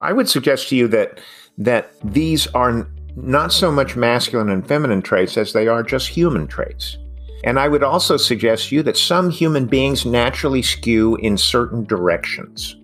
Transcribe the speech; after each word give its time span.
I 0.00 0.12
would 0.12 0.28
suggest 0.28 0.68
to 0.68 0.76
you 0.76 0.88
that 0.88 1.20
that 1.58 1.90
these 2.04 2.46
are 2.48 2.86
not 3.16 3.50
so 3.50 3.72
much 3.72 3.96
masculine 3.96 4.50
and 4.50 4.66
feminine 4.66 5.00
traits 5.00 5.38
as 5.38 5.54
they 5.54 5.68
are 5.68 5.82
just 5.82 6.08
human 6.08 6.46
traits. 6.46 6.98
And 7.44 7.58
I 7.58 7.68
would 7.68 7.82
also 7.82 8.18
suggest 8.18 8.68
to 8.68 8.76
you 8.76 8.82
that 8.82 8.98
some 8.98 9.30
human 9.30 9.66
beings 9.66 10.04
naturally 10.04 10.60
skew 10.60 11.16
in 11.16 11.38
certain 11.38 11.84
directions. 11.84 12.76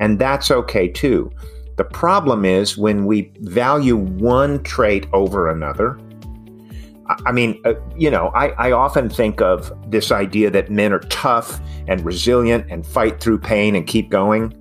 And 0.00 0.18
that's 0.18 0.50
okay 0.50 0.88
too. 0.88 1.30
The 1.76 1.84
problem 1.84 2.44
is 2.44 2.76
when 2.76 3.06
we 3.06 3.32
value 3.40 3.96
one 3.96 4.64
trait 4.64 5.06
over 5.12 5.48
another. 5.48 6.00
I 7.24 7.30
mean, 7.30 7.60
uh, 7.64 7.74
you 7.96 8.10
know, 8.10 8.32
I, 8.34 8.48
I 8.50 8.72
often 8.72 9.08
think 9.08 9.40
of 9.40 9.72
this 9.90 10.10
idea 10.10 10.50
that 10.50 10.70
men 10.70 10.92
are 10.92 11.00
tough 11.00 11.60
and 11.86 12.04
resilient 12.04 12.66
and 12.68 12.84
fight 12.84 13.20
through 13.20 13.38
pain 13.38 13.76
and 13.76 13.86
keep 13.86 14.10
going. 14.10 14.58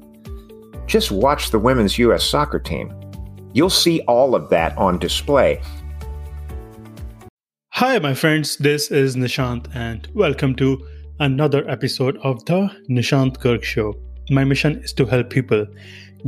Just 0.92 1.10
watch 1.10 1.52
the 1.52 1.58
women's 1.58 1.98
U.S. 2.00 2.21
soccer 2.21 2.60
team. 2.60 2.94
You'll 3.54 3.70
see 3.70 4.02
all 4.09 4.36
of 4.36 4.49
that 4.49 4.77
on 4.77 4.99
display. 4.99 5.62
Hi, 7.70 7.98
my 7.99 8.13
friends. 8.13 8.58
This 8.58 8.91
is 8.91 9.16
Nishant, 9.16 9.73
and 9.73 10.09
welcome 10.13 10.54
to 10.55 10.85
another 11.22 11.66
episode 11.70 12.18
of 12.23 12.44
the 12.44 12.70
Nishant 12.90 13.38
Garg 13.38 13.63
Show. 13.63 13.96
My 14.32 14.44
mission 14.44 14.82
is 14.84 14.91
to 14.96 15.05
help 15.05 15.30
people 15.30 15.66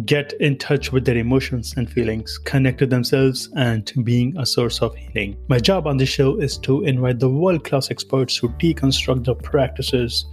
get 0.05 0.31
in 0.39 0.57
touch 0.57 0.93
with 0.93 1.03
their 1.03 1.17
emotions 1.17 1.73
and 1.75 1.91
feelings, 1.91 2.37
connect 2.37 2.79
to 2.79 2.85
themselves, 2.85 3.49
and 3.57 3.91
being 4.05 4.33
a 4.37 4.45
source 4.45 4.81
of 4.81 4.95
healing. 4.95 5.35
My 5.49 5.59
job 5.59 5.87
on 5.87 5.97
this 5.97 6.07
show 6.07 6.39
is 6.39 6.57
to 6.59 6.85
invite 6.85 7.19
the 7.19 7.27
world 7.27 7.65
class 7.65 7.91
experts 7.91 8.37
who 8.37 8.47
deconstruct 8.47 9.25
the 9.25 9.35
practices, 9.35 10.25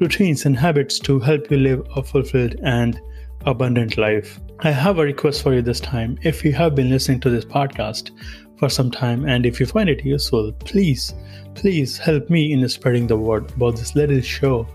routines, 0.00 0.46
and 0.46 0.56
habits 0.56 0.98
to 1.00 1.20
help 1.20 1.50
you 1.50 1.58
live 1.58 1.86
a 1.94 2.02
fulfilled 2.02 2.56
and 2.62 2.98
abundant 3.46 3.96
life. 3.96 4.40
I 4.60 4.70
have 4.70 4.98
a 4.98 5.04
request 5.04 5.42
for 5.42 5.54
you 5.54 5.62
this 5.62 5.80
time. 5.80 6.18
If 6.22 6.44
you 6.44 6.52
have 6.52 6.74
been 6.74 6.90
listening 6.90 7.20
to 7.20 7.30
this 7.30 7.44
podcast 7.44 8.10
for 8.58 8.68
some 8.68 8.90
time 8.90 9.28
and 9.28 9.44
if 9.44 9.60
you 9.60 9.66
find 9.66 9.88
it 9.88 10.04
useful, 10.04 10.52
please, 10.52 11.14
please 11.54 11.98
help 11.98 12.30
me 12.30 12.52
in 12.52 12.68
spreading 12.68 13.06
the 13.06 13.16
word 13.16 13.50
about 13.52 13.76
this 13.76 13.94
little 13.94 14.20
show 14.20 14.66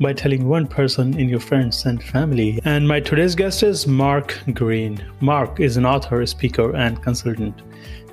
by 0.00 0.12
telling 0.12 0.48
one 0.48 0.66
person 0.66 1.18
in 1.18 1.28
your 1.28 1.40
friends 1.40 1.84
and 1.84 2.02
family. 2.02 2.58
And 2.64 2.88
my 2.88 3.00
today's 3.00 3.34
guest 3.34 3.62
is 3.62 3.86
Mark 3.86 4.38
Greene. 4.54 5.04
Mark 5.20 5.60
is 5.60 5.76
an 5.76 5.84
author, 5.84 6.24
speaker, 6.26 6.74
and 6.74 7.02
consultant, 7.02 7.62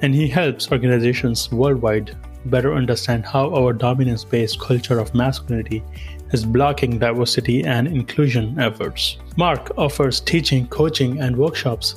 and 0.01 0.13
he 0.13 0.27
helps 0.27 0.71
organizations 0.71 1.51
worldwide 1.51 2.15
better 2.45 2.73
understand 2.73 3.25
how 3.25 3.53
our 3.53 3.73
dominance 3.73 4.23
based 4.23 4.59
culture 4.59 4.99
of 4.99 5.13
masculinity 5.13 5.83
is 6.31 6.45
blocking 6.45 6.99
diversity 6.99 7.63
and 7.63 7.87
inclusion 7.87 8.59
efforts. 8.59 9.17
Mark 9.37 9.71
offers 9.77 10.19
teaching, 10.19 10.67
coaching, 10.67 11.19
and 11.19 11.35
workshops 11.35 11.95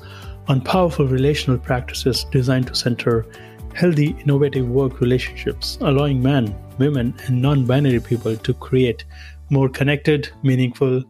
on 0.49 0.61
powerful 0.61 1.07
relational 1.07 1.59
practices 1.59 2.25
designed 2.33 2.67
to 2.67 2.75
center 2.75 3.27
healthy, 3.75 4.17
innovative 4.25 4.69
work 4.69 5.01
relationships, 5.01 5.79
allowing 5.81 6.23
men, 6.23 6.55
women, 6.79 7.15
and 7.27 7.41
non 7.41 7.65
binary 7.65 8.01
people 8.01 8.37
to 8.37 8.55
create 8.55 9.05
more 9.51 9.69
connected, 9.69 10.29
meaningful 10.43 11.03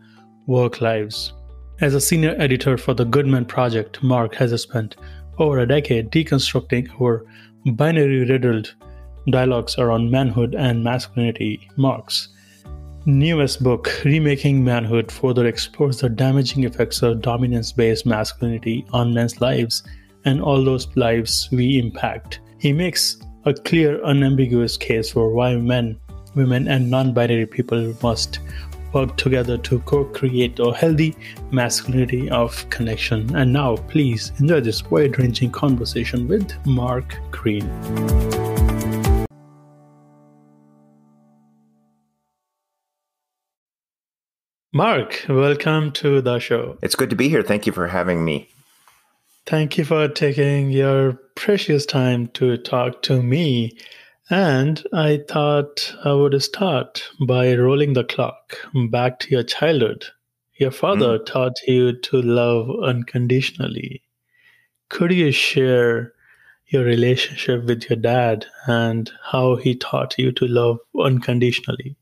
work 0.47 0.81
lives. 0.81 1.33
As 1.81 1.95
a 1.95 2.01
senior 2.01 2.35
editor 2.39 2.77
for 2.77 2.95
the 2.95 3.05
Good 3.05 3.27
Men 3.27 3.45
Project, 3.45 4.03
Mark 4.03 4.35
has 4.35 4.61
spent 4.61 4.97
over 5.39 5.61
a 5.61 5.67
decade 5.67 6.11
deconstructing 6.11 6.89
our 7.01 7.25
binary 7.75 8.25
riddled 8.29 8.75
dialogues 9.31 9.79
around 9.79 10.11
manhood 10.11 10.55
and 10.55 10.85
masculinity. 10.85 11.69
Mark's 11.77 12.29
newest 13.19 13.63
book, 13.63 13.91
Remaking 14.05 14.65
Manhood, 14.65 15.11
further 15.11 15.47
explores 15.47 16.01
the 16.01 16.09
damaging 16.09 16.65
effects 16.65 17.03
of 17.03 17.21
dominance 17.21 17.73
based 17.73 18.07
masculinity 18.07 18.87
on 18.93 19.13
men's 19.13 19.41
lives 19.41 19.83
and 20.25 20.41
all 20.41 20.65
those 20.65 20.89
lives 20.97 21.49
we 21.51 21.79
impact. 21.79 22.41
He 22.59 22.73
makes 22.73 23.19
a 23.45 23.55
clear, 23.55 24.03
unambiguous 24.05 24.77
case 24.77 25.11
for 25.11 25.33
why 25.33 25.57
men, 25.57 25.99
women, 26.35 26.69
and 26.69 26.91
non 26.91 27.13
binary 27.13 27.47
people 27.47 27.95
must 28.03 28.39
work 28.93 29.17
together 29.17 29.57
to 29.59 29.79
co 29.81 30.05
create 30.05 30.59
a 30.59 30.73
healthy 30.73 31.17
masculinity 31.51 32.31
of 32.31 32.69
connection. 32.71 33.35
And 33.35 33.53
now, 33.53 33.77
please 33.77 34.33
enjoy 34.39 34.61
this 34.61 34.85
wide 34.91 35.19
ranging 35.19 35.51
conversation 35.51 36.29
with 36.29 36.55
Mark 36.67 37.19
Greene. 37.31 38.50
Mark, 44.73 45.27
welcome 45.29 45.91
to 45.91 46.21
the 46.21 46.39
show. 46.39 46.79
It's 46.81 46.95
good 46.95 47.11
to 47.11 47.17
be 47.17 47.29
here. 47.29 47.43
Thank 47.43 47.67
you 47.67 47.73
for 47.73 47.89
having 47.89 48.25
me. 48.25 48.49
Thank 49.45 49.77
you 49.77 49.85
for 49.85 50.07
taking 50.07 50.71
your 50.71 51.15
precious 51.35 51.85
time 51.85 52.29
to 52.35 52.57
talk 52.57 53.03
to 53.03 53.21
me. 53.21 53.77
And 54.31 54.81
I 54.93 55.25
thought 55.29 55.93
I 56.05 56.13
would 56.13 56.41
start 56.41 57.03
by 57.27 57.53
rolling 57.57 57.95
the 57.95 58.05
clock 58.05 58.59
back 58.91 59.19
to 59.21 59.31
your 59.31 59.43
childhood. 59.43 60.05
Your 60.55 60.71
father 60.71 61.19
mm. 61.19 61.27
taught 61.27 61.57
you 61.67 61.99
to 62.03 62.23
love 62.23 62.71
unconditionally. 62.81 64.03
Could 64.89 65.11
you 65.11 65.33
share 65.33 66.13
your 66.69 66.85
relationship 66.85 67.65
with 67.65 67.91
your 67.91 67.97
dad 67.97 68.47
and 68.69 69.11
how 69.33 69.57
he 69.57 69.75
taught 69.75 70.17
you 70.17 70.31
to 70.31 70.47
love 70.47 70.79
unconditionally? 70.97 71.97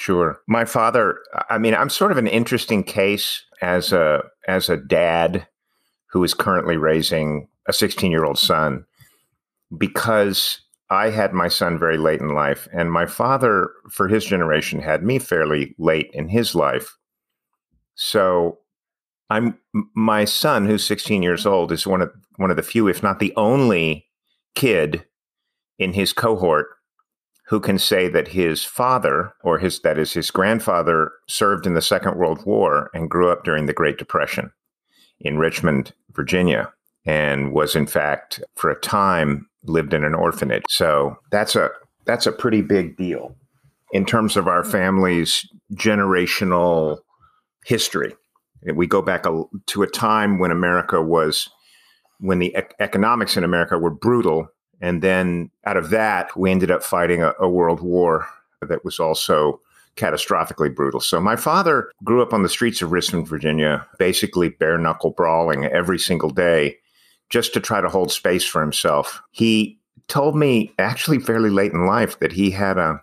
Sure. 0.00 0.40
My 0.48 0.64
father, 0.64 1.18
I 1.50 1.58
mean, 1.58 1.74
I'm 1.74 1.90
sort 1.90 2.10
of 2.10 2.16
an 2.16 2.26
interesting 2.26 2.82
case 2.82 3.44
as 3.60 3.92
a 3.92 4.22
as 4.48 4.70
a 4.70 4.78
dad 4.78 5.46
who 6.06 6.24
is 6.24 6.32
currently 6.32 6.78
raising 6.78 7.48
a 7.68 7.72
16-year-old 7.72 8.38
son 8.38 8.86
because 9.76 10.62
I 10.88 11.10
had 11.10 11.34
my 11.34 11.48
son 11.48 11.78
very 11.78 11.98
late 11.98 12.22
in 12.22 12.34
life 12.34 12.66
and 12.72 12.90
my 12.90 13.04
father 13.04 13.72
for 13.90 14.08
his 14.08 14.24
generation 14.24 14.80
had 14.80 15.04
me 15.04 15.18
fairly 15.18 15.74
late 15.76 16.08
in 16.14 16.30
his 16.30 16.54
life. 16.54 16.96
So 17.94 18.60
I'm 19.28 19.58
my 19.94 20.24
son 20.24 20.64
who's 20.64 20.86
16 20.86 21.22
years 21.22 21.44
old 21.44 21.72
is 21.72 21.86
one 21.86 22.00
of 22.00 22.10
one 22.36 22.50
of 22.50 22.56
the 22.56 22.62
few 22.62 22.88
if 22.88 23.02
not 23.02 23.18
the 23.18 23.34
only 23.36 24.06
kid 24.54 25.04
in 25.78 25.92
his 25.92 26.14
cohort 26.14 26.68
who 27.50 27.58
can 27.58 27.78
say 27.80 28.06
that 28.06 28.28
his 28.28 28.64
father, 28.64 29.32
or 29.42 29.58
his 29.58 29.80
that 29.80 29.98
is 29.98 30.12
his 30.12 30.30
grandfather, 30.30 31.10
served 31.26 31.66
in 31.66 31.74
the 31.74 31.82
Second 31.82 32.16
World 32.16 32.46
War 32.46 32.90
and 32.94 33.10
grew 33.10 33.28
up 33.28 33.42
during 33.42 33.66
the 33.66 33.72
Great 33.72 33.98
Depression 33.98 34.52
in 35.18 35.36
Richmond, 35.36 35.92
Virginia, 36.12 36.72
and 37.04 37.52
was 37.52 37.74
in 37.74 37.88
fact 37.88 38.40
for 38.54 38.70
a 38.70 38.80
time 38.80 39.48
lived 39.64 39.92
in 39.92 40.04
an 40.04 40.14
orphanage. 40.14 40.62
So 40.68 41.16
that's 41.32 41.56
a 41.56 41.70
that's 42.06 42.24
a 42.24 42.32
pretty 42.32 42.62
big 42.62 42.96
deal 42.96 43.34
in 43.92 44.06
terms 44.06 44.36
of 44.36 44.46
our 44.46 44.62
family's 44.62 45.44
generational 45.74 46.98
history. 47.66 48.14
We 48.74 48.86
go 48.86 49.02
back 49.02 49.26
a, 49.26 49.42
to 49.66 49.82
a 49.82 49.88
time 49.88 50.38
when 50.38 50.52
America 50.52 51.02
was 51.02 51.48
when 52.20 52.38
the 52.38 52.54
ec- 52.54 52.76
economics 52.78 53.36
in 53.36 53.42
America 53.42 53.76
were 53.76 53.90
brutal 53.90 54.46
and 54.80 55.02
then 55.02 55.50
out 55.64 55.76
of 55.76 55.90
that, 55.90 56.36
we 56.36 56.50
ended 56.50 56.70
up 56.70 56.82
fighting 56.82 57.22
a, 57.22 57.34
a 57.38 57.48
world 57.48 57.80
war 57.80 58.26
that 58.62 58.84
was 58.84 58.98
also 58.98 59.60
catastrophically 59.96 60.74
brutal. 60.74 61.00
So 61.00 61.20
my 61.20 61.36
father 61.36 61.90
grew 62.04 62.22
up 62.22 62.32
on 62.32 62.42
the 62.42 62.48
streets 62.48 62.80
of 62.80 62.92
Richmond, 62.92 63.28
Virginia, 63.28 63.86
basically 63.98 64.48
bare 64.48 64.78
knuckle 64.78 65.10
brawling 65.10 65.66
every 65.66 65.98
single 65.98 66.30
day 66.30 66.76
just 67.28 67.52
to 67.54 67.60
try 67.60 67.80
to 67.80 67.88
hold 67.88 68.10
space 68.10 68.44
for 68.44 68.60
himself. 68.60 69.22
He 69.30 69.78
told 70.08 70.36
me 70.36 70.72
actually 70.78 71.18
fairly 71.18 71.50
late 71.50 71.72
in 71.72 71.86
life 71.86 72.18
that 72.18 72.32
he 72.32 72.50
had 72.50 72.78
a 72.78 73.00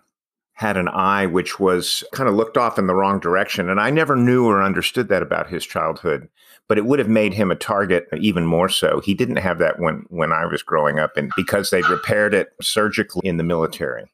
had 0.52 0.76
an 0.76 0.88
eye 0.88 1.24
which 1.24 1.60
was 1.60 2.02
kind 2.12 2.28
of 2.28 2.34
looked 2.34 2.56
off 2.56 2.80
in 2.80 2.88
the 2.88 2.94
wrong 2.94 3.20
direction 3.20 3.68
and 3.70 3.80
I 3.80 3.90
never 3.90 4.16
knew 4.16 4.44
or 4.44 4.60
understood 4.60 5.08
that 5.08 5.22
about 5.22 5.48
his 5.48 5.64
childhood 5.64 6.28
but 6.68 6.78
it 6.78 6.86
would 6.86 6.98
have 6.98 7.08
made 7.08 7.34
him 7.34 7.50
a 7.50 7.56
target 7.56 8.06
even 8.18 8.46
more 8.46 8.68
so. 8.68 9.00
He 9.00 9.14
didn't 9.14 9.36
have 9.36 9.58
that 9.58 9.78
when 9.80 10.04
when 10.08 10.32
I 10.32 10.46
was 10.46 10.62
growing 10.62 10.98
up, 10.98 11.16
and 11.16 11.32
because 11.36 11.70
they 11.70 11.82
repaired 11.82 12.34
it 12.34 12.48
surgically 12.60 13.26
in 13.26 13.38
the 13.38 13.44
military. 13.44 14.10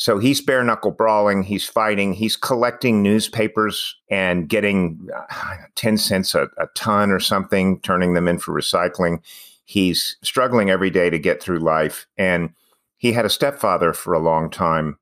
So 0.00 0.18
he's 0.18 0.40
bare 0.40 0.64
knuckle 0.64 0.92
brawling, 0.92 1.42
he's 1.42 1.68
fighting, 1.68 2.14
he's 2.14 2.34
collecting 2.34 3.02
newspapers 3.02 3.94
and 4.08 4.48
getting 4.48 5.06
uh, 5.14 5.56
10 5.74 5.98
cents 5.98 6.34
a, 6.34 6.44
a 6.56 6.68
ton 6.74 7.10
or 7.10 7.20
something, 7.20 7.80
turning 7.80 8.14
them 8.14 8.26
in 8.26 8.38
for 8.38 8.54
recycling. 8.54 9.18
He's 9.66 10.16
struggling 10.22 10.70
every 10.70 10.88
day 10.88 11.10
to 11.10 11.18
get 11.18 11.42
through 11.42 11.58
life. 11.58 12.06
And 12.16 12.54
he 12.96 13.12
had 13.12 13.26
a 13.26 13.30
stepfather 13.30 13.92
for 13.92 14.14
a 14.14 14.18
long 14.18 14.48
time 14.48 14.96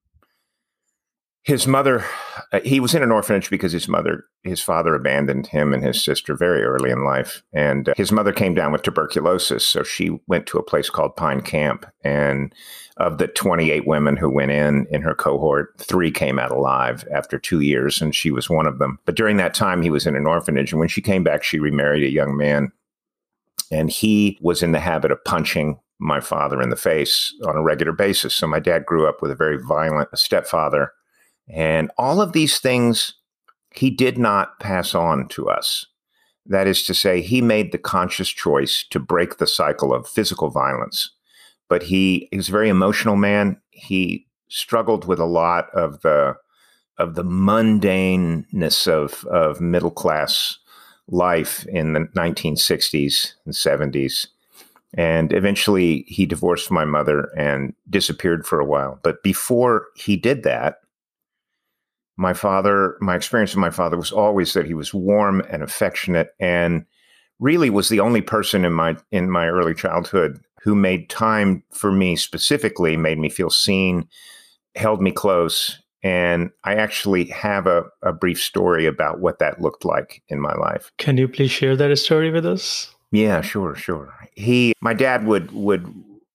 his 1.49 1.67
mother 1.67 2.05
uh, 2.53 2.61
he 2.61 2.79
was 2.79 2.95
in 2.95 3.03
an 3.03 3.11
orphanage 3.11 3.49
because 3.49 3.73
his 3.73 3.89
mother 3.89 4.27
his 4.43 4.61
father 4.61 4.95
abandoned 4.95 5.47
him 5.47 5.73
and 5.73 5.83
his 5.83 6.05
sister 6.05 6.37
very 6.37 6.63
early 6.63 6.91
in 6.91 7.05
life. 7.05 7.43
And 7.55 7.89
uh, 7.89 7.95
his 7.97 8.13
mother 8.13 8.35
came 8.35 8.55
down 8.55 8.71
with 8.71 8.83
tuberculosis 8.83 9.67
so 9.67 9.83
she 9.83 10.19
went 10.27 10.47
to 10.49 10.59
a 10.59 10.63
place 10.63 10.91
called 10.91 11.17
pine 11.17 11.41
camp. 11.41 11.87
And 12.05 12.55
of 12.99 13.17
the 13.17 13.29
28 13.29 13.87
women 13.87 14.19
who 14.19 14.29
went 14.29 14.51
in 14.51 14.87
in 14.91 15.01
her 15.01 15.15
cohort 15.15 15.73
three 15.79 16.11
came 16.11 16.39
out 16.39 16.51
alive 16.51 17.03
after 17.11 17.39
two 17.39 17.61
years 17.61 18.03
and 18.03 18.15
she 18.15 18.31
was 18.31 18.51
one 18.51 18.67
of 18.67 18.79
them. 18.79 18.99
But 19.07 19.17
during 19.17 19.39
that 19.39 19.55
time 19.55 19.81
he 19.81 19.91
was 19.91 20.07
in 20.07 20.17
an 20.17 20.27
orphanage 20.27 20.73
and 20.73 20.79
when 20.79 20.89
she 20.89 21.01
came 21.01 21.25
back 21.25 21.43
she 21.43 21.59
remarried 21.59 22.05
a 22.05 22.13
young 22.13 22.37
man. 22.37 22.73
And 23.73 23.91
he 23.91 24.37
was 24.43 24.63
in 24.63 24.73
the 24.73 24.81
habit 24.81 25.11
of 25.11 25.25
punching 25.25 25.81
my 25.99 26.21
father 26.21 26.61
in 26.61 26.69
the 26.69 26.77
face 26.77 27.35
on 27.47 27.57
a 27.57 27.63
regular 27.63 27.93
basis. 27.93 28.35
So 28.35 28.47
my 28.47 28.61
dad 28.61 28.85
grew 28.85 29.09
up 29.09 29.23
with 29.23 29.31
a 29.31 29.35
very 29.35 29.57
violent 29.57 30.11
stepfather 30.17 30.93
and 31.49 31.91
all 31.97 32.21
of 32.21 32.33
these 32.33 32.59
things 32.59 33.15
he 33.75 33.91
did 33.91 34.19
not 34.19 34.59
pass 34.61 34.95
on 34.95 35.29
to 35.29 35.49
us. 35.49 35.87
That 36.47 36.67
is 36.67 36.83
to 36.85 36.95
say, 36.95 37.21
he 37.21 37.43
made 37.43 37.73
the 37.73 37.79
conscious 37.79 38.29
choice 38.29 38.85
to 38.91 38.99
break 38.99 39.37
the 39.37 39.47
cycle 39.47 39.93
of 39.93 40.09
physical 40.09 40.49
violence. 40.49 41.11
But 41.69 41.85
he, 41.85 42.29
was 42.33 42.49
a 42.49 42.53
very 42.53 42.71
emotional 42.71 43.17
man. 43.17 43.61
He 43.71 44.27
struggled 44.49 45.07
with 45.07 45.19
a 45.19 45.27
lot 45.27 45.69
of 45.75 46.01
the 46.01 46.37
of 46.97 47.15
the 47.15 47.25
mundaneness 47.25 48.89
of, 48.89 49.25
of 49.27 49.61
middle 49.61 49.91
class 49.91 50.59
life 51.07 51.65
in 51.67 51.93
the 51.93 52.01
1960s 52.17 53.35
and 53.45 53.55
70s. 53.55 54.27
And 54.95 55.33
eventually 55.33 56.05
he 56.09 56.27
divorced 56.27 56.73
my 56.73 56.85
mother 56.85 57.31
and 57.37 57.75
disappeared 57.89 58.47
for 58.47 58.59
a 58.59 58.65
while. 58.65 58.99
But 59.05 59.23
before 59.23 59.87
he 59.95 60.17
did 60.17 60.43
that, 60.43 60.81
my 62.19 62.35
father, 62.35 62.97
my 63.01 63.15
experience 63.15 63.53
with 63.55 63.61
my 63.61 63.71
father 63.71 63.97
was 63.97 64.11
always 64.11 64.53
that 64.53 64.67
he 64.67 64.75
was 64.75 64.93
warm 64.93 65.41
and 65.49 65.63
affectionate 65.63 66.35
and 66.41 66.85
really 67.39 67.71
was 67.71 67.89
the 67.89 68.01
only 68.01 68.21
person 68.21 68.65
in 68.65 68.73
my 68.73 68.97
in 69.13 69.31
my 69.31 69.47
early 69.47 69.75
childhood 69.75 70.41
who 70.63 70.75
made 70.75 71.09
time 71.09 71.63
for 71.71 71.93
me 71.93 72.17
specifically, 72.17 72.97
made 72.97 73.19
me 73.19 73.29
feel 73.29 73.51
seen, 73.51 74.09
held 74.75 75.01
me 75.01 75.13
close. 75.13 75.79
And 76.03 76.51
I 76.65 76.75
actually 76.75 77.27
have 77.27 77.69
a, 77.69 77.85
a 78.03 78.13
brief 78.13 78.43
story 78.43 78.87
about 78.87 79.21
what 79.21 79.39
that 79.39 79.61
looked 79.61 79.85
like 79.85 80.23
in 80.29 80.41
my 80.41 80.55
life. 80.55 80.91
Can 80.99 81.17
you 81.17 81.29
please 81.29 81.53
share 81.53 81.77
that 81.77 81.97
story 81.99 82.31
with 82.31 82.45
us? 82.45 82.93
Yeah, 83.13 83.41
sure, 83.43 83.77
sure. 83.77 84.13
He 84.35 84.75
my 84.81 84.93
dad 84.93 85.25
would 85.25 85.53
would 85.53 85.87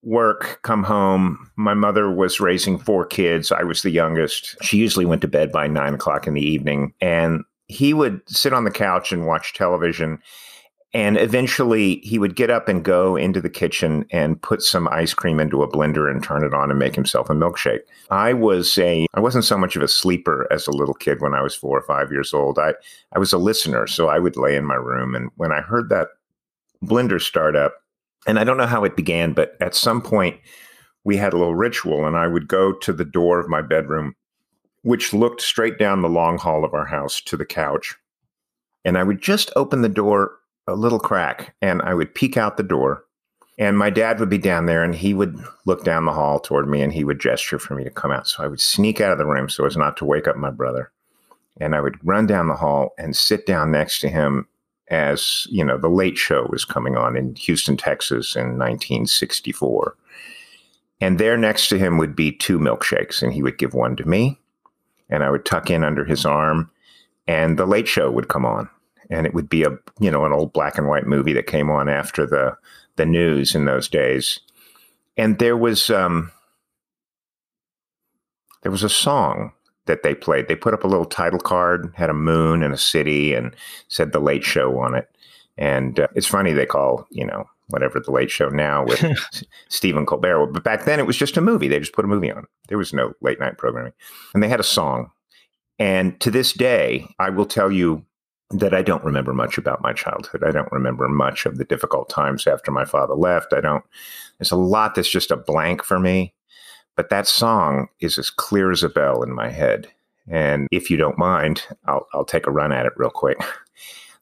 work, 0.04 0.60
come 0.64 0.84
home. 0.84 1.50
My 1.56 1.74
mother 1.74 2.12
was 2.12 2.40
raising 2.40 2.78
four 2.78 3.06
kids. 3.06 3.52
I 3.52 3.64
was 3.64 3.82
the 3.82 3.90
youngest. 3.90 4.56
She 4.62 4.78
usually 4.78 5.06
went 5.06 5.22
to 5.22 5.28
bed 5.28 5.52
by 5.52 5.68
nine 5.68 5.96
o'clock 5.96 6.28
in 6.28 6.34
the 6.34 6.46
evening. 6.46 6.94
And 7.02 7.44
he 7.68 7.94
would 7.94 8.22
sit 8.28 8.54
on 8.54 8.66
the 8.66 8.72
couch 8.72 9.12
and 9.12 9.26
watch 9.26 9.54
television. 9.54 10.20
And 10.96 11.18
eventually 11.18 11.96
he 12.04 12.20
would 12.20 12.36
get 12.36 12.52
up 12.52 12.68
and 12.68 12.86
go 12.86 13.16
into 13.16 13.42
the 13.42 13.50
kitchen 13.50 14.06
and 14.12 14.40
put 14.40 14.62
some 14.62 14.88
ice 14.90 15.14
cream 15.14 15.40
into 15.40 15.64
a 15.64 15.72
blender 15.72 16.12
and 16.12 16.22
turn 16.22 16.44
it 16.44 16.54
on 16.54 16.70
and 16.70 16.78
make 16.78 16.94
himself 16.94 17.32
a 17.32 17.34
milkshake. 17.34 17.82
I 18.12 18.34
was 18.34 18.78
a 18.78 19.08
I 19.16 19.20
wasn't 19.20 19.46
so 19.46 19.58
much 19.58 19.76
of 19.76 19.82
a 19.82 19.88
sleeper 19.88 20.48
as 20.52 20.68
a 20.68 20.72
little 20.72 20.94
kid 20.94 21.20
when 21.20 21.34
I 21.34 21.42
was 21.42 21.56
four 21.56 21.76
or 21.76 21.82
five 21.82 22.12
years 22.12 22.32
old. 22.32 22.60
I, 22.60 22.74
I 23.16 23.18
was 23.18 23.34
a 23.34 23.40
listener, 23.40 23.88
so 23.88 24.08
I 24.08 24.20
would 24.20 24.38
lay 24.38 24.56
in 24.56 24.66
my 24.66 24.76
room 24.76 25.16
and 25.16 25.32
when 25.36 25.52
I 25.52 25.62
heard 25.62 25.90
that 25.90 26.10
blender 26.84 27.20
start 27.20 27.56
up, 27.56 27.83
and 28.26 28.40
I 28.40 28.44
don't 28.44 28.58
know 28.58 28.66
how 28.66 28.84
it 28.84 28.96
began, 28.96 29.34
but 29.34 29.56
at 29.60 29.76
some 29.76 30.02
point 30.02 30.40
we 31.04 31.18
had 31.18 31.34
a 31.34 31.38
little 31.38 31.56
ritual, 31.56 32.06
and 32.06 32.16
I 32.16 32.28
would 32.28 32.48
go 32.48 32.74
to 32.74 32.94
the 32.94 33.06
door 33.06 33.40
of 33.40 33.50
my 33.50 33.62
bedroom, 33.62 34.16
which 34.84 35.14
looked 35.14 35.42
straight 35.42 35.78
down 35.78 36.02
the 36.02 36.10
long 36.10 36.38
hall 36.38 36.64
of 36.64 36.74
our 36.74 36.86
house 36.86 37.22
to 37.22 37.38
the 37.38 37.46
couch. 37.46 37.96
And 38.86 38.98
I 38.98 39.04
would 39.04 39.22
just 39.22 39.52
open 39.56 39.82
the 39.82 39.90
door 39.90 40.38
a 40.68 40.76
little 40.76 41.00
crack 41.00 41.56
and 41.62 41.82
I 41.82 41.94
would 41.94 42.16
peek 42.16 42.38
out 42.38 42.58
the 42.58 42.64
door. 42.64 43.04
And 43.60 43.78
my 43.78 43.90
dad 43.90 44.20
would 44.20 44.30
be 44.30 44.38
down 44.38 44.66
there 44.66 44.84
and 44.84 44.96
he 44.96 45.14
would 45.14 45.38
look 45.66 45.84
down 45.84 46.06
the 46.06 46.14
hall 46.14 46.40
toward 46.40 46.68
me 46.68 46.82
and 46.82 46.92
he 46.92 47.04
would 47.04 47.20
gesture 47.20 47.60
for 47.60 47.76
me 47.76 47.84
to 47.84 47.90
come 47.90 48.12
out. 48.12 48.28
So 48.28 48.44
I 48.44 48.48
would 48.48 48.60
sneak 48.60 49.00
out 49.00 49.12
of 49.12 49.18
the 49.18 49.26
room 49.26 49.50
so 49.50 49.66
as 49.66 49.78
not 49.78 49.96
to 49.98 50.06
wake 50.06 50.28
up 50.28 50.36
my 50.36 50.50
brother. 50.50 50.92
And 51.60 51.76
I 51.76 51.82
would 51.82 51.98
run 52.04 52.26
down 52.26 52.48
the 52.48 52.56
hall 52.56 52.94
and 52.98 53.16
sit 53.16 53.46
down 53.46 53.72
next 53.72 54.00
to 54.02 54.10
him 54.10 54.48
as 54.94 55.48
you 55.50 55.64
know 55.64 55.78
the 55.78 55.90
late 55.90 56.18
show 56.18 56.48
was 56.50 56.66
coming 56.66 56.96
on 56.96 57.18
in 57.18 57.36
houston 57.36 57.76
texas 57.76 58.36
in 58.36 58.58
1964 58.58 59.96
and 61.02 61.20
there 61.20 61.38
next 61.38 61.68
to 61.68 61.78
him 61.78 61.98
would 61.98 62.16
be 62.16 62.32
two 62.32 62.60
milkshakes 62.60 63.22
and 63.22 63.34
he 63.34 63.42
would 63.42 63.58
give 63.58 63.74
one 63.74 63.96
to 63.96 64.08
me 64.08 64.40
and 65.10 65.24
i 65.24 65.30
would 65.30 65.46
tuck 65.46 65.70
in 65.70 65.84
under 65.84 66.06
his 66.06 66.26
arm 66.26 66.70
and 67.28 67.58
the 67.58 67.66
late 67.66 67.88
show 67.88 68.12
would 68.12 68.28
come 68.28 68.46
on. 68.46 68.70
And 69.10 69.26
it 69.26 69.34
would 69.34 69.50
be 69.50 69.64
a 69.64 69.78
you 70.00 70.10
know 70.10 70.26
an 70.26 70.34
old 70.34 70.54
black 70.54 70.78
and 70.78 70.88
white 70.88 71.06
movie 71.06 71.34
that 71.34 71.48
came 71.48 71.70
on 71.70 71.90
after 71.90 72.26
the 72.26 72.58
the 72.96 73.06
news 73.06 73.56
in 73.56 73.66
those 73.66 73.88
days. 73.88 74.40
And 75.18 75.40
there 75.40 75.58
was 75.58 75.90
um 75.90 76.32
there 78.62 78.72
was 78.72 78.84
a 78.84 78.90
song 78.90 79.52
that 79.86 80.04
they 80.04 80.16
played. 80.16 80.48
They 80.48 80.56
put 80.56 80.74
up 80.74 80.84
a 80.84 80.88
little 80.88 81.06
title 81.06 81.40
card, 81.40 81.92
had 81.96 82.10
a 82.10 82.14
moon 82.14 82.64
and 82.64 82.74
a 82.74 82.78
city, 82.78 83.34
and 83.34 83.56
said 83.88 84.12
the 84.12 84.20
Late 84.20 84.44
Show 84.44 84.80
on 84.80 84.96
it. 84.96 85.10
And 85.58 86.00
uh, 86.00 86.08
it's 86.16 86.28
funny 86.28 86.54
they 86.54 86.66
call 86.66 87.08
you 87.12 87.26
know 87.26 87.46
whatever 87.68 88.00
the 88.00 88.12
Late 88.12 88.32
Show 88.32 88.50
now 88.50 88.86
with 88.86 89.04
Stephen 89.70 90.06
Colbert, 90.06 90.48
but 90.48 90.64
back 90.64 90.86
then 90.86 91.00
it 91.00 91.08
was 91.08 91.18
just 91.18 91.38
a 91.38 91.42
movie. 91.42 91.68
They 91.68 91.80
just 91.80 91.94
put 91.94 92.06
a 92.06 92.10
movie 92.10 92.32
on. 92.32 92.46
There 92.68 92.78
was 92.78 92.94
no 92.94 93.14
late 93.22 93.40
night 93.40 93.58
programming, 93.58 93.94
and 94.34 94.44
they 94.44 94.50
had 94.50 94.60
a 94.60 94.64
song. 94.64 95.12
And 95.80 96.20
to 96.22 96.30
this 96.30 96.54
day, 96.54 97.08
I 97.20 97.30
will 97.30 97.46
tell 97.46 97.72
you 97.72 98.06
that 98.52 98.74
I 98.74 98.82
don't 98.82 99.04
remember 99.04 99.34
much 99.34 99.58
about 99.58 99.82
my 99.82 99.94
childhood. 99.94 100.44
I 100.44 100.52
don't 100.52 100.72
remember 100.72 101.08
much 101.10 101.46
of 101.46 101.58
the 101.58 101.66
difficult 101.66 102.10
times 102.10 102.46
after 102.46 102.72
my 102.72 102.86
father 102.86 103.16
left. 103.16 103.54
I 103.54 103.62
don't. 103.62 103.84
There's 104.38 104.52
a 104.52 104.56
lot 104.56 104.96
that's 104.96 105.10
just 105.10 105.32
a 105.32 105.38
blank 105.38 105.84
for 105.84 106.00
me. 106.00 106.34
But 106.96 107.10
that 107.10 107.28
song 107.28 107.88
is 108.00 108.18
as 108.18 108.30
clear 108.30 108.72
as 108.72 108.84
a 108.84 108.90
bell 108.90 109.24
in 109.24 109.34
my 109.34 109.50
head. 109.50 109.88
And 110.28 110.68
if 110.72 110.90
you 110.90 110.98
don't 110.98 111.18
mind, 111.18 111.64
I'll, 111.86 112.08
I'll 112.14 112.26
take 112.26 112.48
a 112.48 112.52
run 112.52 112.72
at 112.72 112.86
it 112.86 112.94
real 112.98 113.10
quick. 113.10 113.38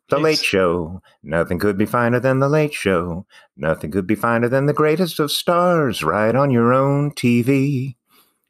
The 0.10 0.20
Late 0.20 0.40
Show. 0.40 1.02
Nothing 1.24 1.58
could 1.58 1.78
be 1.78 1.86
finer 1.86 2.20
than 2.20 2.40
The 2.40 2.50
Late 2.50 2.74
Show. 2.74 3.26
Nothing 3.56 3.92
could 3.92 4.06
be 4.06 4.16
finer 4.16 4.50
than 4.50 4.66
the 4.66 4.74
greatest 4.74 5.22
of 5.22 5.32
stars 5.32 6.04
right 6.04 6.36
on 6.36 6.52
your 6.52 6.74
own 6.74 7.12
TV. 7.12 7.96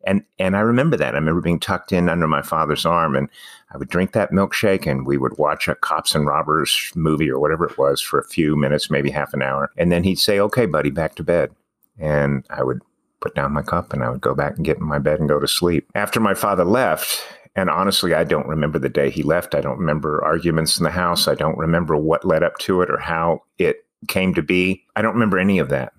And 0.03 0.23
and 0.39 0.57
I 0.57 0.62
remember 0.62 0.97
that. 0.97 1.13
I 1.13 1.19
remember 1.19 1.39
being 1.39 1.59
tucked 1.59 1.91
in 1.91 2.09
under 2.09 2.27
my 2.27 2.41
father's 2.41 2.83
arm 2.83 3.15
and 3.15 3.29
I 3.71 3.77
would 3.77 3.89
drink 3.89 4.13
that 4.13 4.31
milkshake 4.31 4.88
and 4.88 5.06
we 5.06 5.19
would 5.19 5.38
watch 5.38 5.68
a 5.68 5.75
cops 5.75 6.15
and 6.15 6.25
robbers 6.25 6.91
movie 6.95 7.29
or 7.29 7.39
whatever 7.39 7.65
it 7.68 7.77
was 7.77 8.01
for 8.01 8.19
a 8.19 8.27
few 8.27 8.56
minutes, 8.56 8.89
maybe 8.89 9.12
half 9.12 9.31
an 9.35 9.44
hour. 9.44 9.69
And 9.77 9.91
then 9.91 10.03
he'd 10.03 10.18
say, 10.18 10.39
Okay, 10.39 10.65
buddy, 10.65 10.89
back 10.89 11.13
to 11.15 11.23
bed. 11.23 11.51
And 12.00 12.44
I 12.50 12.63
would 12.63 12.81
put 13.21 13.35
down 13.35 13.53
my 13.53 13.62
cup 13.62 13.94
and 13.94 14.03
I 14.03 14.09
would 14.09 14.21
go 14.21 14.35
back 14.35 14.57
and 14.57 14.65
get 14.65 14.77
in 14.77 14.83
my 14.83 15.00
bed 15.00 15.19
and 15.19 15.29
go 15.29 15.39
to 15.39 15.47
sleep. 15.47 15.89
After 15.95 16.19
my 16.19 16.33
father 16.33 16.65
left, 16.65 17.23
and 17.56 17.69
honestly, 17.69 18.13
I 18.13 18.23
don't 18.23 18.47
remember 18.47 18.79
the 18.79 18.89
day 18.89 19.09
he 19.09 19.23
left. 19.23 19.56
I 19.56 19.62
don't 19.62 19.77
remember 19.77 20.23
arguments 20.23 20.77
in 20.77 20.83
the 20.83 20.91
house. 20.91 21.27
I 21.27 21.35
don't 21.35 21.57
remember 21.57 21.97
what 21.97 22.25
led 22.25 22.44
up 22.44 22.57
to 22.59 22.81
it 22.81 22.89
or 22.89 22.97
how 22.97 23.44
it 23.57 23.85
came 24.07 24.33
to 24.35 24.41
be. 24.41 24.83
I 24.95 25.01
don't 25.01 25.13
remember 25.13 25.38
any 25.38 25.59
of 25.59 25.69
that. 25.69 25.94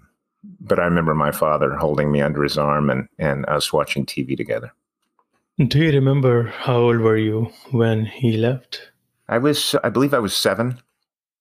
But 0.60 0.78
I 0.78 0.84
remember 0.84 1.14
my 1.14 1.30
father 1.30 1.74
holding 1.76 2.10
me 2.10 2.20
under 2.20 2.42
his 2.42 2.58
arm 2.58 2.90
and, 2.90 3.08
and 3.18 3.46
us 3.46 3.72
watching 3.72 4.06
TV 4.06 4.36
together. 4.36 4.72
Do 5.58 5.78
you 5.78 5.92
remember 5.92 6.46
how 6.46 6.76
old 6.76 7.00
were 7.00 7.18
you 7.18 7.52
when 7.70 8.06
he 8.06 8.36
left? 8.36 8.90
I 9.28 9.38
was, 9.38 9.76
I 9.84 9.90
believe 9.90 10.14
I 10.14 10.18
was 10.18 10.34
seven. 10.34 10.80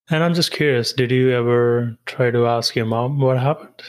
And 0.09 0.23
I'm 0.23 0.33
just 0.33 0.51
curious, 0.51 0.91
did 0.91 1.09
you 1.09 1.31
ever 1.31 1.97
try 2.05 2.31
to 2.31 2.45
ask 2.45 2.75
your 2.75 2.85
mom 2.85 3.21
what 3.21 3.39
happened? 3.39 3.81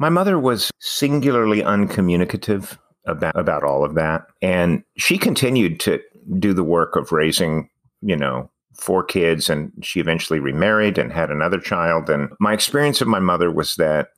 My 0.00 0.08
mother 0.08 0.38
was 0.38 0.70
singularly 0.78 1.62
uncommunicative 1.62 2.78
about 3.04 3.36
about 3.36 3.64
all 3.64 3.84
of 3.84 3.94
that, 3.96 4.26
and 4.40 4.82
she 4.96 5.18
continued 5.18 5.78
to 5.80 6.00
do 6.38 6.54
the 6.54 6.64
work 6.64 6.96
of 6.96 7.12
raising, 7.12 7.68
you 8.00 8.16
know, 8.16 8.50
four 8.74 9.04
kids, 9.04 9.50
and 9.50 9.70
she 9.82 10.00
eventually 10.00 10.40
remarried 10.40 10.96
and 10.96 11.12
had 11.12 11.30
another 11.30 11.60
child. 11.60 12.08
And 12.08 12.30
my 12.40 12.54
experience 12.54 13.02
of 13.02 13.08
my 13.08 13.18
mother 13.18 13.50
was 13.50 13.76
that 13.76 14.08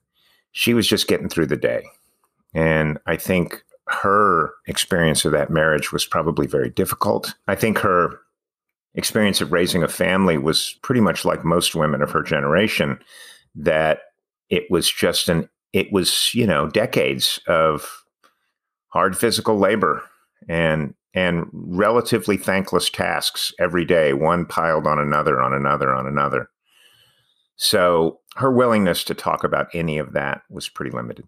she 0.52 0.72
was 0.72 0.86
just 0.86 1.08
getting 1.08 1.28
through 1.28 1.46
the 1.46 1.56
day, 1.56 1.84
and 2.54 2.96
I 3.06 3.16
think 3.16 3.64
her 3.88 4.52
experience 4.68 5.24
of 5.24 5.32
that 5.32 5.50
marriage 5.50 5.90
was 5.90 6.06
probably 6.06 6.46
very 6.46 6.70
difficult. 6.70 7.34
I 7.48 7.56
think 7.56 7.78
her 7.78 8.20
experience 8.94 9.40
of 9.40 9.50
raising 9.50 9.82
a 9.82 9.88
family 9.88 10.38
was 10.38 10.78
pretty 10.82 11.00
much 11.00 11.24
like 11.24 11.44
most 11.44 11.74
women 11.74 12.02
of 12.02 12.12
her 12.12 12.22
generation, 12.22 13.00
that 13.56 14.02
it 14.48 14.70
was 14.70 14.88
just 14.88 15.28
an 15.28 15.48
it 15.72 15.92
was 15.92 16.34
you 16.34 16.46
know 16.46 16.68
decades 16.68 17.40
of 17.46 18.04
hard 18.88 19.16
physical 19.16 19.58
labor 19.58 20.02
and 20.48 20.94
and 21.14 21.46
relatively 21.52 22.36
thankless 22.36 22.88
tasks 22.88 23.52
every 23.58 23.84
day 23.84 24.12
one 24.12 24.46
piled 24.46 24.86
on 24.86 24.98
another 24.98 25.40
on 25.40 25.52
another 25.52 25.94
on 25.94 26.06
another 26.06 26.48
so 27.56 28.18
her 28.36 28.50
willingness 28.50 29.04
to 29.04 29.14
talk 29.14 29.44
about 29.44 29.68
any 29.74 29.98
of 29.98 30.12
that 30.12 30.42
was 30.50 30.68
pretty 30.68 30.90
limited 30.90 31.26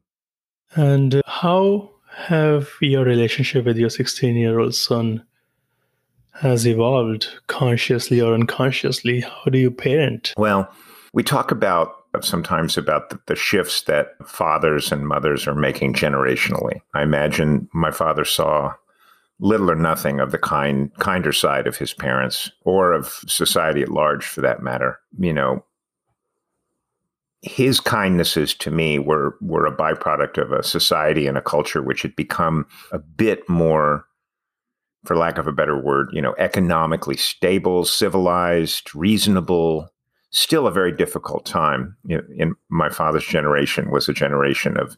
and 0.74 1.22
how 1.26 1.90
have 2.14 2.70
your 2.80 3.04
relationship 3.04 3.64
with 3.64 3.76
your 3.76 3.90
16 3.90 4.36
year 4.36 4.58
old 4.58 4.74
son 4.74 5.24
has 6.34 6.66
evolved 6.66 7.28
consciously 7.46 8.20
or 8.20 8.34
unconsciously? 8.34 9.20
How 9.20 9.50
do 9.50 9.58
you 9.58 9.70
parent? 9.70 10.34
Well, 10.36 10.68
we 11.12 11.22
talk 11.22 11.50
about 11.50 12.03
sometimes 12.22 12.76
about 12.76 13.08
the, 13.10 13.18
the, 13.26 13.36
shifts 13.36 13.82
that 13.82 14.08
fathers 14.26 14.92
and 14.92 15.08
mothers 15.08 15.46
are 15.46 15.54
making 15.54 15.94
generationally. 15.94 16.80
I 16.92 17.02
imagine 17.02 17.68
my 17.72 17.90
father 17.90 18.24
saw 18.24 18.74
little 19.40 19.70
or 19.70 19.74
nothing 19.74 20.20
of 20.20 20.30
the 20.30 20.38
kind 20.38 20.94
kinder 20.98 21.32
side 21.32 21.66
of 21.66 21.76
his 21.76 21.94
parents 21.94 22.50
or 22.64 22.92
of 22.92 23.20
society 23.26 23.82
at 23.82 23.88
large 23.88 24.24
for 24.24 24.42
that 24.42 24.62
matter. 24.62 24.98
You 25.18 25.32
know, 25.32 25.64
his 27.42 27.80
kindnesses 27.80 28.54
to 28.54 28.70
me 28.70 28.98
were 28.98 29.36
were 29.40 29.66
a 29.66 29.76
byproduct 29.76 30.38
of 30.38 30.52
a 30.52 30.62
society 30.62 31.26
and 31.26 31.36
a 31.36 31.42
culture 31.42 31.82
which 31.82 32.02
had 32.02 32.14
become 32.16 32.66
a 32.92 32.98
bit 32.98 33.48
more 33.48 34.06
for 35.04 35.16
lack 35.16 35.38
of 35.38 35.46
a 35.46 35.52
better 35.52 35.78
word, 35.78 36.08
you 36.12 36.22
know, 36.22 36.34
economically 36.38 37.16
stable, 37.16 37.84
civilized, 37.84 38.94
reasonable, 38.94 39.90
still 40.34 40.66
a 40.66 40.72
very 40.72 40.92
difficult 40.92 41.44
time. 41.46 41.96
In 42.08 42.54
my 42.68 42.88
father's 42.88 43.24
generation 43.24 43.90
was 43.90 44.08
a 44.08 44.12
generation 44.12 44.76
of 44.76 44.96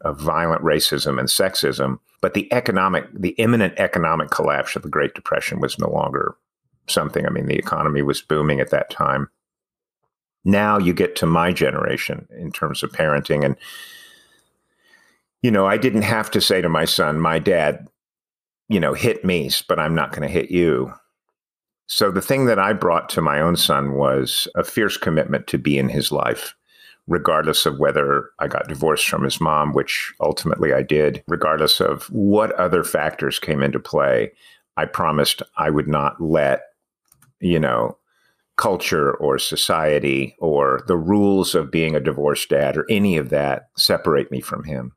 of 0.00 0.20
violent 0.20 0.62
racism 0.62 1.18
and 1.18 1.28
sexism, 1.28 1.98
but 2.20 2.34
the 2.34 2.52
economic, 2.52 3.06
the 3.14 3.30
imminent 3.30 3.72
economic 3.78 4.30
collapse 4.30 4.76
of 4.76 4.82
the 4.82 4.90
Great 4.90 5.14
Depression 5.14 5.60
was 5.60 5.78
no 5.78 5.88
longer 5.88 6.36
something. 6.88 7.24
I 7.26 7.30
mean, 7.30 7.46
the 7.46 7.56
economy 7.56 8.02
was 8.02 8.20
booming 8.20 8.60
at 8.60 8.68
that 8.70 8.90
time. 8.90 9.30
Now 10.44 10.76
you 10.76 10.92
get 10.92 11.16
to 11.16 11.26
my 11.26 11.52
generation 11.52 12.28
in 12.38 12.52
terms 12.52 12.82
of 12.82 12.92
parenting, 12.92 13.44
and 13.44 13.56
you 15.42 15.50
know, 15.50 15.66
I 15.66 15.78
didn't 15.78 16.02
have 16.02 16.30
to 16.32 16.40
say 16.40 16.60
to 16.60 16.68
my 16.68 16.84
son, 16.84 17.18
"My 17.18 17.38
dad 17.38 17.88
you 18.68 18.80
know, 18.80 18.94
hit 18.94 19.24
me, 19.24 19.50
but 19.68 19.78
I'm 19.78 19.94
not 19.94 20.12
going 20.12 20.22
to 20.22 20.32
hit 20.32 20.50
you. 20.50 20.92
So 21.86 22.10
the 22.10 22.22
thing 22.22 22.46
that 22.46 22.58
I 22.58 22.72
brought 22.72 23.08
to 23.10 23.20
my 23.20 23.40
own 23.40 23.56
son 23.56 23.92
was 23.92 24.48
a 24.54 24.64
fierce 24.64 24.96
commitment 24.96 25.46
to 25.48 25.58
be 25.58 25.78
in 25.78 25.88
his 25.88 26.10
life, 26.10 26.54
regardless 27.06 27.66
of 27.66 27.78
whether 27.78 28.30
I 28.38 28.48
got 28.48 28.68
divorced 28.68 29.06
from 29.06 29.22
his 29.22 29.40
mom, 29.40 29.72
which 29.74 30.12
ultimately 30.20 30.72
I 30.72 30.82
did, 30.82 31.22
regardless 31.28 31.80
of 31.80 32.04
what 32.04 32.52
other 32.52 32.84
factors 32.84 33.38
came 33.38 33.62
into 33.62 33.78
play. 33.78 34.32
I 34.76 34.86
promised 34.86 35.42
I 35.56 35.70
would 35.70 35.88
not 35.88 36.20
let, 36.20 36.62
you 37.40 37.60
know, 37.60 37.98
culture 38.56 39.14
or 39.14 39.38
society 39.38 40.36
or 40.38 40.82
the 40.86 40.96
rules 40.96 41.54
of 41.54 41.70
being 41.70 41.94
a 41.94 42.00
divorced 42.00 42.48
dad 42.48 42.76
or 42.76 42.86
any 42.88 43.16
of 43.16 43.28
that 43.30 43.68
separate 43.76 44.30
me 44.30 44.40
from 44.40 44.64
him. 44.64 44.92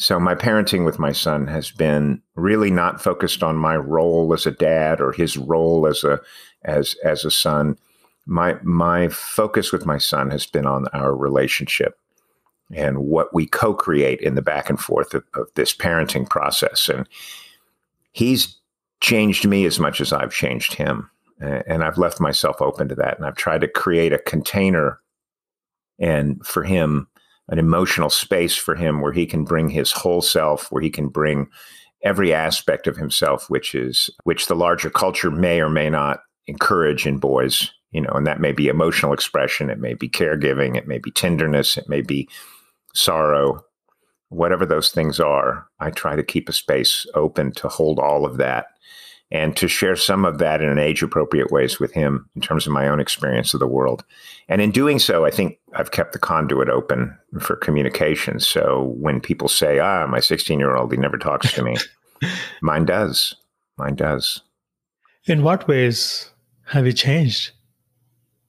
So 0.00 0.18
my 0.18 0.34
parenting 0.34 0.86
with 0.86 0.98
my 0.98 1.12
son 1.12 1.46
has 1.48 1.70
been 1.70 2.22
really 2.34 2.70
not 2.70 3.02
focused 3.02 3.42
on 3.42 3.56
my 3.56 3.76
role 3.76 4.32
as 4.32 4.46
a 4.46 4.50
dad 4.50 4.98
or 4.98 5.12
his 5.12 5.36
role 5.36 5.86
as 5.86 6.02
a 6.04 6.18
as 6.64 6.94
as 7.04 7.26
a 7.26 7.30
son. 7.30 7.76
My 8.24 8.56
my 8.62 9.08
focus 9.08 9.72
with 9.72 9.84
my 9.84 9.98
son 9.98 10.30
has 10.30 10.46
been 10.46 10.64
on 10.64 10.86
our 10.94 11.14
relationship 11.14 11.98
and 12.74 13.00
what 13.00 13.34
we 13.34 13.44
co-create 13.44 14.22
in 14.22 14.36
the 14.36 14.42
back 14.42 14.70
and 14.70 14.80
forth 14.80 15.12
of, 15.12 15.22
of 15.34 15.48
this 15.54 15.74
parenting 15.74 16.26
process. 16.26 16.88
And 16.88 17.06
he's 18.12 18.56
changed 19.02 19.46
me 19.46 19.66
as 19.66 19.78
much 19.78 20.00
as 20.00 20.14
I've 20.14 20.32
changed 20.32 20.72
him. 20.72 21.10
And 21.40 21.84
I've 21.84 21.98
left 21.98 22.20
myself 22.20 22.62
open 22.62 22.88
to 22.88 22.94
that. 22.94 23.18
And 23.18 23.26
I've 23.26 23.36
tried 23.36 23.60
to 23.60 23.68
create 23.68 24.14
a 24.14 24.18
container 24.18 24.98
and 25.98 26.44
for 26.46 26.62
him 26.62 27.06
an 27.50 27.58
emotional 27.58 28.10
space 28.10 28.56
for 28.56 28.74
him 28.74 29.00
where 29.00 29.12
he 29.12 29.26
can 29.26 29.44
bring 29.44 29.68
his 29.68 29.92
whole 29.92 30.22
self, 30.22 30.70
where 30.70 30.82
he 30.82 30.90
can 30.90 31.08
bring 31.08 31.48
every 32.02 32.32
aspect 32.32 32.86
of 32.86 32.96
himself, 32.96 33.50
which 33.50 33.74
is 33.74 34.08
which 34.24 34.46
the 34.46 34.54
larger 34.54 34.88
culture 34.88 35.30
may 35.30 35.60
or 35.60 35.68
may 35.68 35.90
not 35.90 36.20
encourage 36.46 37.06
in 37.06 37.18
boys. 37.18 37.70
You 37.90 38.00
know, 38.00 38.12
and 38.12 38.26
that 38.26 38.40
may 38.40 38.52
be 38.52 38.68
emotional 38.68 39.12
expression, 39.12 39.68
it 39.68 39.80
may 39.80 39.94
be 39.94 40.08
caregiving, 40.08 40.76
it 40.76 40.86
may 40.86 40.98
be 40.98 41.10
tenderness, 41.10 41.76
it 41.76 41.88
may 41.88 42.02
be 42.02 42.28
sorrow, 42.94 43.64
whatever 44.28 44.64
those 44.64 44.90
things 44.90 45.18
are. 45.18 45.66
I 45.80 45.90
try 45.90 46.14
to 46.14 46.22
keep 46.22 46.48
a 46.48 46.52
space 46.52 47.04
open 47.14 47.50
to 47.54 47.68
hold 47.68 47.98
all 47.98 48.24
of 48.24 48.36
that 48.36 48.66
and 49.30 49.56
to 49.56 49.68
share 49.68 49.96
some 49.96 50.24
of 50.24 50.38
that 50.38 50.60
in 50.60 50.68
an 50.68 50.78
age 50.78 51.02
appropriate 51.02 51.50
ways 51.50 51.78
with 51.78 51.92
him 51.92 52.28
in 52.34 52.40
terms 52.40 52.66
of 52.66 52.72
my 52.72 52.88
own 52.88 52.98
experience 52.98 53.54
of 53.54 53.60
the 53.60 53.66
world. 53.66 54.04
And 54.48 54.60
in 54.60 54.70
doing 54.70 54.98
so, 54.98 55.24
I 55.24 55.30
think 55.30 55.58
I've 55.74 55.92
kept 55.92 56.12
the 56.12 56.18
conduit 56.18 56.68
open 56.68 57.16
for 57.40 57.54
communication. 57.56 58.40
So 58.40 58.94
when 58.98 59.20
people 59.20 59.48
say, 59.48 59.78
ah, 59.78 60.06
my 60.06 60.20
16 60.20 60.58
year 60.58 60.76
old, 60.76 60.92
he 60.92 60.98
never 60.98 61.18
talks 61.18 61.52
to 61.52 61.62
me, 61.62 61.76
mine 62.62 62.84
does. 62.84 63.36
Mine 63.78 63.94
does. 63.94 64.42
In 65.26 65.42
what 65.42 65.68
ways 65.68 66.30
have 66.66 66.86
you 66.86 66.92
changed? 66.92 67.52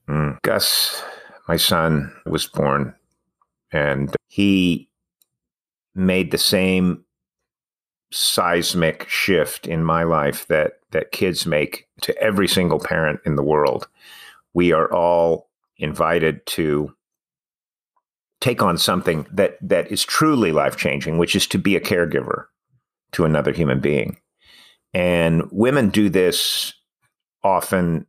Mm. 0.10 0.42
Gus, 0.42 1.04
my 1.48 1.58
son, 1.58 2.12
was 2.26 2.48
born 2.48 2.96
and 3.72 4.16
he 4.28 4.90
made 5.96 6.32
the 6.32 6.38
same 6.38 7.04
seismic 8.12 9.08
shift 9.08 9.68
in 9.68 9.84
my 9.84 10.04
life 10.04 10.48
that 10.48 10.74
that 10.92 11.12
kids 11.12 11.46
make 11.46 11.88
to 12.02 12.18
every 12.22 12.48
single 12.48 12.80
parent 12.80 13.20
in 13.26 13.36
the 13.36 13.44
world. 13.44 13.88
We 14.54 14.74
are 14.74 14.92
all 14.94 15.50
invited 15.78 16.46
to 16.46 16.94
take 18.42 18.62
on 18.62 18.78
something 18.78 19.26
that 19.32 19.58
that 19.62 19.92
is 19.92 20.04
truly 20.04 20.52
life 20.52 20.76
changing, 20.76 21.18
which 21.18 21.36
is 21.36 21.48
to 21.48 21.58
be 21.58 21.76
a 21.76 21.82
caregiver 21.82 22.46
to 23.14 23.26
another 23.26 23.54
human 23.54 23.80
being. 23.80 24.18
And 24.94 25.44
women 25.52 25.90
do 25.90 26.10
this 26.10 26.74
often 27.44 28.06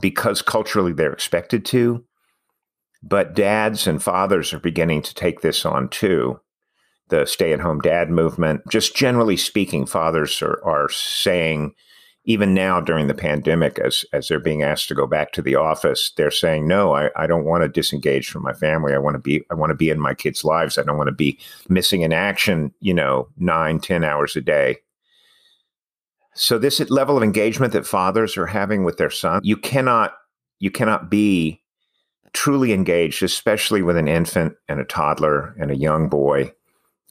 because 0.00 0.42
culturally 0.42 0.92
they're 0.92 1.12
expected 1.12 1.64
to, 1.66 2.04
but 3.02 3.34
dads 3.34 3.86
and 3.86 4.02
fathers 4.02 4.52
are 4.52 4.58
beginning 4.58 5.02
to 5.02 5.14
take 5.14 5.40
this 5.40 5.64
on 5.64 5.88
too 5.88 6.40
the 7.10 7.26
stay 7.26 7.52
at 7.52 7.60
home 7.60 7.80
dad 7.80 8.10
movement. 8.10 8.62
Just 8.68 8.96
generally 8.96 9.36
speaking, 9.36 9.86
fathers 9.86 10.40
are, 10.42 10.60
are 10.64 10.88
saying, 10.88 11.74
even 12.24 12.52
now 12.52 12.80
during 12.80 13.06
the 13.06 13.14
pandemic, 13.14 13.78
as, 13.78 14.04
as 14.12 14.28
they're 14.28 14.38
being 14.38 14.62
asked 14.62 14.88
to 14.88 14.94
go 14.94 15.06
back 15.06 15.32
to 15.32 15.42
the 15.42 15.56
office, 15.56 16.12
they're 16.16 16.30
saying, 16.30 16.68
no, 16.68 16.94
I, 16.94 17.10
I 17.16 17.26
don't 17.26 17.46
want 17.46 17.62
to 17.62 17.68
disengage 17.68 18.28
from 18.28 18.42
my 18.42 18.52
family. 18.52 18.92
I 18.92 18.98
want 18.98 19.14
to 19.14 19.20
be, 19.20 19.42
I 19.50 19.54
want 19.54 19.70
to 19.70 19.76
be 19.76 19.90
in 19.90 19.98
my 19.98 20.14
kids' 20.14 20.44
lives. 20.44 20.76
I 20.76 20.82
don't 20.82 20.98
want 20.98 21.08
to 21.08 21.14
be 21.14 21.38
missing 21.68 22.02
in 22.02 22.12
action, 22.12 22.72
you 22.80 22.94
know, 22.94 23.28
nine, 23.38 23.80
ten 23.80 24.04
hours 24.04 24.36
a 24.36 24.40
day. 24.40 24.78
So 26.34 26.58
this 26.58 26.78
level 26.90 27.16
of 27.16 27.22
engagement 27.22 27.72
that 27.72 27.86
fathers 27.86 28.36
are 28.36 28.46
having 28.46 28.84
with 28.84 28.98
their 28.98 29.10
son, 29.10 29.40
you 29.42 29.56
cannot, 29.56 30.14
you 30.58 30.70
cannot 30.70 31.10
be 31.10 31.62
truly 32.32 32.72
engaged, 32.72 33.22
especially 33.22 33.82
with 33.82 33.96
an 33.96 34.08
infant 34.08 34.54
and 34.68 34.78
a 34.78 34.84
toddler 34.84 35.54
and 35.58 35.70
a 35.70 35.76
young 35.76 36.08
boy 36.08 36.52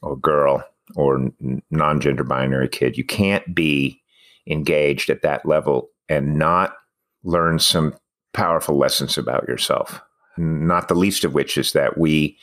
or 0.02 0.16
girl 0.16 0.64
or 0.96 1.30
non 1.70 2.00
gender 2.00 2.24
binary 2.24 2.68
kid. 2.68 2.96
You 2.96 3.04
can't 3.04 3.54
be 3.54 4.00
engaged 4.46 5.10
at 5.10 5.22
that 5.22 5.46
level 5.46 5.90
and 6.08 6.36
not 6.36 6.74
learn 7.22 7.58
some 7.58 7.94
powerful 8.32 8.76
lessons 8.76 9.18
about 9.18 9.48
yourself. 9.48 10.00
Not 10.36 10.88
the 10.88 10.94
least 10.94 11.24
of 11.24 11.34
which 11.34 11.58
is 11.58 11.72
that 11.72 11.98
we, 11.98 12.38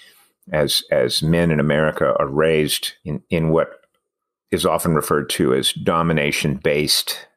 as 0.51 0.83
as 0.91 1.23
men 1.23 1.51
in 1.51 1.59
America, 1.59 2.15
are 2.19 2.27
raised 2.27 2.93
in, 3.03 3.21
in 3.29 3.49
what 3.49 3.81
is 4.51 4.65
often 4.65 4.93
referred 4.95 5.29
to 5.29 5.53
as 5.53 5.73
domination 5.73 6.55
based 6.55 7.27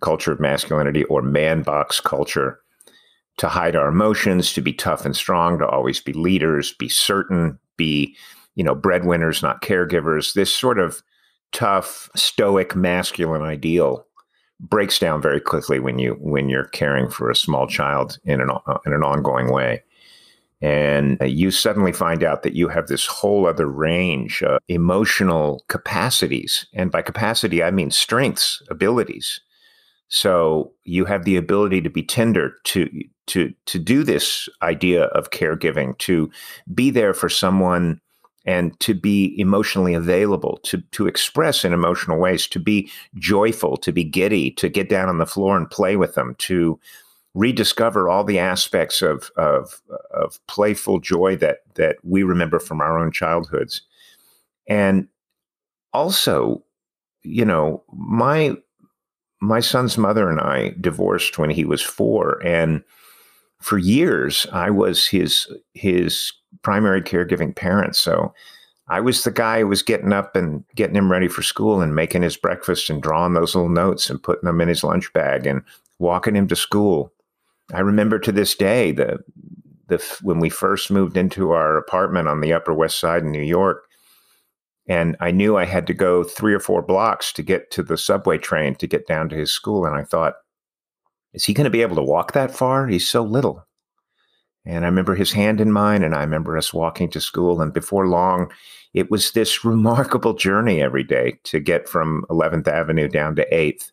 culture 0.00 0.32
of 0.32 0.40
masculinity 0.40 1.04
or 1.04 1.22
man 1.22 1.62
box 1.62 2.00
culture 2.00 2.60
to 3.36 3.48
hide 3.48 3.76
our 3.76 3.88
emotions, 3.88 4.52
to 4.52 4.60
be 4.60 4.72
tough 4.72 5.04
and 5.04 5.16
strong, 5.16 5.58
to 5.58 5.66
always 5.66 6.00
be 6.00 6.12
leaders, 6.12 6.74
be 6.74 6.88
certain, 6.88 7.58
be 7.76 8.16
you 8.60 8.64
know, 8.64 8.74
breadwinners, 8.74 9.42
not 9.42 9.62
caregivers. 9.62 10.34
This 10.34 10.54
sort 10.54 10.78
of 10.78 11.02
tough, 11.50 12.10
stoic, 12.14 12.76
masculine 12.76 13.40
ideal 13.40 14.04
breaks 14.60 14.98
down 14.98 15.22
very 15.22 15.40
quickly 15.40 15.80
when 15.80 15.98
you 15.98 16.18
when 16.20 16.50
you're 16.50 16.66
caring 16.66 17.08
for 17.08 17.30
a 17.30 17.34
small 17.34 17.66
child 17.66 18.18
in 18.24 18.38
an 18.38 18.50
uh, 18.50 18.76
in 18.84 18.92
an 18.92 19.02
ongoing 19.02 19.50
way. 19.50 19.82
And 20.60 21.16
you 21.22 21.50
suddenly 21.50 21.90
find 21.90 22.22
out 22.22 22.42
that 22.42 22.52
you 22.52 22.68
have 22.68 22.88
this 22.88 23.06
whole 23.06 23.46
other 23.46 23.66
range 23.66 24.42
of 24.42 24.58
emotional 24.68 25.64
capacities. 25.68 26.66
And 26.74 26.90
by 26.90 27.00
capacity, 27.00 27.62
I 27.62 27.70
mean 27.70 27.90
strengths, 27.90 28.62
abilities. 28.68 29.40
So 30.08 30.74
you 30.84 31.06
have 31.06 31.24
the 31.24 31.36
ability 31.36 31.80
to 31.80 31.88
be 31.88 32.02
tender, 32.02 32.56
to 32.64 32.90
to 33.28 33.54
to 33.64 33.78
do 33.78 34.04
this 34.04 34.50
idea 34.60 35.04
of 35.04 35.30
caregiving, 35.30 35.96
to 36.00 36.30
be 36.74 36.90
there 36.90 37.14
for 37.14 37.30
someone 37.30 38.02
and 38.50 38.78
to 38.80 38.94
be 38.94 39.38
emotionally 39.38 39.94
available, 39.94 40.58
to, 40.64 40.78
to 40.90 41.06
express 41.06 41.64
in 41.64 41.72
emotional 41.72 42.18
ways, 42.18 42.48
to 42.48 42.58
be 42.58 42.90
joyful, 43.14 43.76
to 43.76 43.92
be 43.92 44.02
giddy, 44.02 44.50
to 44.50 44.68
get 44.68 44.88
down 44.88 45.08
on 45.08 45.18
the 45.18 45.32
floor 45.34 45.56
and 45.56 45.70
play 45.70 45.94
with 45.94 46.16
them, 46.16 46.34
to 46.38 46.78
rediscover 47.34 48.08
all 48.08 48.24
the 48.24 48.40
aspects 48.40 49.02
of, 49.02 49.30
of, 49.36 49.80
of 50.12 50.44
playful 50.48 50.98
joy 50.98 51.36
that, 51.36 51.58
that 51.74 51.96
we 52.02 52.24
remember 52.24 52.58
from 52.58 52.80
our 52.80 52.98
own 52.98 53.12
childhoods. 53.12 53.82
And 54.66 55.06
also, 55.92 56.64
you 57.22 57.44
know, 57.44 57.84
my 57.92 58.56
my 59.42 59.60
son's 59.60 59.96
mother 59.96 60.28
and 60.28 60.40
I 60.40 60.74
divorced 60.80 61.38
when 61.38 61.50
he 61.50 61.64
was 61.64 61.80
four, 61.80 62.44
and 62.44 62.82
for 63.60 63.78
years 63.78 64.46
I 64.52 64.70
was 64.70 65.06
his 65.06 65.46
his 65.74 66.32
primary 66.62 67.02
caregiving 67.02 67.54
parent. 67.54 67.96
So 67.96 68.32
I 68.88 69.00
was 69.00 69.22
the 69.22 69.30
guy 69.30 69.60
who 69.60 69.68
was 69.68 69.82
getting 69.82 70.12
up 70.12 70.34
and 70.34 70.64
getting 70.74 70.96
him 70.96 71.12
ready 71.12 71.28
for 71.28 71.42
school 71.42 71.80
and 71.80 71.94
making 71.94 72.22
his 72.22 72.36
breakfast 72.36 72.90
and 72.90 73.00
drawing 73.00 73.34
those 73.34 73.54
little 73.54 73.70
notes 73.70 74.10
and 74.10 74.22
putting 74.22 74.46
them 74.46 74.60
in 74.60 74.68
his 74.68 74.82
lunch 74.82 75.12
bag 75.12 75.46
and 75.46 75.62
walking 76.00 76.34
him 76.34 76.48
to 76.48 76.56
school. 76.56 77.12
I 77.72 77.80
remember 77.80 78.18
to 78.18 78.32
this 78.32 78.54
day 78.54 78.90
the 78.92 79.18
the 79.86 80.04
when 80.22 80.40
we 80.40 80.48
first 80.48 80.90
moved 80.90 81.16
into 81.16 81.50
our 81.50 81.76
apartment 81.76 82.28
on 82.28 82.40
the 82.40 82.52
Upper 82.52 82.74
West 82.74 82.98
Side 82.98 83.22
in 83.22 83.30
New 83.30 83.42
York, 83.42 83.84
and 84.88 85.16
I 85.20 85.30
knew 85.30 85.56
I 85.56 85.66
had 85.66 85.86
to 85.88 85.94
go 85.94 86.24
three 86.24 86.54
or 86.54 86.60
four 86.60 86.82
blocks 86.82 87.32
to 87.34 87.42
get 87.42 87.70
to 87.72 87.82
the 87.82 87.96
subway 87.96 88.38
train 88.38 88.74
to 88.76 88.86
get 88.86 89.06
down 89.06 89.28
to 89.28 89.36
his 89.36 89.52
school, 89.52 89.84
and 89.84 89.94
I 89.94 90.04
thought, 90.04 90.34
is 91.32 91.44
he 91.44 91.54
going 91.54 91.64
to 91.64 91.70
be 91.70 91.82
able 91.82 91.96
to 91.96 92.02
walk 92.02 92.32
that 92.32 92.54
far? 92.54 92.86
He's 92.86 93.08
so 93.08 93.22
little. 93.22 93.66
And 94.66 94.84
I 94.84 94.88
remember 94.88 95.14
his 95.14 95.32
hand 95.32 95.60
in 95.60 95.72
mine, 95.72 96.02
and 96.02 96.14
I 96.14 96.20
remember 96.20 96.56
us 96.56 96.74
walking 96.74 97.08
to 97.10 97.20
school. 97.20 97.60
And 97.62 97.72
before 97.72 98.08
long, 98.08 98.52
it 98.92 99.10
was 99.10 99.32
this 99.32 99.64
remarkable 99.64 100.34
journey 100.34 100.82
every 100.82 101.04
day 101.04 101.38
to 101.44 101.60
get 101.60 101.88
from 101.88 102.24
11th 102.30 102.68
Avenue 102.68 103.08
down 103.08 103.36
to 103.36 103.46
8th 103.50 103.90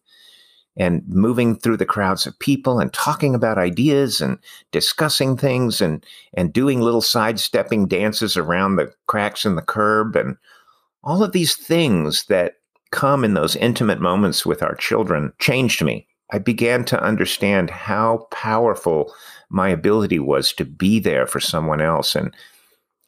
and 0.80 1.02
moving 1.08 1.56
through 1.56 1.78
the 1.78 1.86
crowds 1.86 2.28
of 2.28 2.38
people 2.38 2.80
and 2.80 2.94
talking 2.94 3.34
about 3.34 3.58
ideas 3.58 4.22
and 4.22 4.38
discussing 4.72 5.36
things 5.36 5.82
and 5.82 6.06
and 6.36 6.54
doing 6.54 6.82
little 6.82 7.02
sidestepping 7.02 7.88
dances 7.88 8.38
around 8.38 8.76
the 8.76 8.94
cracks 9.08 9.44
in 9.44 9.56
the 9.56 9.62
curb 9.62 10.16
and 10.16 10.38
all 11.04 11.24
of 11.24 11.32
these 11.32 11.56
things 11.56 12.26
that 12.26 12.54
come 12.92 13.24
in 13.24 13.34
those 13.34 13.56
intimate 13.56 14.00
moments 14.00 14.46
with 14.46 14.62
our 14.62 14.76
children 14.76 15.34
changed 15.40 15.84
me. 15.84 16.07
I 16.32 16.40
began 16.40 16.84
to 16.86 17.02
understand 17.02 17.70
how 17.70 18.28
powerful 18.32 19.14
my 19.50 19.70
ability 19.70 20.20
was 20.20 20.52
to 20.54 20.66
be 20.66 21.00
there 21.00 21.26
for 21.26 21.40
someone 21.40 21.82
else 21.82 22.16
and 22.16 22.34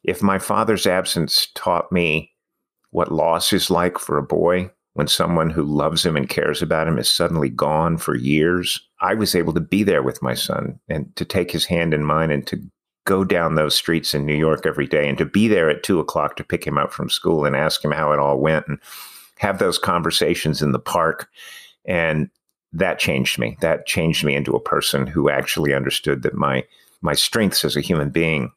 if 0.02 0.22
my 0.22 0.38
father's 0.38 0.86
absence 0.86 1.48
taught 1.54 1.90
me 1.92 2.32
what 2.90 3.12
loss 3.12 3.52
is 3.52 3.70
like 3.70 3.98
for 3.98 4.18
a 4.18 4.22
boy, 4.22 4.70
when 4.94 5.06
someone 5.06 5.50
who 5.50 5.62
loves 5.62 6.04
him 6.04 6.16
and 6.16 6.28
cares 6.28 6.62
about 6.62 6.88
him 6.88 6.98
is 6.98 7.10
suddenly 7.10 7.48
gone 7.48 7.96
for 7.96 8.16
years, 8.16 8.80
I 9.00 9.14
was 9.14 9.34
able 9.34 9.52
to 9.54 9.60
be 9.60 9.82
there 9.82 10.02
with 10.02 10.22
my 10.22 10.34
son 10.34 10.80
and 10.88 11.14
to 11.16 11.24
take 11.24 11.50
his 11.50 11.66
hand 11.66 11.94
in 11.94 12.04
mine 12.04 12.30
and 12.30 12.46
to 12.48 12.60
go 13.06 13.24
down 13.24 13.54
those 13.54 13.74
streets 13.74 14.14
in 14.14 14.26
New 14.26 14.34
York 14.34 14.66
every 14.66 14.86
day 14.86 15.08
and 15.08 15.16
to 15.18 15.24
be 15.24 15.48
there 15.48 15.70
at 15.70 15.82
two 15.82 16.00
o'clock 16.00 16.36
to 16.36 16.44
pick 16.44 16.66
him 16.66 16.76
up 16.76 16.92
from 16.92 17.08
school 17.08 17.44
and 17.44 17.56
ask 17.56 17.84
him 17.84 17.92
how 17.92 18.12
it 18.12 18.18
all 18.18 18.38
went 18.38 18.66
and 18.66 18.78
have 19.38 19.58
those 19.58 19.78
conversations 19.78 20.60
in 20.60 20.72
the 20.72 20.78
park. 20.78 21.28
And 21.84 22.28
that 22.72 22.98
changed 22.98 23.38
me. 23.38 23.56
That 23.60 23.86
changed 23.86 24.24
me 24.24 24.34
into 24.34 24.54
a 24.54 24.60
person 24.60 25.06
who 25.06 25.30
actually 25.30 25.74
understood 25.74 26.22
that 26.22 26.34
my 26.34 26.64
my 27.02 27.14
strengths 27.14 27.64
as 27.64 27.76
a 27.76 27.80
human 27.80 28.10
being 28.10 28.52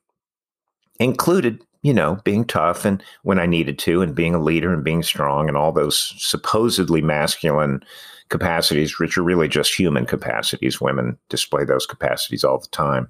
included 0.99 1.63
you 1.83 1.93
know, 1.93 2.17
being 2.23 2.45
tough 2.45 2.85
and 2.85 3.03
when 3.23 3.39
I 3.39 3.45
needed 3.45 3.77
to, 3.79 4.01
and 4.01 4.15
being 4.15 4.33
a 4.33 4.41
leader 4.41 4.73
and 4.73 4.83
being 4.83 5.03
strong, 5.03 5.47
and 5.47 5.57
all 5.57 5.73
those 5.73 6.13
supposedly 6.17 7.01
masculine 7.01 7.83
capacities, 8.29 8.97
which 8.97 9.17
are 9.17 9.23
really 9.23 9.49
just 9.49 9.77
human 9.77 10.05
capacities. 10.05 10.79
Women 10.79 11.17
display 11.29 11.65
those 11.65 11.85
capacities 11.85 12.43
all 12.43 12.57
the 12.57 12.67
time. 12.67 13.09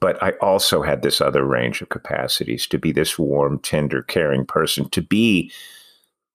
But 0.00 0.20
I 0.22 0.30
also 0.40 0.82
had 0.82 1.02
this 1.02 1.20
other 1.20 1.44
range 1.44 1.80
of 1.82 1.90
capacities 1.90 2.66
to 2.68 2.78
be 2.78 2.92
this 2.92 3.18
warm, 3.18 3.58
tender, 3.58 4.02
caring 4.02 4.46
person, 4.46 4.88
to 4.90 5.02
be 5.02 5.52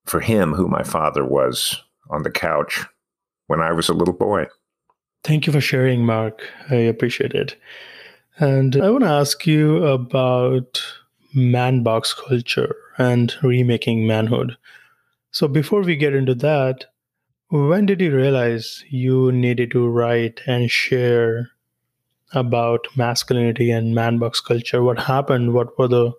for 0.06 0.20
him 0.20 0.54
who 0.54 0.68
my 0.68 0.84
father 0.84 1.26
was 1.26 1.76
on 2.12 2.24
the 2.24 2.32
couch 2.32 2.86
when 3.52 3.60
I 3.60 3.74
was 3.74 3.90
a 3.90 3.94
little 3.94 4.14
boy. 4.14 4.46
Thank 5.26 5.46
you 5.46 5.52
for 5.52 5.60
sharing, 5.60 6.06
Mark. 6.06 6.42
I 6.70 6.76
appreciate 6.76 7.34
it. 7.34 7.58
And 8.38 8.78
I 8.78 8.90
want 8.90 9.04
to 9.04 9.10
ask 9.10 9.46
you 9.46 9.86
about 9.86 10.82
man 11.34 11.84
box 11.84 12.14
culture 12.14 12.74
and 12.98 13.36
remaking 13.44 14.08
manhood. 14.08 14.56
So, 15.32 15.50
before 15.50 15.82
we 15.82 15.98
get 15.98 16.16
into 16.16 16.34
that, 16.36 16.86
when 17.50 17.86
did 17.86 18.00
you 18.00 18.16
realize 18.16 18.86
you 18.90 19.34
needed 19.34 19.72
to 19.72 19.86
write 19.86 20.40
and 20.48 20.72
share 20.72 21.52
about 22.34 22.88
masculinity 22.96 23.70
and 23.70 23.94
man 23.94 24.18
box 24.18 24.40
culture? 24.40 24.82
What 24.82 25.00
happened? 25.00 25.54
What 25.54 25.78
were 25.78 25.90
the 25.90 26.14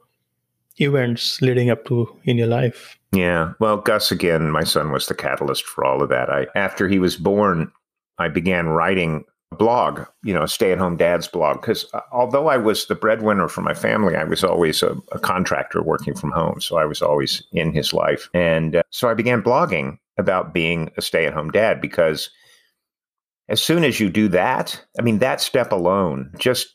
events 0.78 1.40
leading 1.40 1.70
up 1.70 1.86
to 1.86 2.14
in 2.24 2.36
your 2.36 2.48
life? 2.48 2.98
Yeah, 3.12 3.52
well, 3.60 3.76
Gus 3.76 4.10
again, 4.10 4.50
my 4.50 4.64
son 4.64 4.90
was 4.90 5.06
the 5.06 5.14
catalyst 5.14 5.66
for 5.66 5.84
all 5.84 6.02
of 6.02 6.08
that. 6.08 6.30
I 6.30 6.46
after 6.54 6.88
he 6.88 6.98
was 6.98 7.16
born, 7.16 7.70
I 8.18 8.28
began 8.28 8.68
writing 8.68 9.24
a 9.52 9.56
blog, 9.56 10.06
you 10.22 10.32
know, 10.32 10.44
a 10.44 10.48
stay 10.48 10.72
at 10.72 10.78
home 10.78 10.96
dad's 10.96 11.28
blog. 11.28 11.60
Because 11.60 11.86
uh, 11.92 12.00
although 12.10 12.48
I 12.48 12.56
was 12.56 12.86
the 12.86 12.94
breadwinner 12.94 13.48
for 13.48 13.60
my 13.60 13.74
family, 13.74 14.16
I 14.16 14.24
was 14.24 14.42
always 14.42 14.82
a, 14.82 14.96
a, 15.12 15.18
contractor 15.18 15.82
working 15.82 16.14
from 16.14 16.30
home. 16.30 16.60
So 16.62 16.78
I 16.78 16.86
was 16.86 17.02
always 17.02 17.42
in 17.52 17.74
his 17.74 17.92
life. 17.92 18.30
And 18.32 18.76
uh, 18.76 18.82
so 18.88 19.10
I 19.10 19.14
began 19.14 19.42
blogging 19.42 19.98
about 20.16 20.54
being 20.54 20.90
a 20.96 21.02
stay 21.02 21.26
at 21.26 21.34
home 21.34 21.50
dad 21.50 21.82
because 21.82 22.30
as 23.48 23.60
soon 23.60 23.84
as 23.84 24.00
you 24.00 24.08
do 24.08 24.28
that, 24.28 24.82
I 24.98 25.02
mean, 25.02 25.18
that 25.18 25.42
step 25.42 25.70
alone, 25.70 26.32
just 26.38 26.74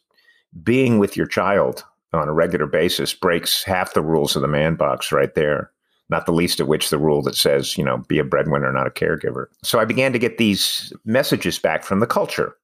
being 0.63 0.99
with 0.99 1.17
your 1.17 1.27
child 1.27 1.83
on 2.13 2.27
a 2.27 2.33
regular 2.33 2.67
basis 2.67 3.13
breaks 3.13 3.63
half 3.63 3.93
the 3.93 4.01
rules 4.03 4.35
of 4.35 4.43
the 4.43 4.47
man 4.47 4.75
box 4.75 5.11
right 5.11 5.33
there 5.33 5.71
not 6.09 6.25
the 6.25 6.33
least 6.33 6.59
of 6.59 6.67
which 6.67 6.89
the 6.89 6.97
rule 6.97 7.21
that 7.21 7.35
says, 7.35 7.77
you 7.77 7.83
know, 7.83 7.97
be 8.07 8.19
a 8.19 8.23
breadwinner, 8.23 8.71
not 8.71 8.87
a 8.87 8.91
caregiver. 8.91 9.47
So 9.63 9.79
I 9.79 9.85
began 9.85 10.13
to 10.13 10.19
get 10.19 10.37
these 10.37 10.93
messages 11.05 11.59
back 11.59 11.83
from 11.83 11.99
the 11.99 12.07
culture 12.07 12.55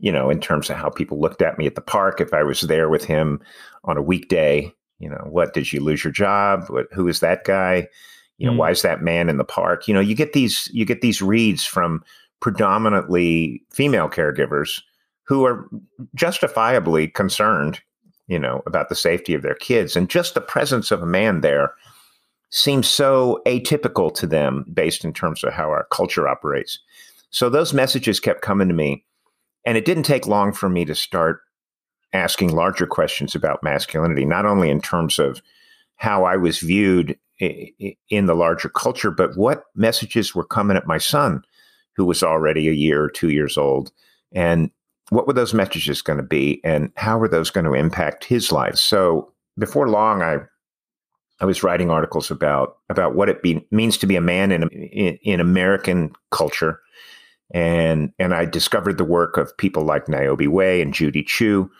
you 0.00 0.10
know, 0.10 0.30
in 0.30 0.40
terms 0.40 0.70
of 0.70 0.76
how 0.76 0.88
people 0.88 1.20
looked 1.20 1.42
at 1.42 1.58
me 1.58 1.66
at 1.66 1.74
the 1.74 1.80
park. 1.80 2.20
If 2.20 2.32
I 2.32 2.42
was 2.42 2.62
there 2.62 2.88
with 2.88 3.04
him 3.04 3.40
on 3.84 3.96
a 3.96 4.02
weekday, 4.02 4.72
you 4.98 5.08
know, 5.08 5.26
what 5.28 5.52
did 5.52 5.72
you 5.72 5.80
lose 5.80 6.02
your 6.02 6.12
job? 6.12 6.64
What, 6.68 6.86
who 6.92 7.06
is 7.06 7.20
that 7.20 7.44
guy? 7.44 7.86
You 8.38 8.46
know, 8.46 8.52
mm. 8.52 8.56
why 8.56 8.70
is 8.70 8.82
that 8.82 9.02
man 9.02 9.28
in 9.28 9.36
the 9.36 9.44
park? 9.44 9.86
You 9.86 9.94
know, 9.94 10.00
you 10.00 10.14
get 10.14 10.32
these 10.32 10.70
you 10.72 10.86
get 10.86 11.02
these 11.02 11.20
reads 11.20 11.64
from 11.64 12.02
predominantly 12.40 13.62
female 13.70 14.08
caregivers 14.08 14.80
who 15.24 15.44
are 15.44 15.68
justifiably 16.14 17.06
concerned, 17.06 17.80
you 18.26 18.38
know, 18.38 18.62
about 18.66 18.88
the 18.88 18.94
safety 18.94 19.34
of 19.34 19.42
their 19.42 19.54
kids 19.54 19.96
and 19.96 20.08
just 20.08 20.32
the 20.32 20.40
presence 20.40 20.90
of 20.90 21.02
a 21.02 21.06
man 21.06 21.42
there 21.42 21.74
seems 22.50 22.88
so 22.88 23.40
atypical 23.46 24.12
to 24.14 24.26
them 24.26 24.64
based 24.72 25.04
in 25.04 25.12
terms 25.12 25.44
of 25.44 25.52
how 25.52 25.68
our 25.68 25.86
culture 25.90 26.28
operates. 26.28 26.78
So 27.30 27.48
those 27.48 27.72
messages 27.72 28.20
kept 28.20 28.42
coming 28.42 28.68
to 28.68 28.74
me 28.74 29.04
and 29.64 29.76
it 29.76 29.84
didn't 29.84 30.04
take 30.04 30.26
long 30.26 30.52
for 30.52 30.68
me 30.68 30.84
to 30.84 30.94
start 30.94 31.40
asking 32.12 32.54
larger 32.54 32.86
questions 32.86 33.34
about 33.34 33.62
masculinity, 33.62 34.24
not 34.24 34.46
only 34.46 34.68
in 34.68 34.80
terms 34.80 35.18
of 35.18 35.40
how 35.96 36.24
I 36.24 36.36
was 36.36 36.58
viewed 36.58 37.16
in 37.38 38.26
the 38.26 38.34
larger 38.34 38.68
culture, 38.68 39.10
but 39.10 39.36
what 39.36 39.64
messages 39.74 40.34
were 40.34 40.44
coming 40.44 40.76
at 40.76 40.86
my 40.86 40.98
son, 40.98 41.42
who 41.94 42.04
was 42.04 42.22
already 42.22 42.68
a 42.68 42.72
year 42.72 43.02
or 43.02 43.10
two 43.10 43.30
years 43.30 43.56
old. 43.56 43.92
And 44.32 44.70
what 45.10 45.26
were 45.26 45.32
those 45.32 45.54
messages 45.54 46.02
going 46.02 46.18
to 46.18 46.22
be, 46.24 46.60
and 46.64 46.92
how 46.96 47.18
were 47.18 47.28
those 47.28 47.50
going 47.50 47.64
to 47.64 47.74
impact 47.74 48.24
his 48.24 48.52
life? 48.52 48.76
So 48.76 49.32
before 49.58 49.88
long, 49.88 50.22
I 50.22 50.38
I 51.40 51.46
was 51.46 51.62
writing 51.62 51.90
articles 51.90 52.30
about 52.30 52.78
about 52.88 53.14
what 53.14 53.28
it 53.28 53.42
be, 53.42 53.66
means 53.70 53.96
to 53.98 54.06
be 54.06 54.16
a 54.16 54.20
man 54.20 54.52
in, 54.52 54.68
in, 54.68 55.18
in 55.22 55.40
American 55.40 56.12
culture, 56.30 56.80
and 57.52 58.12
and 58.18 58.34
I 58.34 58.44
discovered 58.44 58.98
the 58.98 59.04
work 59.04 59.36
of 59.36 59.56
people 59.56 59.84
like 59.84 60.08
Niobe 60.08 60.46
Way 60.46 60.82
and 60.82 60.94
Judy 60.94 61.22
Chu. 61.22 61.70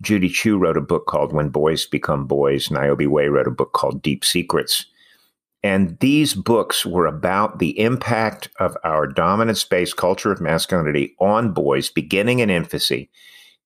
Judy 0.00 0.28
Chu 0.28 0.58
wrote 0.58 0.76
a 0.76 0.80
book 0.80 1.06
called 1.06 1.32
When 1.32 1.50
Boys 1.50 1.86
Become 1.86 2.26
Boys. 2.26 2.70
Niobe 2.70 3.06
Way 3.06 3.28
wrote 3.28 3.46
a 3.46 3.52
book 3.52 3.72
called 3.72 4.02
Deep 4.02 4.24
Secrets. 4.24 4.86
And 5.62 5.96
these 6.00 6.34
books 6.34 6.84
were 6.84 7.06
about 7.06 7.60
the 7.60 7.78
impact 7.78 8.48
of 8.58 8.76
our 8.82 9.06
dominance 9.06 9.62
based 9.62 9.96
culture 9.96 10.32
of 10.32 10.40
masculinity 10.40 11.14
on 11.20 11.52
boys 11.52 11.88
beginning 11.88 12.40
in 12.40 12.50
infancy. 12.50 13.08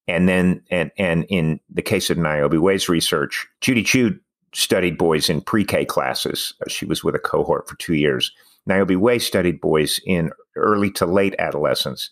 And 0.07 0.29
then, 0.29 0.63
and, 0.71 0.91
and 0.99 1.25
in 1.31 1.59
the 1.71 1.83
case 1.83 2.11
of 2.11 2.19
Niobe 2.19 2.55
Way's 2.55 2.89
research, 2.89 3.47
Judy 3.61 3.83
Chu 3.83 4.19
studied 4.57 4.97
boys 4.97 5.29
in 5.29 5.43
pre 5.43 5.65
K 5.65 5.85
classes. 5.85 6.55
She 6.67 6.87
was 6.87 7.05
with 7.05 7.15
a 7.15 7.21
cohort 7.21 7.69
for 7.69 7.77
two 7.77 7.95
years. 7.95 8.33
Niobe 8.67 8.97
Way 8.97 9.19
studied 9.19 9.61
boys 9.61 10.01
in 10.07 10.33
early 10.57 10.91
to 10.93 11.07
late 11.07 11.37
adolescence. 11.39 12.11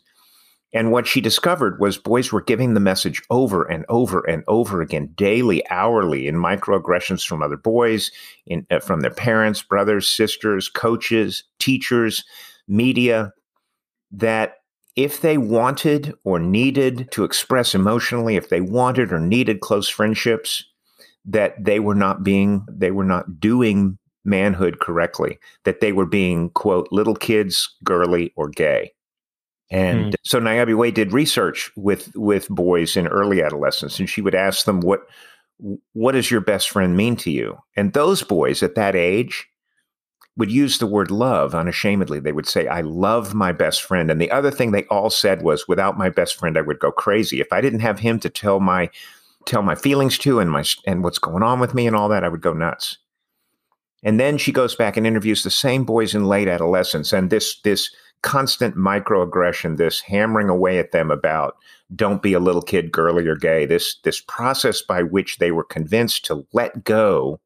And 0.72 0.90
what 0.90 1.06
she 1.06 1.20
discovered 1.20 1.80
was 1.80 1.96
boys 1.96 2.32
were 2.32 2.42
giving 2.42 2.74
the 2.74 2.80
message 2.80 3.22
over 3.30 3.62
and 3.62 3.84
over 3.88 4.28
and 4.28 4.42
over 4.48 4.82
again, 4.82 5.12
daily, 5.14 5.66
hourly, 5.70 6.26
in 6.26 6.34
microaggressions 6.34 7.24
from 7.26 7.42
other 7.42 7.56
boys, 7.56 8.10
in, 8.46 8.66
uh, 8.70 8.80
from 8.80 9.00
their 9.00 9.12
parents, 9.12 9.62
brothers, 9.62 10.08
sisters, 10.08 10.68
coaches, 10.68 11.44
teachers, 11.60 12.24
media, 12.66 13.32
that 14.10 14.56
if 14.96 15.20
they 15.20 15.38
wanted 15.38 16.12
or 16.24 16.40
needed 16.40 17.08
to 17.12 17.24
express 17.24 17.74
emotionally, 17.74 18.36
if 18.36 18.48
they 18.48 18.60
wanted 18.60 19.12
or 19.12 19.20
needed 19.20 19.60
close 19.60 19.88
friendships, 19.88 20.64
that 21.24 21.62
they 21.62 21.80
were 21.80 21.94
not 21.94 22.22
being, 22.22 22.64
they 22.70 22.90
were 22.90 23.04
not 23.04 23.40
doing 23.40 23.98
manhood 24.24 24.80
correctly, 24.80 25.38
that 25.64 25.80
they 25.80 25.92
were 25.92 26.06
being, 26.06 26.50
quote, 26.50 26.88
little 26.90 27.14
kids, 27.14 27.74
girly, 27.84 28.32
or 28.36 28.48
gay. 28.48 28.92
And 29.70 30.12
mm. 30.12 30.14
so 30.22 30.38
Niobe 30.38 30.74
Way 30.74 30.90
did 30.90 31.12
research 31.12 31.70
with 31.76 32.14
with 32.14 32.48
boys 32.48 32.96
in 32.96 33.06
early 33.06 33.42
adolescence, 33.42 33.98
and 33.98 34.08
she 34.08 34.20
would 34.20 34.34
ask 34.34 34.66
them 34.66 34.80
what 34.80 35.00
what 35.92 36.12
does 36.12 36.30
your 36.30 36.40
best 36.40 36.70
friend 36.70 36.96
mean 36.96 37.16
to 37.16 37.30
you? 37.30 37.58
And 37.76 37.92
those 37.92 38.22
boys 38.22 38.62
at 38.62 38.74
that 38.74 38.94
age 38.94 39.48
would 40.36 40.50
use 40.50 40.78
the 40.78 40.86
word 40.86 41.10
love 41.10 41.54
unashamedly. 41.54 42.18
They 42.18 42.32
would 42.32 42.48
say, 42.48 42.66
I 42.66 42.80
love 42.80 43.34
my 43.34 43.52
best 43.52 43.82
friend. 43.82 44.10
And 44.10 44.20
the 44.20 44.32
other 44.32 44.50
thing 44.50 44.72
they 44.72 44.84
all 44.86 45.08
said 45.08 45.42
was, 45.42 45.68
without 45.68 45.96
my 45.96 46.10
best 46.10 46.36
friend, 46.36 46.58
I 46.58 46.62
would 46.62 46.80
go 46.80 46.90
crazy. 46.90 47.40
If 47.40 47.52
I 47.52 47.60
didn't 47.60 47.80
have 47.80 48.00
him 48.00 48.18
to 48.20 48.28
tell 48.28 48.58
my 48.58 48.90
tell 49.46 49.62
my 49.62 49.74
feelings 49.74 50.18
to 50.18 50.40
and 50.40 50.50
my 50.50 50.64
and 50.86 51.02
what's 51.02 51.18
going 51.18 51.42
on 51.42 51.60
with 51.60 51.74
me 51.74 51.86
and 51.86 51.96
all 51.96 52.08
that, 52.08 52.24
I 52.24 52.28
would 52.28 52.40
go 52.40 52.52
nuts. 52.52 52.98
And 54.02 54.20
then 54.20 54.36
she 54.36 54.52
goes 54.52 54.74
back 54.74 54.96
and 54.96 55.06
interviews 55.06 55.42
the 55.42 55.50
same 55.50 55.84
boys 55.84 56.14
in 56.14 56.26
late 56.26 56.48
adolescence. 56.48 57.12
And 57.12 57.30
this 57.30 57.60
this 57.62 57.90
constant 58.22 58.76
microaggression, 58.76 59.76
this 59.76 60.00
hammering 60.00 60.48
away 60.48 60.78
at 60.78 60.92
them 60.92 61.10
about 61.10 61.56
don't 61.94 62.22
be 62.22 62.32
a 62.32 62.40
little 62.40 62.62
kid, 62.62 62.90
girly 62.92 63.26
or 63.26 63.36
gay, 63.36 63.66
this 63.66 63.96
this 64.04 64.20
process 64.20 64.82
by 64.82 65.02
which 65.02 65.38
they 65.38 65.50
were 65.50 65.64
convinced 65.64 66.24
to 66.26 66.46
let 66.52 66.84
go 66.84 67.40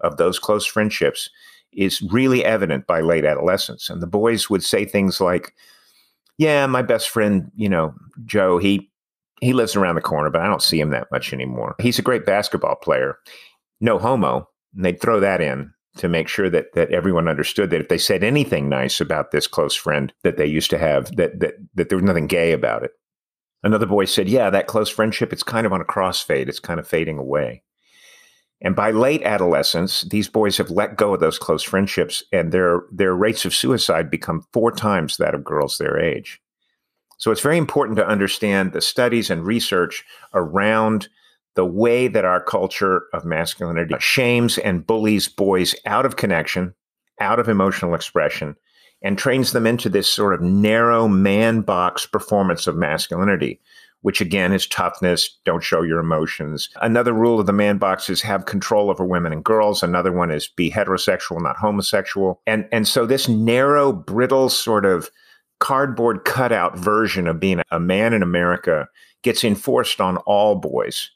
of 0.00 0.16
those 0.16 0.38
close 0.38 0.66
friendships 0.66 1.30
is 1.72 2.02
really 2.02 2.44
evident 2.44 2.86
by 2.86 3.00
late 3.00 3.24
adolescence. 3.24 3.90
And 3.90 4.00
the 4.00 4.06
boys 4.06 4.48
would 4.48 4.62
say 4.62 4.84
things 4.84 5.20
like, 5.20 5.54
Yeah, 6.38 6.66
my 6.66 6.82
best 6.82 7.08
friend, 7.08 7.50
you 7.56 7.68
know, 7.68 7.94
Joe, 8.24 8.58
he 8.58 8.90
he 9.44 9.52
lives 9.52 9.76
around 9.76 9.94
the 9.94 10.00
corner, 10.00 10.30
but 10.30 10.40
I 10.40 10.46
don't 10.46 10.62
see 10.62 10.80
him 10.80 10.90
that 10.90 11.10
much 11.10 11.32
anymore. 11.32 11.74
He's 11.80 11.98
a 11.98 12.02
great 12.02 12.26
basketball 12.26 12.76
player. 12.76 13.18
No 13.80 13.98
homo. 13.98 14.48
And 14.74 14.84
they'd 14.84 15.00
throw 15.00 15.20
that 15.20 15.40
in 15.40 15.72
to 15.96 16.08
make 16.08 16.28
sure 16.28 16.50
that 16.50 16.72
that 16.74 16.90
everyone 16.90 17.28
understood 17.28 17.70
that 17.70 17.80
if 17.80 17.88
they 17.88 17.98
said 17.98 18.24
anything 18.24 18.68
nice 18.68 19.00
about 19.00 19.30
this 19.30 19.46
close 19.46 19.74
friend 19.74 20.12
that 20.24 20.36
they 20.36 20.46
used 20.46 20.70
to 20.70 20.78
have, 20.78 21.14
that 21.16 21.38
that 21.40 21.54
that 21.74 21.88
there 21.88 21.98
was 21.98 22.04
nothing 22.04 22.26
gay 22.26 22.52
about 22.52 22.82
it. 22.82 22.90
Another 23.62 23.86
boy 23.86 24.04
said, 24.04 24.28
"Yeah, 24.28 24.50
that 24.50 24.66
close 24.66 24.90
friendship, 24.90 25.32
it's 25.32 25.42
kind 25.42 25.66
of 25.66 25.72
on 25.72 25.80
a 25.80 25.84
crossfade. 25.84 26.48
It's 26.48 26.60
kind 26.60 26.80
of 26.80 26.88
fading 26.88 27.18
away." 27.18 27.62
And 28.60 28.74
by 28.74 28.90
late 28.90 29.22
adolescence, 29.22 30.02
these 30.02 30.28
boys 30.28 30.56
have 30.56 30.70
let 30.70 30.96
go 30.96 31.14
of 31.14 31.20
those 31.20 31.38
close 31.38 31.62
friendships, 31.62 32.22
and 32.32 32.50
their 32.50 32.82
their 32.90 33.14
rates 33.14 33.44
of 33.44 33.54
suicide 33.54 34.10
become 34.10 34.46
four 34.52 34.72
times 34.72 35.16
that 35.18 35.34
of 35.34 35.44
girls 35.44 35.78
their 35.78 35.98
age. 35.98 36.40
So 37.24 37.30
it's 37.30 37.40
very 37.40 37.56
important 37.56 37.96
to 37.96 38.06
understand 38.06 38.74
the 38.74 38.82
studies 38.82 39.30
and 39.30 39.46
research 39.46 40.04
around 40.34 41.08
the 41.54 41.64
way 41.64 42.06
that 42.06 42.26
our 42.26 42.42
culture 42.42 43.04
of 43.14 43.24
masculinity 43.24 43.94
shames 43.98 44.58
and 44.58 44.86
bullies 44.86 45.26
boys 45.26 45.74
out 45.86 46.04
of 46.04 46.16
connection, 46.16 46.74
out 47.22 47.38
of 47.38 47.48
emotional 47.48 47.94
expression, 47.94 48.56
and 49.00 49.16
trains 49.16 49.52
them 49.52 49.66
into 49.66 49.88
this 49.88 50.06
sort 50.06 50.34
of 50.34 50.42
narrow 50.42 51.08
man 51.08 51.62
box 51.62 52.04
performance 52.04 52.66
of 52.66 52.76
masculinity, 52.76 53.58
which 54.02 54.20
again 54.20 54.52
is 54.52 54.66
toughness, 54.66 55.38
don't 55.46 55.64
show 55.64 55.80
your 55.80 56.00
emotions. 56.00 56.68
Another 56.82 57.14
rule 57.14 57.40
of 57.40 57.46
the 57.46 57.54
man 57.54 57.78
box 57.78 58.10
is 58.10 58.20
have 58.20 58.44
control 58.44 58.90
over 58.90 59.02
women 59.02 59.32
and 59.32 59.42
girls. 59.42 59.82
Another 59.82 60.12
one 60.12 60.30
is 60.30 60.46
be 60.46 60.70
heterosexual, 60.70 61.40
not 61.40 61.56
homosexual. 61.56 62.42
And 62.46 62.68
and 62.70 62.86
so 62.86 63.06
this 63.06 63.30
narrow, 63.30 63.94
brittle 63.94 64.50
sort 64.50 64.84
of 64.84 65.08
cardboard 65.60 66.24
cutout 66.24 66.76
version 66.78 67.26
of 67.26 67.40
being 67.40 67.62
a 67.70 67.80
man 67.80 68.12
in 68.12 68.22
America 68.22 68.88
gets 69.22 69.44
enforced 69.44 70.00
on 70.00 70.16
all 70.18 70.56
boys 70.56 71.10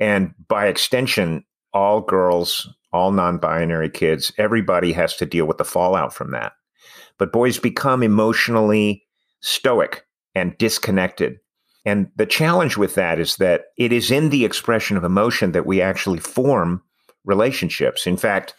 and 0.00 0.34
by 0.48 0.66
extension, 0.66 1.44
all 1.72 2.00
girls, 2.00 2.68
all 2.92 3.10
non 3.10 3.38
binary 3.38 3.90
kids, 3.90 4.32
everybody 4.38 4.92
has 4.92 5.16
to 5.16 5.26
deal 5.26 5.46
with 5.46 5.58
the 5.58 5.64
fallout 5.64 6.14
from 6.14 6.30
that. 6.32 6.52
But 7.18 7.32
boys 7.32 7.58
become 7.58 8.02
emotionally 8.02 9.04
stoic 9.40 10.06
and 10.34 10.56
disconnected. 10.58 11.38
And 11.84 12.10
the 12.16 12.26
challenge 12.26 12.76
with 12.76 12.94
that 12.94 13.18
is 13.18 13.36
that 13.36 13.66
it 13.76 13.92
is 13.92 14.10
in 14.10 14.30
the 14.30 14.44
expression 14.44 14.96
of 14.96 15.04
emotion 15.04 15.52
that 15.52 15.66
we 15.66 15.80
actually 15.80 16.18
form 16.18 16.82
relationships. 17.24 18.06
In 18.06 18.16
fact, 18.16 18.54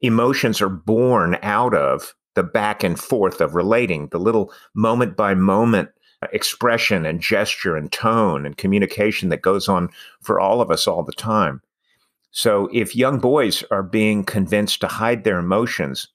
emotions 0.00 0.60
are 0.60 0.68
born 0.68 1.38
out 1.42 1.74
of 1.74 2.14
the 2.34 2.42
back 2.42 2.82
and 2.82 2.98
forth 2.98 3.40
of 3.40 3.54
relating, 3.54 4.08
the 4.08 4.18
little 4.18 4.52
moment 4.74 5.16
by 5.16 5.34
moment 5.34 5.90
uh, 6.22 6.26
expression 6.32 7.06
and 7.06 7.20
gesture 7.20 7.76
and 7.76 7.92
tone 7.92 8.46
and 8.46 8.56
communication 8.56 9.28
that 9.28 9.42
goes 9.42 9.68
on 9.68 9.88
for 10.22 10.40
all 10.40 10.60
of 10.60 10.70
us 10.70 10.86
all 10.86 11.02
the 11.02 11.12
time. 11.12 11.60
So 12.30 12.68
if 12.72 12.96
young 12.96 13.18
boys 13.18 13.62
are 13.70 13.82
being 13.82 14.24
convinced 14.24 14.80
to 14.80 14.88
hide 14.88 15.24
their 15.24 15.38
emotions, 15.38 16.08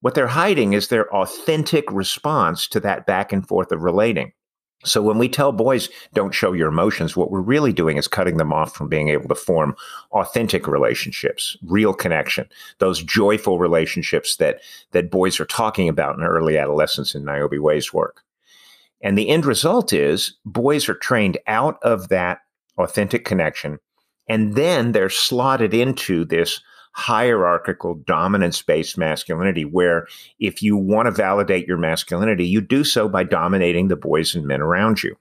what 0.00 0.14
they're 0.14 0.26
hiding 0.26 0.72
is 0.72 0.88
their 0.88 1.14
authentic 1.14 1.90
response 1.92 2.66
to 2.68 2.80
that 2.80 3.06
back 3.06 3.32
and 3.32 3.46
forth 3.46 3.70
of 3.70 3.82
relating. 3.82 4.32
So 4.82 5.02
when 5.02 5.18
we 5.18 5.28
tell 5.28 5.52
boys 5.52 5.90
don't 6.14 6.34
show 6.34 6.52
your 6.52 6.68
emotions, 6.68 7.16
what 7.16 7.30
we're 7.30 7.40
really 7.40 7.72
doing 7.72 7.98
is 7.98 8.08
cutting 8.08 8.38
them 8.38 8.52
off 8.52 8.74
from 8.74 8.88
being 8.88 9.08
able 9.08 9.28
to 9.28 9.34
form 9.34 9.76
authentic 10.12 10.66
relationships, 10.66 11.56
real 11.62 11.92
connection, 11.92 12.48
those 12.78 13.02
joyful 13.02 13.58
relationships 13.58 14.36
that 14.36 14.60
that 14.92 15.10
boys 15.10 15.38
are 15.38 15.44
talking 15.46 15.88
about 15.88 16.16
in 16.16 16.24
early 16.24 16.56
adolescence 16.56 17.14
in 17.14 17.24
Niobe 17.24 17.58
Way's 17.58 17.92
work. 17.92 18.22
And 19.02 19.16
the 19.16 19.28
end 19.28 19.44
result 19.44 19.92
is 19.92 20.34
boys 20.46 20.88
are 20.88 20.94
trained 20.94 21.38
out 21.46 21.78
of 21.82 22.08
that 22.08 22.40
authentic 22.78 23.24
connection. 23.24 23.78
And 24.28 24.54
then 24.54 24.92
they're 24.92 25.10
slotted 25.10 25.74
into 25.74 26.24
this 26.24 26.60
hierarchical 26.92 27.94
dominance 28.06 28.62
based 28.62 28.98
masculinity 28.98 29.64
where 29.64 30.06
if 30.38 30.62
you 30.62 30.76
want 30.76 31.06
to 31.06 31.12
validate 31.12 31.66
your 31.66 31.76
masculinity, 31.76 32.46
you 32.46 32.60
do 32.60 32.84
so 32.84 33.08
by 33.08 33.24
dominating 33.24 33.88
the 33.88 33.96
boys 33.96 34.34
and 34.34 34.46
men 34.46 34.60
around 34.60 35.02
you. 35.02 35.16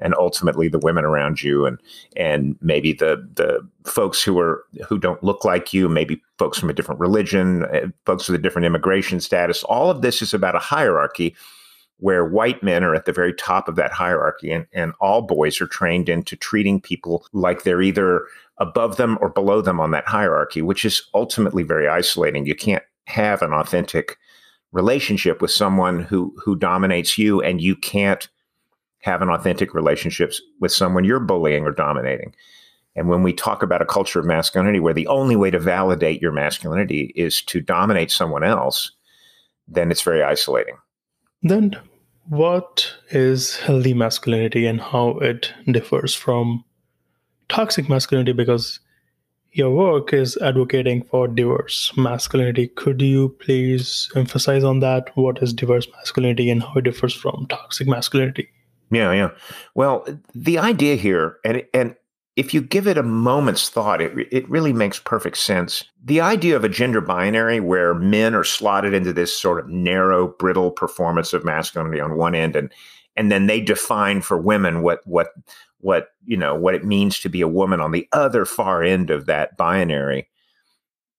And 0.00 0.14
ultimately 0.14 0.68
the 0.68 0.78
women 0.78 1.04
around 1.04 1.42
you 1.42 1.66
and 1.66 1.76
and 2.16 2.56
maybe 2.60 2.92
the 2.92 3.28
the 3.34 3.68
folks 3.84 4.22
who 4.22 4.38
are 4.38 4.64
who 4.86 4.96
don't 4.96 5.22
look 5.24 5.44
like 5.44 5.72
you, 5.72 5.88
maybe 5.88 6.22
folks 6.38 6.56
from 6.56 6.70
a 6.70 6.72
different 6.72 7.00
religion, 7.00 7.66
eh, 7.72 7.86
folks 8.06 8.28
with 8.28 8.38
a 8.38 8.42
different 8.42 8.66
immigration 8.66 9.18
status. 9.18 9.64
All 9.64 9.90
of 9.90 10.02
this 10.02 10.22
is 10.22 10.32
about 10.32 10.54
a 10.54 10.60
hierarchy 10.60 11.34
where 11.98 12.24
white 12.24 12.62
men 12.62 12.84
are 12.84 12.94
at 12.94 13.04
the 13.04 13.12
very 13.12 13.34
top 13.34 13.68
of 13.68 13.76
that 13.76 13.92
hierarchy 13.92 14.52
and, 14.52 14.66
and 14.72 14.92
all 15.00 15.22
boys 15.22 15.60
are 15.60 15.66
trained 15.66 16.08
into 16.08 16.36
treating 16.36 16.80
people 16.80 17.26
like 17.32 17.62
they're 17.62 17.82
either 17.82 18.26
above 18.58 18.96
them 18.96 19.18
or 19.20 19.28
below 19.28 19.60
them 19.60 19.80
on 19.80 19.90
that 19.90 20.06
hierarchy, 20.06 20.62
which 20.62 20.84
is 20.84 21.02
ultimately 21.14 21.62
very 21.62 21.88
isolating. 21.88 22.46
You 22.46 22.54
can't 22.54 22.84
have 23.06 23.42
an 23.42 23.52
authentic 23.52 24.16
relationship 24.72 25.40
with 25.40 25.50
someone 25.50 26.02
who 26.02 26.34
who 26.44 26.54
dominates 26.54 27.16
you 27.16 27.40
and 27.40 27.60
you 27.60 27.74
can't 27.74 28.28
have 29.00 29.22
an 29.22 29.30
authentic 29.30 29.74
relationship 29.74 30.34
with 30.60 30.72
someone 30.72 31.04
you're 31.04 31.20
bullying 31.20 31.64
or 31.64 31.72
dominating. 31.72 32.34
And 32.96 33.08
when 33.08 33.22
we 33.22 33.32
talk 33.32 33.62
about 33.62 33.80
a 33.80 33.86
culture 33.86 34.18
of 34.18 34.26
masculinity 34.26 34.80
where 34.80 34.92
the 34.94 35.06
only 35.06 35.36
way 35.36 35.50
to 35.50 35.58
validate 35.58 36.20
your 36.20 36.32
masculinity 36.32 37.12
is 37.14 37.40
to 37.42 37.60
dominate 37.60 38.10
someone 38.10 38.42
else, 38.42 38.90
then 39.68 39.90
it's 39.90 40.02
very 40.02 40.22
isolating. 40.22 40.76
Then, 41.42 41.76
what 42.28 42.92
is 43.10 43.56
healthy 43.56 43.94
masculinity 43.94 44.66
and 44.66 44.80
how 44.80 45.18
it 45.18 45.52
differs 45.70 46.14
from 46.14 46.64
toxic 47.48 47.88
masculinity? 47.88 48.32
Because 48.32 48.80
your 49.52 49.70
work 49.70 50.12
is 50.12 50.36
advocating 50.38 51.02
for 51.04 51.26
diverse 51.26 51.92
masculinity. 51.96 52.68
Could 52.68 53.00
you 53.00 53.30
please 53.40 54.10
emphasize 54.14 54.62
on 54.62 54.80
that? 54.80 55.10
What 55.16 55.42
is 55.42 55.52
diverse 55.52 55.88
masculinity 55.96 56.50
and 56.50 56.62
how 56.62 56.74
it 56.76 56.84
differs 56.84 57.14
from 57.14 57.46
toxic 57.48 57.88
masculinity? 57.88 58.48
Yeah, 58.90 59.12
yeah. 59.12 59.30
Well, 59.74 60.06
the 60.34 60.58
idea 60.58 60.96
here, 60.96 61.36
and 61.44 61.62
and 61.74 61.94
if 62.38 62.54
you 62.54 62.62
give 62.62 62.86
it 62.86 62.96
a 62.96 63.02
moment's 63.02 63.68
thought, 63.68 64.00
it, 64.00 64.12
it 64.30 64.48
really 64.48 64.72
makes 64.72 65.00
perfect 65.00 65.36
sense. 65.38 65.82
The 66.04 66.20
idea 66.20 66.54
of 66.54 66.62
a 66.62 66.68
gender 66.68 67.00
binary 67.00 67.58
where 67.58 67.94
men 67.94 68.32
are 68.32 68.44
slotted 68.44 68.94
into 68.94 69.12
this 69.12 69.36
sort 69.36 69.58
of 69.58 69.68
narrow, 69.68 70.28
brittle 70.28 70.70
performance 70.70 71.32
of 71.32 71.44
masculinity 71.44 72.00
on 72.00 72.16
one 72.16 72.36
end, 72.36 72.54
and 72.54 72.72
and 73.16 73.32
then 73.32 73.48
they 73.48 73.60
define 73.60 74.22
for 74.22 74.38
women 74.38 74.82
what 74.82 75.00
what 75.04 75.30
what 75.78 76.10
you 76.26 76.36
know 76.36 76.54
what 76.54 76.76
it 76.76 76.84
means 76.84 77.18
to 77.18 77.28
be 77.28 77.40
a 77.40 77.48
woman 77.48 77.80
on 77.80 77.90
the 77.90 78.06
other 78.12 78.44
far 78.44 78.84
end 78.84 79.10
of 79.10 79.26
that 79.26 79.56
binary. 79.56 80.28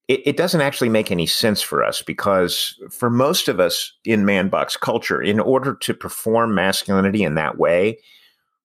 It, 0.07 0.21
it 0.25 0.37
doesn't 0.37 0.61
actually 0.61 0.87
make 0.87 1.11
any 1.11 1.25
sense 1.25 1.61
for 1.61 1.83
us 1.83 2.01
because 2.01 2.81
for 2.89 3.09
most 3.09 3.49
of 3.49 3.59
us 3.59 3.91
in 4.05 4.23
man 4.23 4.47
box 4.47 4.77
culture, 4.77 5.21
in 5.21 5.41
order 5.41 5.75
to 5.75 5.93
perform 5.93 6.55
masculinity 6.55 7.23
in 7.23 7.35
that 7.35 7.57
way, 7.57 7.99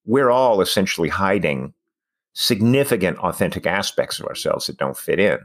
we're 0.05 0.31
all 0.31 0.61
essentially 0.61 1.09
hiding 1.09 1.73
significant 2.35 3.17
authentic 3.19 3.65
aspects 3.65 4.19
of 4.19 4.27
ourselves 4.27 4.67
that 4.67 4.77
don't 4.77 4.97
fit 4.97 5.19
in. 5.19 5.39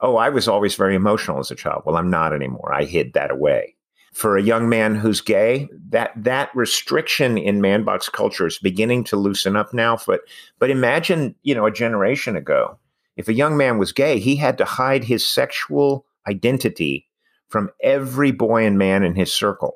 Oh, 0.00 0.16
I 0.16 0.28
was 0.28 0.48
always 0.48 0.76
very 0.76 0.94
emotional 0.94 1.40
as 1.40 1.50
a 1.50 1.56
child. 1.56 1.82
Well, 1.84 1.96
I'm 1.96 2.10
not 2.10 2.32
anymore. 2.32 2.72
I 2.72 2.84
hid 2.84 3.12
that 3.12 3.32
away. 3.32 3.74
For 4.14 4.36
a 4.36 4.42
young 4.42 4.68
man 4.68 4.94
who's 4.94 5.20
gay, 5.20 5.68
that 5.90 6.12
that 6.16 6.50
restriction 6.54 7.36
in 7.36 7.60
man 7.60 7.84
box 7.84 8.08
culture 8.08 8.46
is 8.46 8.58
beginning 8.58 9.04
to 9.04 9.16
loosen 9.16 9.56
up 9.56 9.74
now. 9.74 9.98
But 10.06 10.22
but 10.58 10.70
imagine, 10.70 11.34
you 11.42 11.54
know, 11.54 11.66
a 11.66 11.72
generation 11.72 12.36
ago, 12.36 12.78
if 13.16 13.28
a 13.28 13.34
young 13.34 13.56
man 13.56 13.78
was 13.78 13.92
gay, 13.92 14.18
he 14.18 14.36
had 14.36 14.56
to 14.58 14.64
hide 14.64 15.04
his 15.04 15.26
sexual 15.26 16.06
identity 16.28 17.06
from 17.48 17.70
every 17.82 18.30
boy 18.30 18.64
and 18.64 18.78
man 18.78 19.02
in 19.02 19.14
his 19.14 19.32
circle. 19.32 19.74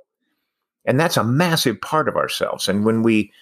And 0.84 0.98
that's 0.98 1.16
a 1.16 1.24
massive 1.24 1.80
part 1.80 2.08
of 2.08 2.16
ourselves. 2.16 2.68
And 2.68 2.84
when 2.84 3.02
we 3.02 3.32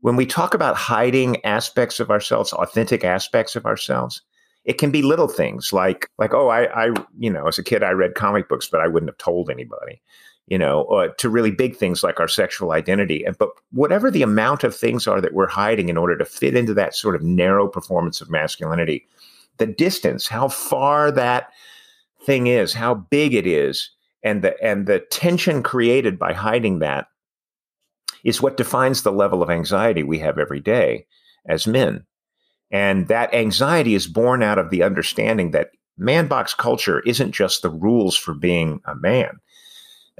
when 0.00 0.16
we 0.16 0.26
talk 0.26 0.54
about 0.54 0.76
hiding 0.76 1.44
aspects 1.44 2.00
of 2.00 2.10
ourselves, 2.10 2.52
authentic 2.52 3.04
aspects 3.04 3.56
of 3.56 3.66
ourselves, 3.66 4.22
it 4.64 4.78
can 4.78 4.90
be 4.90 5.02
little 5.02 5.28
things 5.28 5.72
like 5.72 6.10
like 6.18 6.34
oh 6.34 6.48
I 6.48 6.86
I 6.86 6.94
you 7.18 7.30
know 7.30 7.46
as 7.46 7.58
a 7.58 7.64
kid 7.64 7.82
I 7.82 7.90
read 7.90 8.14
comic 8.14 8.48
books 8.48 8.68
but 8.68 8.80
I 8.80 8.86
wouldn't 8.86 9.08
have 9.08 9.18
told 9.18 9.50
anybody 9.50 10.02
you 10.46 10.58
know 10.58 10.84
uh, 10.84 11.08
to 11.18 11.30
really 11.30 11.50
big 11.50 11.74
things 11.76 12.02
like 12.02 12.20
our 12.20 12.28
sexual 12.28 12.72
identity. 12.72 13.24
But 13.38 13.50
whatever 13.72 14.10
the 14.10 14.22
amount 14.22 14.64
of 14.64 14.76
things 14.76 15.06
are 15.06 15.20
that 15.20 15.32
we're 15.32 15.48
hiding 15.48 15.88
in 15.88 15.96
order 15.96 16.18
to 16.18 16.24
fit 16.24 16.54
into 16.54 16.74
that 16.74 16.94
sort 16.94 17.14
of 17.14 17.22
narrow 17.22 17.66
performance 17.66 18.20
of 18.20 18.30
masculinity 18.30 19.06
the 19.58 19.66
distance 19.66 20.28
how 20.28 20.48
far 20.48 21.10
that 21.10 21.50
thing 22.24 22.46
is 22.46 22.72
how 22.72 22.94
big 22.94 23.34
it 23.34 23.46
is 23.46 23.90
and 24.22 24.42
the 24.42 24.62
and 24.62 24.86
the 24.86 25.00
tension 25.10 25.62
created 25.62 26.18
by 26.18 26.32
hiding 26.32 26.78
that 26.78 27.08
is 28.24 28.42
what 28.42 28.56
defines 28.56 29.02
the 29.02 29.12
level 29.12 29.42
of 29.42 29.50
anxiety 29.50 30.02
we 30.02 30.18
have 30.18 30.38
every 30.38 30.60
day 30.60 31.06
as 31.48 31.66
men 31.66 32.04
and 32.70 33.08
that 33.08 33.32
anxiety 33.32 33.94
is 33.94 34.06
born 34.06 34.42
out 34.42 34.58
of 34.58 34.70
the 34.70 34.82
understanding 34.82 35.52
that 35.52 35.70
man 35.96 36.26
box 36.28 36.54
culture 36.54 37.00
isn't 37.00 37.32
just 37.32 37.62
the 37.62 37.70
rules 37.70 38.16
for 38.16 38.34
being 38.34 38.80
a 38.84 38.94
man. 38.94 39.38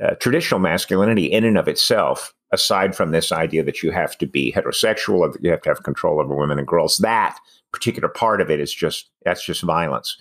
Uh, 0.02 0.14
traditional 0.14 0.61
masculinity, 0.61 1.26
in 1.26 1.44
and 1.44 1.58
of 1.58 1.68
itself, 1.68 2.32
aside 2.52 2.96
from 2.96 3.11
this 3.11 3.32
idea 3.32 3.62
that 3.62 3.82
you 3.82 3.90
have 3.90 4.16
to 4.16 4.26
be 4.26 4.52
heterosexual 4.52 5.18
or 5.18 5.32
that 5.32 5.42
you 5.42 5.50
have 5.50 5.61
to 5.62 5.68
have 5.68 5.82
control 5.82 6.20
over 6.20 6.34
women 6.34 6.58
and 6.58 6.68
girls, 6.68 6.98
that 6.98 7.38
particular 7.72 8.08
part 8.08 8.40
of 8.40 8.50
it 8.50 8.61
is 8.61 8.72
just 8.72 9.11
that's 9.24 9.44
just 9.44 9.62
violence. 9.62 10.16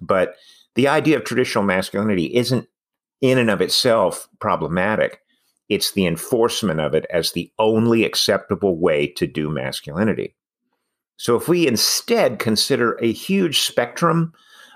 But 0.00 0.34
the 0.74 0.88
idea 0.88 1.16
of 1.16 1.24
traditional 1.24 1.64
masculinity 1.64 2.26
isn't 2.36 2.68
in 3.20 3.38
and 3.38 3.50
of 3.50 3.60
itself 3.60 4.28
problematic. 4.40 5.20
It's 5.70 5.92
the 5.92 6.04
enforcement 6.04 6.80
of 6.80 6.94
it 6.94 7.06
as 7.10 7.32
the 7.32 7.50
only 7.58 8.04
acceptable 8.04 8.76
way 8.76 9.06
to 9.06 9.26
do 9.26 9.48
masculinity. 9.48 10.34
So 11.16 11.36
if 11.36 11.48
we 11.48 11.66
instead 11.66 12.38
consider 12.38 12.94
a 13.00 13.12
huge 13.12 13.60
spectrum 13.60 14.32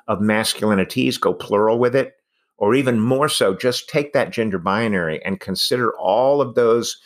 of 0.07 0.21
masculinities, 0.21 1.21
go 1.21 1.35
plural 1.35 1.79
with 1.79 1.97
it, 1.97 2.15
or 2.59 2.75
even 2.75 3.01
more 3.01 3.29
so, 3.29 3.55
just 3.55 3.89
take 3.89 4.13
that 4.13 4.31
gender 4.31 4.59
binary 4.59 5.23
and 5.25 5.41
consider 5.41 5.93
all 5.99 6.41
of 6.41 6.55
those 6.55 6.97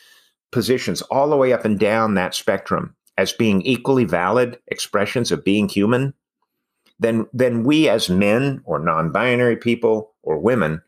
positions 0.53 1.01
all 1.03 1.31
the 1.31 1.37
way 1.37 1.53
up 1.53 1.65
and 1.65 1.79
down 1.79 2.15
that 2.15 2.35
spectrum 2.35 2.95
as 3.17 3.33
being 3.33 3.63
equally 3.63 4.05
valid 4.05 4.59
expressions 4.67 5.33
of 5.33 5.45
being 5.45 5.69
human, 5.69 6.13
then, 7.01 7.27
then 7.33 7.65
we 7.65 7.89
as 7.89 8.11
men 8.11 8.61
or 8.65 8.79
non 8.79 9.11
binary 9.13 9.57
people 9.57 10.15
or 10.23 10.39
women 10.39 10.83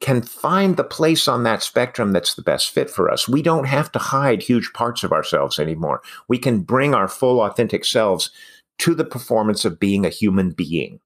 can 0.00 0.22
find 0.22 0.76
the 0.76 0.84
place 0.84 1.28
on 1.28 1.44
that 1.44 1.62
spectrum 1.62 2.12
that's 2.12 2.34
the 2.34 2.42
best 2.42 2.70
fit 2.70 2.90
for 2.90 3.10
us. 3.10 3.28
We 3.28 3.42
don't 3.42 3.66
have 3.66 3.90
to 3.92 3.98
hide 3.98 4.42
huge 4.42 4.72
parts 4.74 5.04
of 5.04 5.12
ourselves 5.12 5.58
anymore. 5.58 6.02
We 6.28 6.38
can 6.38 6.60
bring 6.60 6.94
our 6.94 7.08
full, 7.08 7.40
authentic 7.40 7.84
selves 7.84 8.30
to 8.78 8.94
the 8.94 9.04
performance 9.04 9.64
of 9.64 9.80
being 9.80 10.04
a 10.04 10.10
human 10.10 10.50
being. 10.50 11.00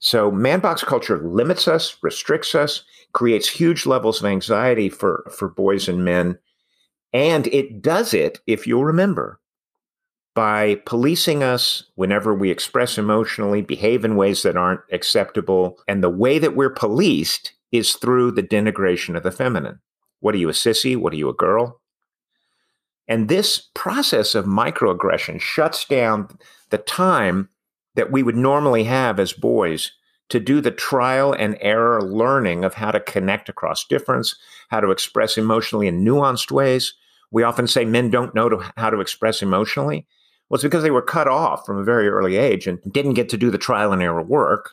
So, 0.00 0.30
man 0.30 0.60
box 0.60 0.84
culture 0.84 1.18
limits 1.18 1.66
us, 1.66 1.96
restricts 2.02 2.54
us, 2.54 2.84
creates 3.12 3.48
huge 3.48 3.86
levels 3.86 4.20
of 4.20 4.26
anxiety 4.26 4.88
for, 4.88 5.28
for 5.34 5.48
boys 5.48 5.88
and 5.88 6.04
men. 6.04 6.38
And 7.12 7.46
it 7.48 7.82
does 7.82 8.14
it, 8.14 8.38
if 8.46 8.66
you'll 8.66 8.84
remember, 8.84 9.40
by 10.34 10.76
policing 10.86 11.42
us 11.42 11.84
whenever 11.96 12.32
we 12.32 12.50
express 12.50 12.96
emotionally, 12.96 13.62
behave 13.62 14.04
in 14.04 14.14
ways 14.14 14.42
that 14.42 14.56
aren't 14.56 14.82
acceptable. 14.92 15.78
And 15.88 16.02
the 16.02 16.10
way 16.10 16.38
that 16.38 16.54
we're 16.54 16.70
policed 16.70 17.54
is 17.72 17.94
through 17.94 18.32
the 18.32 18.42
denigration 18.42 19.16
of 19.16 19.22
the 19.22 19.30
feminine. 19.30 19.80
What 20.20 20.34
are 20.34 20.38
you, 20.38 20.48
a 20.48 20.52
sissy? 20.52 20.96
What 20.96 21.12
are 21.12 21.16
you, 21.16 21.28
a 21.28 21.34
girl? 21.34 21.80
And 23.06 23.28
this 23.28 23.68
process 23.74 24.34
of 24.34 24.44
microaggression 24.44 25.40
shuts 25.40 25.84
down 25.84 26.28
the 26.70 26.78
time 26.78 27.48
that 27.94 28.12
we 28.12 28.22
would 28.22 28.36
normally 28.36 28.84
have 28.84 29.18
as 29.18 29.32
boys 29.32 29.92
to 30.28 30.38
do 30.38 30.60
the 30.60 30.70
trial 30.70 31.32
and 31.32 31.56
error 31.60 32.02
learning 32.02 32.64
of 32.64 32.74
how 32.74 32.90
to 32.90 33.00
connect 33.00 33.48
across 33.48 33.86
difference, 33.86 34.36
how 34.68 34.80
to 34.80 34.90
express 34.90 35.38
emotionally 35.38 35.86
in 35.86 36.04
nuanced 36.04 36.50
ways. 36.50 36.94
We 37.30 37.42
often 37.42 37.66
say 37.66 37.84
men 37.84 38.10
don't 38.10 38.34
know 38.34 38.48
to, 38.50 38.72
how 38.76 38.90
to 38.90 39.00
express 39.00 39.40
emotionally. 39.40 40.06
Well, 40.48 40.56
it's 40.56 40.64
because 40.64 40.82
they 40.82 40.90
were 40.90 41.02
cut 41.02 41.28
off 41.28 41.64
from 41.64 41.78
a 41.78 41.84
very 41.84 42.08
early 42.08 42.36
age 42.36 42.66
and 42.66 42.78
didn't 42.92 43.14
get 43.14 43.28
to 43.30 43.36
do 43.36 43.50
the 43.50 43.58
trial 43.58 43.92
and 43.92 44.02
error 44.02 44.22
work 44.22 44.72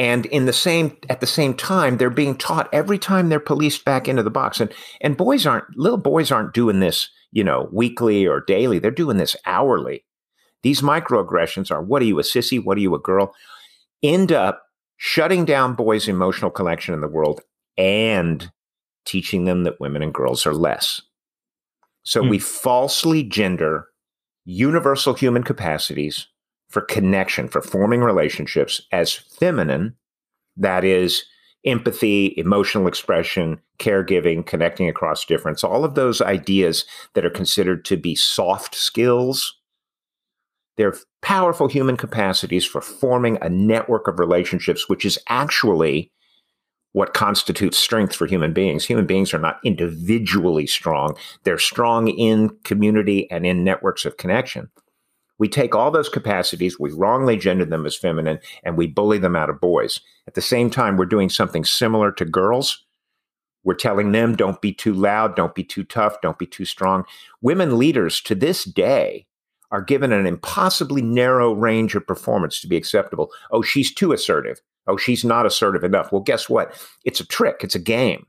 and 0.00 0.26
in 0.26 0.46
the 0.46 0.52
same 0.52 0.96
at 1.08 1.20
the 1.20 1.26
same 1.26 1.54
time 1.54 1.98
they're 1.98 2.10
being 2.10 2.34
taught 2.34 2.68
every 2.72 2.98
time 2.98 3.28
they're 3.28 3.38
policed 3.38 3.84
back 3.84 4.08
into 4.08 4.22
the 4.22 4.30
box. 4.30 4.60
And 4.60 4.72
and 5.00 5.16
boys 5.16 5.46
aren't 5.46 5.76
little 5.76 5.98
boys 5.98 6.32
aren't 6.32 6.54
doing 6.54 6.80
this 6.80 7.08
you 7.30 7.44
know 7.44 7.68
weekly 7.70 8.26
or 8.26 8.40
daily. 8.40 8.78
They're 8.78 8.90
doing 8.90 9.18
this 9.18 9.36
hourly. 9.46 10.04
These 10.62 10.80
microaggressions 10.80 11.70
are 11.70 11.82
what 11.82 12.02
are 12.02 12.06
you 12.06 12.18
a 12.18 12.22
sissy? 12.22 12.62
What 12.62 12.78
are 12.78 12.80
you 12.80 12.94
a 12.94 12.98
girl? 12.98 13.34
end 14.02 14.32
up 14.32 14.62
shutting 14.96 15.44
down 15.44 15.74
boys 15.74 16.08
emotional 16.08 16.50
connection 16.50 16.94
in 16.94 17.00
the 17.00 17.08
world 17.08 17.40
and 17.76 18.50
teaching 19.04 19.44
them 19.44 19.64
that 19.64 19.80
women 19.80 20.02
and 20.02 20.14
girls 20.14 20.46
are 20.46 20.54
less. 20.54 21.02
So 22.02 22.22
mm. 22.22 22.30
we 22.30 22.38
falsely 22.38 23.22
gender 23.22 23.88
universal 24.44 25.14
human 25.14 25.42
capacities 25.42 26.26
for 26.70 26.80
connection, 26.80 27.48
for 27.48 27.60
forming 27.60 28.00
relationships 28.00 28.80
as 28.92 29.12
feminine, 29.12 29.94
that 30.56 30.84
is 30.84 31.24
empathy, 31.66 32.32
emotional 32.36 32.86
expression, 32.86 33.60
caregiving, 33.78 34.46
connecting 34.46 34.88
across 34.88 35.24
difference, 35.24 35.62
all 35.62 35.84
of 35.84 35.94
those 35.94 36.20
ideas 36.22 36.84
that 37.14 37.26
are 37.26 37.30
considered 37.30 37.84
to 37.84 37.96
be 37.96 38.14
soft 38.14 38.74
skills. 38.74 39.56
They're 40.76 40.96
powerful 41.20 41.68
human 41.68 41.96
capacities 41.96 42.64
for 42.64 42.80
forming 42.80 43.36
a 43.42 43.50
network 43.50 44.08
of 44.08 44.18
relationships, 44.18 44.88
which 44.88 45.04
is 45.04 45.18
actually 45.28 46.10
what 46.92 47.14
constitutes 47.14 47.78
strength 47.78 48.14
for 48.16 48.26
human 48.26 48.52
beings. 48.52 48.84
Human 48.84 49.06
beings 49.06 49.34
are 49.34 49.38
not 49.38 49.60
individually 49.64 50.66
strong, 50.66 51.16
they're 51.44 51.58
strong 51.58 52.08
in 52.08 52.56
community 52.64 53.30
and 53.30 53.44
in 53.44 53.64
networks 53.64 54.04
of 54.04 54.16
connection. 54.16 54.70
We 55.40 55.48
take 55.48 55.74
all 55.74 55.90
those 55.90 56.10
capacities, 56.10 56.78
we 56.78 56.92
wrongly 56.92 57.38
gender 57.38 57.64
them 57.64 57.86
as 57.86 57.96
feminine, 57.96 58.40
and 58.62 58.76
we 58.76 58.86
bully 58.86 59.16
them 59.16 59.34
out 59.34 59.48
of 59.48 59.58
boys. 59.58 59.98
At 60.28 60.34
the 60.34 60.42
same 60.42 60.68
time, 60.68 60.98
we're 60.98 61.06
doing 61.06 61.30
something 61.30 61.64
similar 61.64 62.12
to 62.12 62.26
girls. 62.26 62.84
We're 63.64 63.72
telling 63.72 64.12
them, 64.12 64.36
don't 64.36 64.60
be 64.60 64.74
too 64.74 64.92
loud, 64.92 65.34
don't 65.36 65.54
be 65.54 65.64
too 65.64 65.82
tough, 65.82 66.20
don't 66.20 66.38
be 66.38 66.46
too 66.46 66.66
strong. 66.66 67.06
Women 67.40 67.78
leaders 67.78 68.20
to 68.20 68.34
this 68.34 68.64
day 68.64 69.26
are 69.70 69.80
given 69.80 70.12
an 70.12 70.26
impossibly 70.26 71.00
narrow 71.00 71.54
range 71.54 71.94
of 71.94 72.06
performance 72.06 72.60
to 72.60 72.68
be 72.68 72.76
acceptable. 72.76 73.30
Oh, 73.50 73.62
she's 73.62 73.94
too 73.94 74.12
assertive. 74.12 74.60
Oh, 74.86 74.98
she's 74.98 75.24
not 75.24 75.46
assertive 75.46 75.84
enough. 75.84 76.12
Well, 76.12 76.20
guess 76.20 76.50
what? 76.50 76.78
It's 77.06 77.20
a 77.20 77.26
trick, 77.26 77.60
it's 77.62 77.74
a 77.74 77.80
game. 77.80 78.26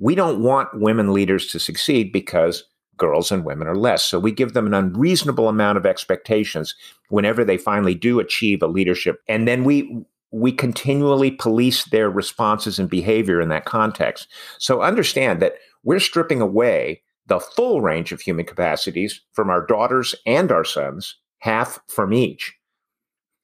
We 0.00 0.16
don't 0.16 0.42
want 0.42 0.80
women 0.80 1.12
leaders 1.12 1.46
to 1.52 1.60
succeed 1.60 2.12
because 2.12 2.64
girls 2.96 3.32
and 3.32 3.44
women 3.44 3.68
are 3.68 3.76
less. 3.76 4.04
So 4.04 4.18
we 4.18 4.32
give 4.32 4.52
them 4.52 4.66
an 4.66 4.74
unreasonable 4.74 5.48
amount 5.48 5.78
of 5.78 5.86
expectations 5.86 6.74
whenever 7.08 7.44
they 7.44 7.56
finally 7.56 7.94
do 7.94 8.20
achieve 8.20 8.62
a 8.62 8.66
leadership. 8.66 9.20
And 9.28 9.46
then 9.48 9.64
we 9.64 10.04
we 10.30 10.50
continually 10.50 11.30
police 11.30 11.84
their 11.84 12.10
responses 12.10 12.80
and 12.80 12.90
behavior 12.90 13.40
in 13.40 13.50
that 13.50 13.66
context. 13.66 14.26
So 14.58 14.82
understand 14.82 15.40
that 15.40 15.54
we're 15.84 16.00
stripping 16.00 16.40
away 16.40 17.02
the 17.26 17.38
full 17.38 17.80
range 17.80 18.10
of 18.10 18.20
human 18.20 18.44
capacities 18.44 19.20
from 19.32 19.48
our 19.48 19.64
daughters 19.64 20.12
and 20.26 20.50
our 20.50 20.64
sons, 20.64 21.16
half 21.38 21.78
from 21.86 22.12
each. 22.12 22.52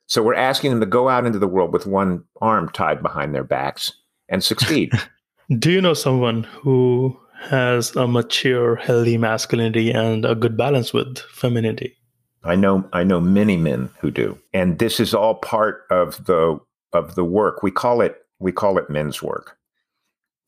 So 0.06 0.20
we're 0.20 0.34
asking 0.34 0.70
them 0.70 0.80
to 0.80 0.86
go 0.86 1.08
out 1.08 1.26
into 1.26 1.38
the 1.38 1.46
world 1.46 1.72
with 1.72 1.86
one 1.86 2.24
arm 2.40 2.68
tied 2.70 3.02
behind 3.02 3.34
their 3.36 3.44
backs 3.44 3.92
and 4.28 4.42
succeed. 4.42 4.92
Do 5.58 5.70
you 5.70 5.80
know 5.80 5.94
someone 5.94 6.42
who 6.42 7.16
has 7.40 7.96
a 7.96 8.06
mature, 8.06 8.76
healthy 8.76 9.16
masculinity 9.16 9.90
and 9.90 10.24
a 10.24 10.34
good 10.34 10.56
balance 10.56 10.92
with 10.92 11.18
femininity. 11.18 11.96
I 12.44 12.54
know 12.54 12.88
I 12.92 13.04
know 13.04 13.20
many 13.20 13.56
men 13.56 13.90
who 14.00 14.10
do. 14.10 14.38
And 14.52 14.78
this 14.78 15.00
is 15.00 15.14
all 15.14 15.34
part 15.34 15.84
of 15.90 16.24
the 16.26 16.58
of 16.92 17.14
the 17.14 17.24
work. 17.24 17.62
We 17.62 17.70
call 17.70 18.00
it 18.00 18.16
we 18.38 18.52
call 18.52 18.78
it 18.78 18.90
men's 18.90 19.22
work. 19.22 19.56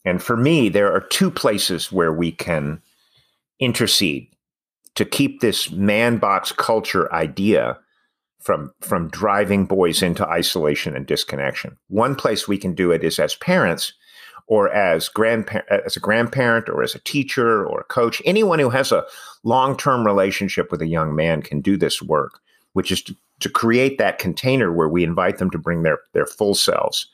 And 0.05 0.22
for 0.22 0.37
me, 0.37 0.68
there 0.68 0.92
are 0.92 1.00
two 1.00 1.31
places 1.31 1.92
where 1.92 2.12
we 2.12 2.33
can 2.33 2.83
intercede 3.61 4.28
to 4.94 5.05
keep 5.05 5.40
this 5.40 5.70
man 5.70 6.18
box 6.18 6.52
culture 6.52 7.12
idea 7.12 7.78
from 8.40 8.72
from 8.81 9.09
driving 9.09 9.66
boys 9.66 10.02
into 10.02 10.26
isolation 10.26 10.96
and 10.96 11.07
disconnection. 11.07 11.76
One 11.88 12.14
place 12.16 12.48
we 12.48 12.59
can 12.59 12.74
do 12.74 12.90
it 12.90 13.05
is 13.05 13.18
as 13.18 13.35
parents 13.37 13.92
or 14.52 14.70
as 14.74 15.08
grandparent 15.08 15.66
as 15.86 15.96
a 15.96 16.00
grandparent 16.00 16.68
or 16.68 16.82
as 16.82 16.94
a 16.94 16.98
teacher 16.98 17.64
or 17.66 17.80
a 17.80 17.84
coach 17.84 18.20
anyone 18.26 18.58
who 18.58 18.68
has 18.68 18.92
a 18.92 19.02
long-term 19.44 20.04
relationship 20.04 20.70
with 20.70 20.82
a 20.82 20.86
young 20.86 21.14
man 21.16 21.40
can 21.40 21.62
do 21.62 21.74
this 21.74 22.02
work 22.02 22.40
which 22.74 22.92
is 22.92 23.00
to, 23.00 23.16
to 23.40 23.48
create 23.48 23.96
that 23.96 24.18
container 24.18 24.70
where 24.70 24.90
we 24.90 25.02
invite 25.02 25.38
them 25.38 25.50
to 25.50 25.56
bring 25.56 25.82
their 25.84 26.00
their 26.12 26.26
full 26.26 26.54
selves 26.54 27.06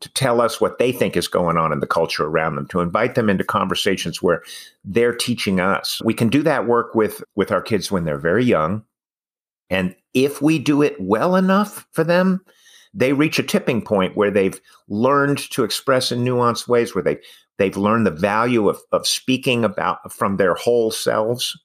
to 0.00 0.08
tell 0.10 0.40
us 0.40 0.60
what 0.60 0.78
they 0.78 0.92
think 0.92 1.16
is 1.16 1.26
going 1.26 1.56
on 1.56 1.72
in 1.72 1.80
the 1.80 1.86
culture 1.86 2.24
around 2.24 2.54
them, 2.54 2.68
to 2.68 2.78
invite 2.78 3.16
them 3.16 3.28
into 3.28 3.42
conversations 3.42 4.22
where 4.22 4.44
they're 4.84 5.12
teaching 5.12 5.58
us. 5.58 6.00
We 6.04 6.14
can 6.14 6.28
do 6.28 6.40
that 6.44 6.68
work 6.68 6.94
with, 6.94 7.20
with 7.34 7.50
our 7.50 7.60
kids 7.60 7.90
when 7.90 8.04
they're 8.04 8.16
very 8.16 8.44
young. 8.44 8.84
And 9.70 9.96
if 10.14 10.40
we 10.40 10.60
do 10.60 10.82
it 10.82 10.94
well 11.00 11.34
enough 11.34 11.84
for 11.90 12.04
them, 12.04 12.44
they 12.94 13.12
reach 13.12 13.38
a 13.38 13.42
tipping 13.42 13.82
point 13.82 14.16
where 14.16 14.30
they've 14.30 14.60
learned 14.88 15.38
to 15.50 15.64
express 15.64 16.10
in 16.12 16.24
nuanced 16.24 16.68
ways, 16.68 16.94
where 16.94 17.04
they 17.04 17.18
they've 17.58 17.76
learned 17.76 18.06
the 18.06 18.10
value 18.10 18.68
of, 18.68 18.80
of 18.92 19.06
speaking 19.06 19.64
about 19.64 20.12
from 20.12 20.36
their 20.36 20.54
whole 20.54 20.90
selves. 20.90 21.58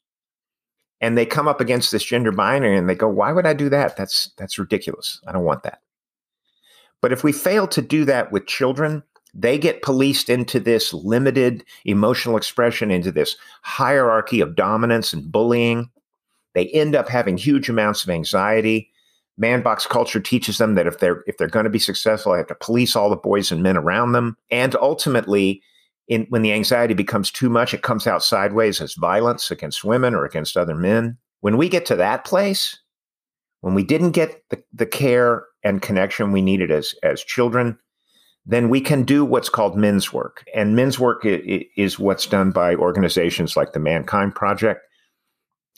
And 1.02 1.18
they 1.18 1.26
come 1.26 1.50
up 1.50 1.60
against 1.60 1.92
this 1.92 2.04
gender 2.04 2.32
binary 2.32 2.78
and 2.78 2.90
they 2.90 2.96
go, 2.96 3.10
why 3.10 3.34
would 3.34 3.46
I 3.46 3.54
do 3.54 3.70
that? 3.70 3.98
That's 3.98 4.32
that's 4.38 4.58
ridiculous. 4.58 5.20
I 5.28 5.32
don't 5.32 5.44
want 5.44 5.64
that. 5.64 5.80
But 7.02 7.12
if 7.12 7.24
we 7.24 7.34
fail 7.34 7.68
to 7.68 7.82
do 7.82 8.06
that 8.06 8.32
with 8.32 8.48
children, 8.48 9.04
they 9.34 9.58
get 9.58 9.82
policed 9.82 10.30
into 10.30 10.60
this 10.60 10.94
limited 10.94 11.66
emotional 11.84 12.38
expression, 12.38 12.92
into 12.92 13.12
this 13.12 13.36
hierarchy 13.64 14.40
of 14.40 14.56
dominance 14.56 15.12
and 15.12 15.30
bullying. 15.30 15.90
They 16.54 16.68
end 16.68 16.96
up 16.96 17.10
having 17.10 17.38
huge 17.38 17.68
amounts 17.68 18.04
of 18.04 18.10
anxiety. 18.10 18.93
Man 19.38 19.62
box 19.62 19.88
culture 19.88 20.20
teaches 20.20 20.60
them 20.60 20.76
that 20.76 20.88
if 20.88 21.00
they're 21.00 21.24
if 21.26 21.38
they're 21.38 21.48
going 21.48 21.64
to 21.64 21.70
be 21.70 21.80
successful, 21.80 22.34
they 22.34 22.38
have 22.40 22.48
to 22.48 22.56
police 22.56 22.96
all 22.96 23.10
the 23.10 23.16
boys 23.16 23.52
and 23.52 23.64
men 23.64 23.78
around 23.78 24.12
them. 24.12 24.38
And 24.52 24.76
ultimately, 24.76 25.62
in, 26.08 26.28
when 26.30 26.44
the 26.44 26.54
anxiety 26.54 26.94
becomes 26.94 27.32
too 27.32 27.50
much, 27.50 27.74
it 27.74 27.82
comes 27.82 28.06
out 28.06 28.24
sideways 28.24 28.80
as 28.80 28.94
violence 28.94 29.50
against 29.50 29.84
women 29.84 30.14
or 30.14 30.26
against 30.26 30.58
other 30.58 30.76
men. 30.76 31.18
When 31.42 31.58
we 31.58 31.68
get 31.68 31.86
to 31.88 31.96
that 31.96 32.26
place, 32.26 32.78
when 33.62 33.74
we 33.74 33.84
didn't 33.84 34.12
get 34.12 34.44
the, 34.50 34.64
the 34.74 34.86
care 34.86 35.46
and 35.64 35.82
connection 35.82 36.32
we 36.32 36.42
needed 36.42 36.70
as 36.70 36.94
as 37.02 37.24
children, 37.24 37.78
then 38.46 38.70
we 38.70 38.82
can 38.82 39.04
do 39.04 39.24
what's 39.24 39.50
called 39.50 39.78
men's 39.78 40.12
work. 40.12 40.44
And 40.54 40.76
men's 40.76 41.00
work 41.00 41.22
is 41.24 41.98
what's 41.98 42.28
done 42.28 42.52
by 42.52 42.76
organizations 42.76 43.56
like 43.56 43.74
the 43.74 43.80
Mankind 43.80 44.36
Project. 44.36 44.82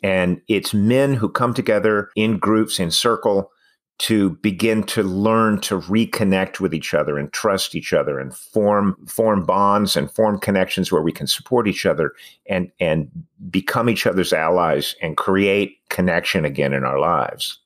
And 0.04 0.42
it's 0.48 0.74
men 0.74 1.14
who 1.14 1.30
come 1.30 1.54
together 1.54 2.10
in 2.16 2.38
groups, 2.38 2.80
in 2.80 2.92
circle, 2.92 3.52
to 3.98 4.32
begin 4.42 4.84
to 4.84 5.04
learn 5.04 5.62
to 5.62 5.80
reconnect 5.80 6.60
with 6.60 6.74
each 6.74 6.94
other 6.94 7.18
and 7.18 7.32
trust 7.32 7.76
each 7.76 7.94
other 7.94 8.20
and 8.20 8.36
form 8.36 8.98
form 9.08 9.46
bonds 9.46 9.96
and 9.96 10.12
form 10.12 10.38
connections 10.38 10.92
where 10.92 11.02
we 11.02 11.14
can 11.14 11.28
support 11.28 11.66
each 11.66 11.86
other 11.86 12.14
and 12.48 12.70
and 12.82 13.10
become 13.50 13.90
each 13.90 14.06
other's 14.06 14.34
allies 14.34 14.96
and 15.02 15.16
create 15.16 15.78
connection 15.90 16.44
again 16.44 16.74
in 16.74 16.84
our 16.84 17.00
lives. 17.00 17.60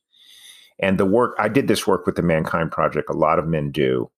And 0.78 0.98
the 0.98 1.06
work, 1.06 1.34
I 1.38 1.48
did 1.48 1.68
this 1.68 1.86
work 1.86 2.06
with 2.06 2.16
the 2.16 2.22
Mankind 2.22 2.72
Project, 2.72 3.10
a 3.10 3.14
lot 3.14 3.38
of 3.38 3.46
men 3.46 3.70
do. 3.70 4.10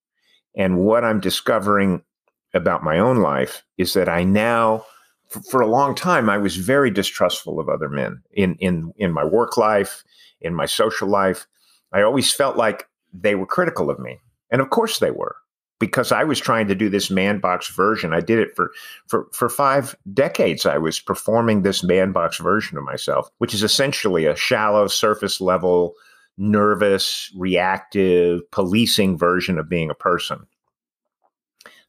And 0.55 0.77
what 0.77 1.03
I'm 1.03 1.19
discovering 1.19 2.01
about 2.53 2.83
my 2.83 2.99
own 2.99 3.17
life 3.17 3.63
is 3.77 3.93
that 3.93 4.07
I 4.07 4.23
now, 4.23 4.85
for, 5.33 5.41
for 5.49 5.61
a 5.61 5.67
long 5.67 5.95
time, 5.95 6.29
I 6.29 6.37
was 6.37 6.55
very 6.55 6.91
distrustful 6.91 7.59
of 7.59 7.69
other 7.69 7.89
men 7.89 8.21
in, 8.31 8.55
in, 8.55 8.93
in 8.97 9.11
my 9.11 9.25
work 9.25 9.57
life, 9.57 10.03
in 10.41 10.53
my 10.53 10.67
social 10.67 11.07
life. 11.07 11.47
I 11.91 12.03
always 12.03 12.31
felt 12.31 12.55
like 12.55 12.87
they 13.11 13.35
were 13.35 13.45
critical 13.45 13.89
of 13.89 13.99
me. 13.99 14.19
And 14.51 14.61
of 14.61 14.69
course 14.69 14.99
they 14.99 15.11
were 15.11 15.35
because 15.79 16.11
I 16.11 16.23
was 16.23 16.39
trying 16.39 16.67
to 16.67 16.75
do 16.75 16.87
this 16.87 17.09
man 17.09 17.39
box 17.39 17.73
version. 17.73 18.13
I 18.13 18.21
did 18.21 18.39
it 18.39 18.55
for 18.55 18.71
for 19.07 19.27
for 19.33 19.49
5 19.49 19.95
decades 20.13 20.65
I 20.65 20.77
was 20.77 20.99
performing 20.99 21.63
this 21.63 21.83
man 21.83 22.11
box 22.11 22.37
version 22.37 22.77
of 22.77 22.83
myself, 22.83 23.29
which 23.39 23.53
is 23.53 23.63
essentially 23.63 24.25
a 24.25 24.35
shallow 24.35 24.87
surface 24.87 25.41
level 25.41 25.95
nervous, 26.37 27.31
reactive, 27.35 28.39
policing 28.51 29.17
version 29.17 29.59
of 29.59 29.69
being 29.69 29.89
a 29.89 29.95
person. 29.95 30.47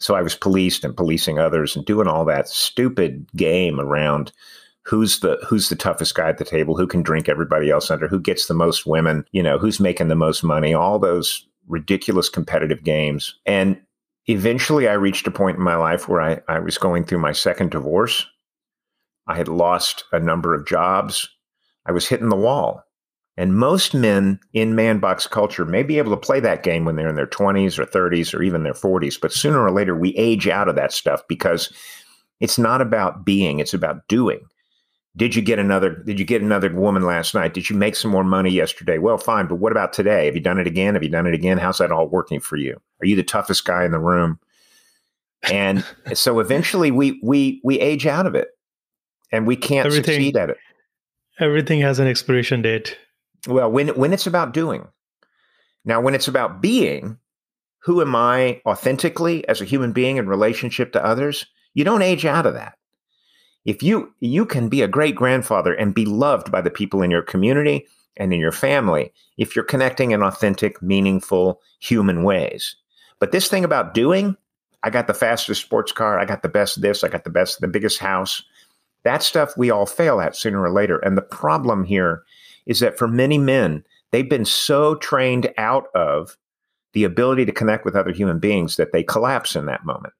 So 0.05 0.15
I 0.15 0.21
was 0.21 0.35
policed 0.35 0.85
and 0.85 0.95
policing 0.95 1.39
others 1.39 1.75
and 1.75 1.83
doing 1.83 2.09
all 2.09 2.27
that 2.27 2.47
stupid 2.47 3.27
game 3.37 3.81
around 3.81 4.33
who's 4.83 5.21
the 5.21 5.39
who's 5.49 5.71
the 5.71 5.77
toughest 5.77 6.15
guy 6.15 6.29
at 6.29 6.37
the 6.37 6.45
table, 6.45 6.77
who 6.77 6.87
can 6.87 7.01
drink 7.01 7.27
everybody 7.27 7.71
else 7.71 7.91
under, 7.91 8.07
who 8.07 8.21
gets 8.21 8.45
the 8.45 8.53
most 8.53 8.85
women, 8.85 9.25
you 9.33 9.43
know, 9.43 9.57
who's 9.57 9.81
making 9.81 10.09
the 10.09 10.15
most 10.15 10.45
money, 10.45 10.75
all 10.75 10.99
those 10.99 11.47
ridiculous 11.69 12.29
competitive 12.29 12.85
games. 12.85 13.35
And 13.47 13.81
eventually 14.27 14.89
I 14.89 14.93
reached 14.93 15.27
a 15.27 15.31
point 15.31 15.57
in 15.57 15.65
my 15.65 15.77
life 15.77 16.07
where 16.07 16.21
I, 16.21 16.39
I 16.49 16.59
was 16.59 16.77
going 16.77 17.05
through 17.05 17.21
my 17.21 17.33
second 17.33 17.71
divorce. 17.71 18.27
I 19.27 19.39
had 19.39 19.49
lost 19.49 20.05
a 20.13 20.21
number 20.21 20.55
of 20.55 20.67
jobs. 20.67 21.27
I 21.87 21.93
was 21.93 22.07
hitting 22.07 22.29
the 22.29 22.37
wall. 22.37 22.85
And 23.37 23.57
most 23.57 23.95
men 23.95 24.39
in 24.53 24.77
man 24.77 25.01
box 25.01 25.27
culture 25.27 25.65
may 25.65 25.83
be 25.83 25.99
able 25.99 26.13
to 26.13 26.17
play 26.17 26.39
that 26.41 26.63
game 26.63 26.85
when 26.85 26.95
they're 26.95 27.09
in 27.09 27.17
their 27.17 27.27
20s 27.27 27.79
or 27.79 27.85
30s 27.85 28.33
or 28.33 28.43
even 28.43 28.63
their 28.63 28.75
40s, 28.75 29.21
but 29.21 29.33
sooner 29.33 29.61
or 29.61 29.73
later 29.73 29.97
we 29.97 30.15
age 30.17 30.47
out 30.47 30.69
of 30.69 30.77
that 30.77 30.93
stuff 30.93 31.23
because 31.29 31.73
it's 32.41 32.59
not 32.59 32.81
about 32.81 33.25
being, 33.25 33.59
it's 33.59 33.75
about 33.75 34.07
doing. 34.07 34.41
Did 35.17 35.37
you 35.37 35.43
get 35.43 35.61
another 35.61 35.91
did 35.91 36.19
you 36.19 36.25
get 36.25 36.43
another 36.43 36.73
woman 36.75 37.03
last 37.03 37.35
night? 37.35 37.55
Did 37.55 37.71
you 37.71 37.77
make 37.77 37.95
some 37.95 38.11
more 38.11 38.25
money 38.25 38.51
yesterday? 38.51 38.99
Well, 38.99 39.17
fine, 39.17 39.47
but 39.47 39.57
what 39.57 39.71
about 39.71 39.93
today? 39.93 40.27
Have 40.27 40.35
you 40.35 40.41
done 40.41 40.59
it 40.59 40.67
again? 40.67 40.95
Have 40.95 41.05
you 41.05 41.09
done 41.09 41.27
it 41.27 41.35
again? 41.35 41.59
How's 41.59 41.79
that 41.79 41.93
all 41.93 42.09
working 42.09 42.41
for 42.41 42.57
you? 42.57 42.81
Are 43.01 43.07
you 43.07 43.15
the 43.15 43.23
toughest 43.23 43.65
guy 43.65 43.85
in 43.85 43.93
the 43.93 44.01
room? 44.01 44.41
And 45.51 45.85
so 46.15 46.41
eventually 46.41 46.91
we 46.91 47.21
we 47.23 47.61
we 47.63 47.79
age 47.79 48.07
out 48.07 48.27
of 48.27 48.35
it 48.35 48.49
and 49.31 49.47
we 49.47 49.55
can't 49.55 49.87
everything, 49.87 50.15
succeed 50.15 50.37
at 50.37 50.51
it. 50.51 50.57
Everything 51.39 51.81
has 51.81 52.01
an 52.01 52.09
expiration 52.09 52.63
date. 52.63 52.99
Well, 53.47 53.71
when 53.71 53.89
when 53.89 54.13
it's 54.13 54.27
about 54.27 54.53
doing. 54.53 54.87
Now, 55.85 56.01
when 56.01 56.15
it's 56.15 56.29
about 56.29 56.63
being, 56.63 57.19
who 57.81 58.01
am 58.01 58.17
I 58.17 58.63
authentically 58.65 59.47
as 59.49 59.61
a 59.61 59.67
human 59.67 59.93
being 59.93 60.17
in 60.17 60.27
relationship 60.27 60.93
to 60.93 61.05
others? 61.05 61.45
You 61.75 61.85
don't 61.85 62.03
age 62.03 62.25
out 62.25 62.47
of 62.47 62.55
that. 62.55 62.79
If 63.65 63.83
you 63.83 64.15
you 64.21 64.47
can 64.47 64.69
be 64.69 64.83
a 64.83 64.89
great 64.89 65.15
grandfather 65.15 65.75
and 65.75 65.95
be 65.95 66.07
loved 66.07 66.51
by 66.51 66.61
the 66.61 66.71
people 66.71 67.03
in 67.03 67.11
your 67.11 67.23
community 67.23 67.87
and 68.17 68.33
in 68.33 68.41
your 68.41 68.53
family 68.53 69.13
if 69.37 69.55
you're 69.55 69.65
connecting 69.65 70.13
in 70.13 70.23
authentic, 70.23 70.81
meaningful, 70.81 71.61
human 71.81 72.23
ways. 72.23 72.77
But 73.19 73.33
this 73.33 73.49
thing 73.49 73.65
about 73.65 73.95
doing, 73.95 74.37
I 74.83 74.91
got 74.91 75.07
the 75.07 75.15
fastest 75.15 75.63
sports 75.63 75.93
car, 75.93 76.19
I 76.19 76.25
got 76.25 76.43
the 76.43 76.49
best 76.49 76.81
this, 76.81 77.03
I 77.03 77.09
got 77.09 77.25
the 77.25 77.31
best 77.31 77.61
the 77.61 77.69
biggest 77.69 77.99
house. 77.99 78.43
That 79.03 79.23
stuff 79.23 79.57
we 79.57 79.71
all 79.71 79.87
fail 79.87 80.21
at 80.21 80.37
sooner 80.37 80.63
or 80.63 80.71
later. 80.71 80.99
And 80.99 81.17
the 81.17 81.23
problem 81.23 81.85
here 81.85 82.23
is 82.67 82.81
that 82.81 82.99
for 82.99 83.09
many 83.09 83.39
men, 83.39 83.85
they've 84.13 84.29
been 84.29 84.45
so 84.45 84.95
trained 84.97 85.53
out 85.59 85.87
of 85.95 86.37
the 86.93 87.05
ability 87.05 87.45
to 87.45 87.53
connect 87.53 87.85
with 87.85 87.97
other 87.97 88.13
human 88.13 88.39
beings 88.39 88.77
that 88.77 88.93
they 88.93 89.03
collapse 89.03 89.57
in 89.57 89.67
that 89.67 89.85
moment. 89.85 90.15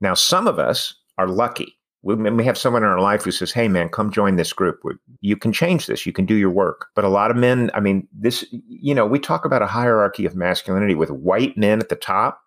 Now, 0.00 0.14
some 0.14 0.46
of 0.46 0.58
us 0.58 0.94
are 1.18 1.28
lucky. 1.28 1.76
We, 2.02 2.14
we 2.14 2.44
have 2.44 2.58
someone 2.58 2.82
in 2.82 2.88
our 2.88 3.00
life 3.00 3.24
who 3.24 3.30
says, 3.30 3.52
Hey, 3.52 3.68
man, 3.68 3.88
come 3.88 4.10
join 4.10 4.36
this 4.36 4.52
group. 4.52 4.80
You 5.20 5.36
can 5.36 5.52
change 5.52 5.86
this. 5.86 6.04
You 6.04 6.12
can 6.12 6.26
do 6.26 6.34
your 6.34 6.50
work. 6.50 6.88
But 6.94 7.04
a 7.04 7.08
lot 7.08 7.30
of 7.30 7.36
men, 7.36 7.70
I 7.74 7.80
mean, 7.80 8.06
this, 8.12 8.44
you 8.50 8.94
know, 8.94 9.06
we 9.06 9.18
talk 9.18 9.44
about 9.44 9.62
a 9.62 9.66
hierarchy 9.66 10.26
of 10.26 10.34
masculinity 10.34 10.94
with 10.94 11.10
white 11.10 11.56
men 11.56 11.80
at 11.80 11.88
the 11.88 11.96
top. 11.96 12.40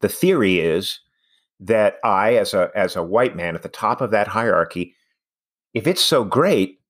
The 0.00 0.08
theory 0.08 0.60
is 0.60 1.00
that 1.60 1.96
I, 2.04 2.36
as 2.36 2.54
a, 2.54 2.70
as 2.74 2.96
a 2.96 3.02
white 3.02 3.36
man 3.36 3.54
at 3.54 3.62
the 3.62 3.68
top 3.68 4.00
of 4.00 4.10
that 4.10 4.28
hierarchy, 4.28 4.94
if 5.74 5.86
it's 5.86 6.02
so 6.02 6.24
great, 6.24 6.80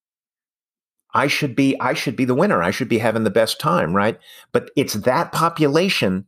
I 1.16 1.28
should 1.28 1.56
be 1.56 1.80
I 1.80 1.94
should 1.94 2.14
be 2.14 2.26
the 2.26 2.34
winner. 2.34 2.62
I 2.62 2.70
should 2.70 2.90
be 2.90 2.98
having 2.98 3.24
the 3.24 3.30
best 3.30 3.58
time, 3.58 3.96
right? 3.96 4.20
But 4.52 4.70
it's 4.76 4.92
that 4.92 5.32
population, 5.32 6.26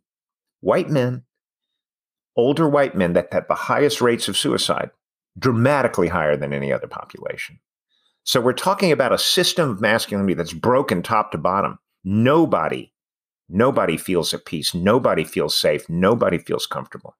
white 0.61 0.88
men, 0.88 1.24
older 2.37 2.66
white 2.66 2.94
men 2.94 3.12
that 3.12 3.31
have 3.33 3.46
the 3.48 3.55
highest 3.55 4.01
rates 4.01 4.29
of 4.29 4.37
suicide, 4.38 4.90
dramatically 5.38 6.09
higher 6.09 6.38
than 6.38 6.55
any 6.55 6.72
other 6.72 6.87
population. 6.87 7.61
So 8.24 8.40
we're 8.40 8.55
talking 8.55 8.90
about 8.90 9.12
a 9.12 9.18
system 9.18 9.68
of 9.68 9.83
masculinity 9.83 10.33
that's 10.33 10.55
broken 10.55 11.03
top 11.03 11.33
to 11.33 11.38
bottom. 11.38 11.79
Nobody, 12.03 12.90
nobody 13.51 13.98
feels 13.98 14.33
at 14.33 14.46
peace. 14.46 14.72
Nobody 14.72 15.22
feels 15.22 15.55
safe. 15.55 15.87
Nobody 15.90 16.38
feels 16.38 16.66
comfortable. 16.66 17.14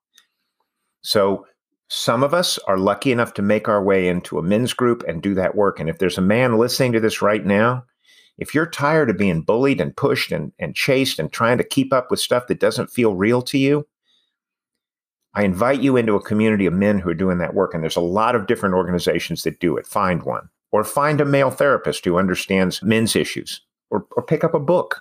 So 1.03 1.45
some 1.89 2.23
of 2.23 2.35
us 2.35 2.59
are 2.67 2.79
lucky 2.79 3.13
enough 3.13 3.35
to 3.35 3.43
make 3.43 3.67
our 3.67 3.83
way 3.83 4.09
into 4.09 4.39
a 4.39 4.43
men's 4.43 4.75
group 4.75 5.03
and 5.09 5.23
do 5.23 5.35
that 5.35 5.55
work. 5.55 5.81
And 5.81 5.89
if 5.89 5.99
there's 5.99 6.19
a 6.19 6.23
man 6.23 6.59
listening 6.59 6.93
to 6.93 7.01
this 7.01 7.23
right 7.23 7.45
now, 7.45 7.85
if 8.37 8.55
you're 8.55 8.67
tired 8.67 9.11
of 9.11 9.17
being 9.17 9.43
bullied 9.43 9.81
and 9.81 9.97
pushed 9.97 10.31
and, 10.31 10.53
and 10.59 10.75
chased 10.75 11.19
and 11.19 11.33
trying 11.33 11.59
to 11.59 11.65
keep 11.65 11.93
up 11.93 12.11
with 12.11 12.21
stuff 12.21 12.47
that 12.47 12.61
doesn't 12.61 12.91
feel 12.91 13.15
real 13.15 13.43
to 13.43 13.59
you, 13.59 13.87
I 15.35 15.45
invite 15.45 15.81
you 15.81 15.97
into 15.97 16.15
a 16.15 16.23
community 16.23 16.67
of 16.67 16.75
men 16.75 16.99
who 16.99 17.11
are 17.11 17.15
doing 17.15 17.39
that 17.39 17.55
work. 17.55 17.73
And 17.73 17.83
there's 17.83 17.97
a 17.97 18.01
lot 18.01 18.35
of 18.35 18.47
different 18.47 18.75
organizations 18.75 19.43
that 19.43 19.61
do 19.61 19.77
it. 19.77 19.87
Find 19.87 20.23
one 20.23 20.49
or 20.73 20.85
find 20.85 21.21
a 21.21 21.25
male 21.25 21.51
therapist 21.51 22.05
who 22.05 22.19
understands 22.19 22.83
men's 22.83 23.17
issues 23.17 23.61
or, 23.91 24.07
or 24.17 24.23
pick 24.23 24.45
up 24.45 24.55
a 24.55 24.61
book 24.61 25.01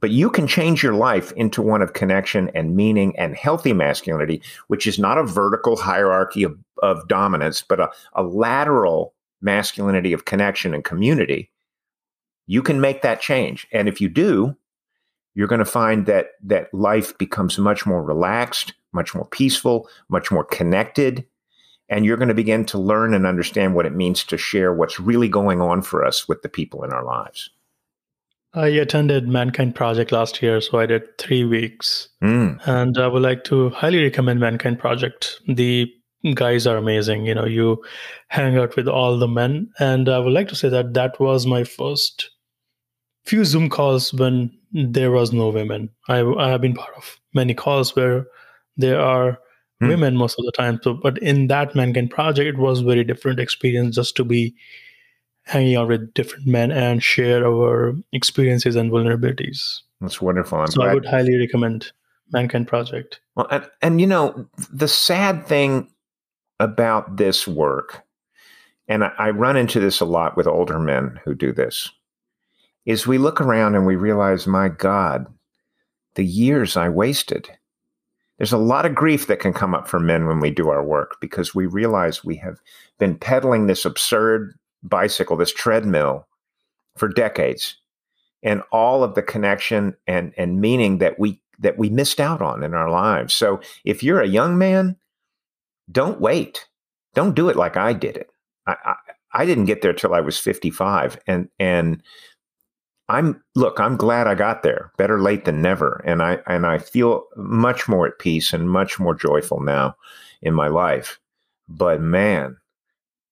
but 0.00 0.10
you 0.10 0.30
can 0.30 0.46
change 0.46 0.82
your 0.82 0.94
life 0.94 1.32
into 1.32 1.62
one 1.62 1.82
of 1.82 1.92
connection 1.92 2.50
and 2.54 2.74
meaning 2.74 3.16
and 3.18 3.36
healthy 3.36 3.72
masculinity, 3.72 4.42
which 4.68 4.86
is 4.86 4.98
not 4.98 5.18
a 5.18 5.24
vertical 5.24 5.76
hierarchy 5.76 6.42
of, 6.42 6.58
of 6.82 7.06
dominance, 7.06 7.62
but 7.62 7.80
a, 7.80 7.90
a 8.14 8.22
lateral 8.22 9.14
masculinity 9.42 10.12
of 10.12 10.24
connection 10.24 10.74
and 10.74 10.84
community. 10.84 11.50
You 12.46 12.62
can 12.62 12.80
make 12.80 13.02
that 13.02 13.20
change. 13.20 13.66
And 13.72 13.88
if 13.88 14.00
you 14.00 14.08
do, 14.08 14.56
you're 15.34 15.48
going 15.48 15.60
to 15.60 15.64
find 15.64 16.06
that 16.06 16.32
that 16.42 16.72
life 16.74 17.16
becomes 17.16 17.58
much 17.58 17.86
more 17.86 18.02
relaxed, 18.02 18.74
much 18.92 19.14
more 19.14 19.26
peaceful, 19.26 19.88
much 20.08 20.30
more 20.30 20.44
connected, 20.44 21.24
and 21.88 22.04
you're 22.04 22.16
going 22.16 22.28
to 22.28 22.34
begin 22.34 22.64
to 22.66 22.78
learn 22.78 23.14
and 23.14 23.26
understand 23.26 23.74
what 23.74 23.86
it 23.86 23.94
means 23.94 24.24
to 24.24 24.38
share 24.38 24.72
what's 24.72 25.00
really 25.00 25.28
going 25.28 25.60
on 25.60 25.82
for 25.82 26.04
us 26.04 26.28
with 26.28 26.42
the 26.42 26.48
people 26.48 26.84
in 26.84 26.92
our 26.92 27.04
lives. 27.04 27.50
I 28.52 28.66
attended 28.66 29.28
Mankind 29.28 29.74
Project 29.74 30.10
last 30.10 30.42
year, 30.42 30.60
so 30.60 30.78
I 30.78 30.86
did 30.86 31.18
three 31.18 31.44
weeks. 31.44 32.08
Mm. 32.22 32.60
And 32.66 32.98
I 32.98 33.06
would 33.06 33.22
like 33.22 33.44
to 33.44 33.70
highly 33.70 34.02
recommend 34.02 34.40
Mankind 34.40 34.78
Project. 34.78 35.40
The 35.46 35.92
guys 36.34 36.66
are 36.66 36.76
amazing. 36.76 37.26
You 37.26 37.34
know, 37.34 37.46
you 37.46 37.82
hang 38.28 38.58
out 38.58 38.76
with 38.76 38.88
all 38.88 39.18
the 39.18 39.28
men. 39.28 39.70
And 39.78 40.08
I 40.08 40.18
would 40.18 40.32
like 40.32 40.48
to 40.48 40.56
say 40.56 40.68
that 40.68 40.94
that 40.94 41.20
was 41.20 41.46
my 41.46 41.62
first 41.62 42.30
few 43.24 43.44
Zoom 43.44 43.68
calls 43.68 44.12
when 44.12 44.50
there 44.72 45.12
was 45.12 45.32
no 45.32 45.50
women. 45.50 45.90
I, 46.08 46.20
I 46.20 46.50
have 46.50 46.60
been 46.60 46.74
part 46.74 46.94
of 46.96 47.18
many 47.34 47.54
calls 47.54 47.94
where 47.94 48.26
there 48.76 49.00
are 49.00 49.38
hmm. 49.80 49.88
women 49.88 50.16
most 50.16 50.38
of 50.38 50.44
the 50.44 50.52
time. 50.52 50.80
So, 50.82 50.94
but 50.94 51.18
in 51.18 51.46
that 51.48 51.76
Mankind 51.76 52.10
project, 52.10 52.48
it 52.48 52.58
was 52.58 52.80
very 52.80 53.04
different 53.04 53.38
experience 53.38 53.94
just 53.94 54.16
to 54.16 54.24
be 54.24 54.54
hanging 55.50 55.74
out 55.74 55.88
with 55.88 56.14
different 56.14 56.46
men 56.46 56.70
and 56.70 57.02
share 57.02 57.44
our 57.44 57.92
experiences 58.12 58.76
and 58.76 58.92
vulnerabilities. 58.92 59.80
That's 60.00 60.22
wonderful. 60.22 60.60
I'm 60.60 60.68
so 60.68 60.76
glad. 60.76 60.90
I 60.90 60.94
would 60.94 61.04
highly 61.04 61.36
recommend 61.36 61.90
Mankind 62.32 62.68
Project. 62.68 63.20
Well, 63.34 63.48
and, 63.50 63.68
and 63.82 64.00
you 64.00 64.06
know, 64.06 64.46
the 64.72 64.86
sad 64.86 65.46
thing 65.48 65.90
about 66.60 67.16
this 67.16 67.48
work, 67.48 68.04
and 68.86 69.02
I, 69.02 69.12
I 69.18 69.30
run 69.30 69.56
into 69.56 69.80
this 69.80 69.98
a 69.98 70.04
lot 70.04 70.36
with 70.36 70.46
older 70.46 70.78
men 70.78 71.18
who 71.24 71.34
do 71.34 71.52
this, 71.52 71.90
is 72.86 73.08
we 73.08 73.18
look 73.18 73.40
around 73.40 73.74
and 73.74 73.86
we 73.86 73.96
realize, 73.96 74.46
my 74.46 74.68
God, 74.68 75.26
the 76.14 76.24
years 76.24 76.76
I 76.76 76.88
wasted. 76.90 77.50
There's 78.38 78.52
a 78.52 78.58
lot 78.58 78.86
of 78.86 78.94
grief 78.94 79.26
that 79.26 79.40
can 79.40 79.52
come 79.52 79.74
up 79.74 79.88
for 79.88 79.98
men 79.98 80.26
when 80.26 80.38
we 80.38 80.50
do 80.50 80.68
our 80.68 80.84
work 80.84 81.16
because 81.20 81.56
we 81.56 81.66
realize 81.66 82.24
we 82.24 82.36
have 82.36 82.60
been 82.98 83.18
peddling 83.18 83.66
this 83.66 83.84
absurd 83.84 84.54
bicycle, 84.82 85.36
this 85.36 85.52
treadmill 85.52 86.26
for 86.96 87.08
decades. 87.08 87.76
And 88.42 88.62
all 88.72 89.04
of 89.04 89.14
the 89.14 89.22
connection 89.22 89.96
and, 90.06 90.32
and 90.36 90.60
meaning 90.60 90.98
that 90.98 91.18
we 91.18 91.42
that 91.58 91.76
we 91.78 91.90
missed 91.90 92.20
out 92.20 92.40
on 92.40 92.62
in 92.62 92.72
our 92.74 92.90
lives. 92.90 93.34
So 93.34 93.60
if 93.84 94.02
you're 94.02 94.20
a 94.20 94.26
young 94.26 94.56
man, 94.58 94.96
don't 95.90 96.20
wait. 96.20 96.66
Don't 97.14 97.34
do 97.34 97.48
it 97.48 97.56
like 97.56 97.76
I 97.76 97.92
did 97.92 98.16
it. 98.16 98.30
I, 98.66 98.76
I, 98.84 98.94
I 99.32 99.46
didn't 99.46 99.66
get 99.66 99.82
there 99.82 99.92
till 99.92 100.14
I 100.14 100.20
was 100.20 100.38
55. 100.38 101.18
And 101.26 101.48
and 101.58 102.02
I'm 103.08 103.42
look, 103.54 103.80
I'm 103.80 103.96
glad 103.96 104.26
I 104.26 104.34
got 104.34 104.62
there. 104.62 104.92
Better 104.96 105.20
late 105.20 105.44
than 105.44 105.62
never. 105.62 106.02
And 106.04 106.22
I 106.22 106.38
and 106.46 106.64
I 106.64 106.78
feel 106.78 107.24
much 107.36 107.88
more 107.88 108.06
at 108.06 108.18
peace 108.18 108.52
and 108.52 108.70
much 108.70 108.98
more 108.98 109.14
joyful 109.14 109.60
now 109.60 109.96
in 110.42 110.54
my 110.54 110.68
life. 110.68 111.18
But 111.68 112.00
man, 112.00 112.56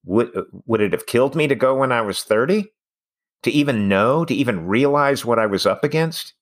would 0.09 0.31
would 0.67 0.81
it 0.81 0.93
have 0.93 1.07
killed 1.07 1.37
me 1.37 1.47
to 1.47 1.55
go 1.55 1.77
when 1.77 1.93
I 1.93 2.01
was 2.01 2.25
30? 2.25 2.67
To 3.45 3.51
even 3.51 3.89
know, 3.89 4.25
to 4.25 4.35
even 4.35 4.67
realize 4.67 5.25
what 5.25 5.39
I 5.39 5.47
was 5.47 5.67
up 5.67 5.85
against? 5.85 6.33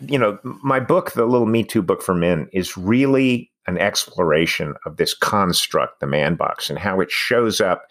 You 0.00 0.18
know, 0.18 0.38
my 0.42 0.80
book, 0.80 1.12
the 1.12 1.24
little 1.24 1.46
Me 1.46 1.64
Too 1.64 1.80
book 1.80 2.02
for 2.02 2.14
men, 2.14 2.48
is 2.52 2.76
really 2.76 3.50
an 3.66 3.78
exploration 3.78 4.74
of 4.84 4.96
this 4.96 5.14
construct, 5.14 6.00
the 6.00 6.06
man 6.06 6.34
box, 6.34 6.68
and 6.68 6.78
how 6.78 7.00
it 7.00 7.10
shows 7.10 7.60
up 7.60 7.86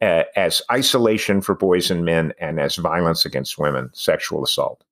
uh, 0.00 0.24
as 0.36 0.60
isolation 0.70 1.40
for 1.40 1.54
boys 1.54 1.90
and 1.90 2.04
men 2.04 2.32
and 2.38 2.60
as 2.60 2.76
violence 2.76 3.24
against 3.24 3.58
women, 3.58 3.90
sexual 3.94 4.44
assault, 4.44 4.84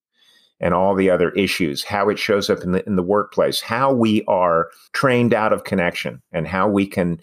and 0.60 0.74
all 0.74 0.94
the 0.94 1.10
other 1.10 1.30
issues, 1.32 1.84
how 1.84 2.08
it 2.08 2.18
shows 2.18 2.48
up 2.48 2.62
in 2.62 2.72
the, 2.72 2.86
in 2.86 2.96
the 2.96 3.02
workplace, 3.02 3.60
how 3.60 3.92
we 3.92 4.24
are 4.26 4.70
trained 4.92 5.34
out 5.34 5.52
of 5.52 5.64
connection, 5.64 6.22
and 6.32 6.46
how 6.46 6.68
we 6.68 6.86
can 6.86 7.20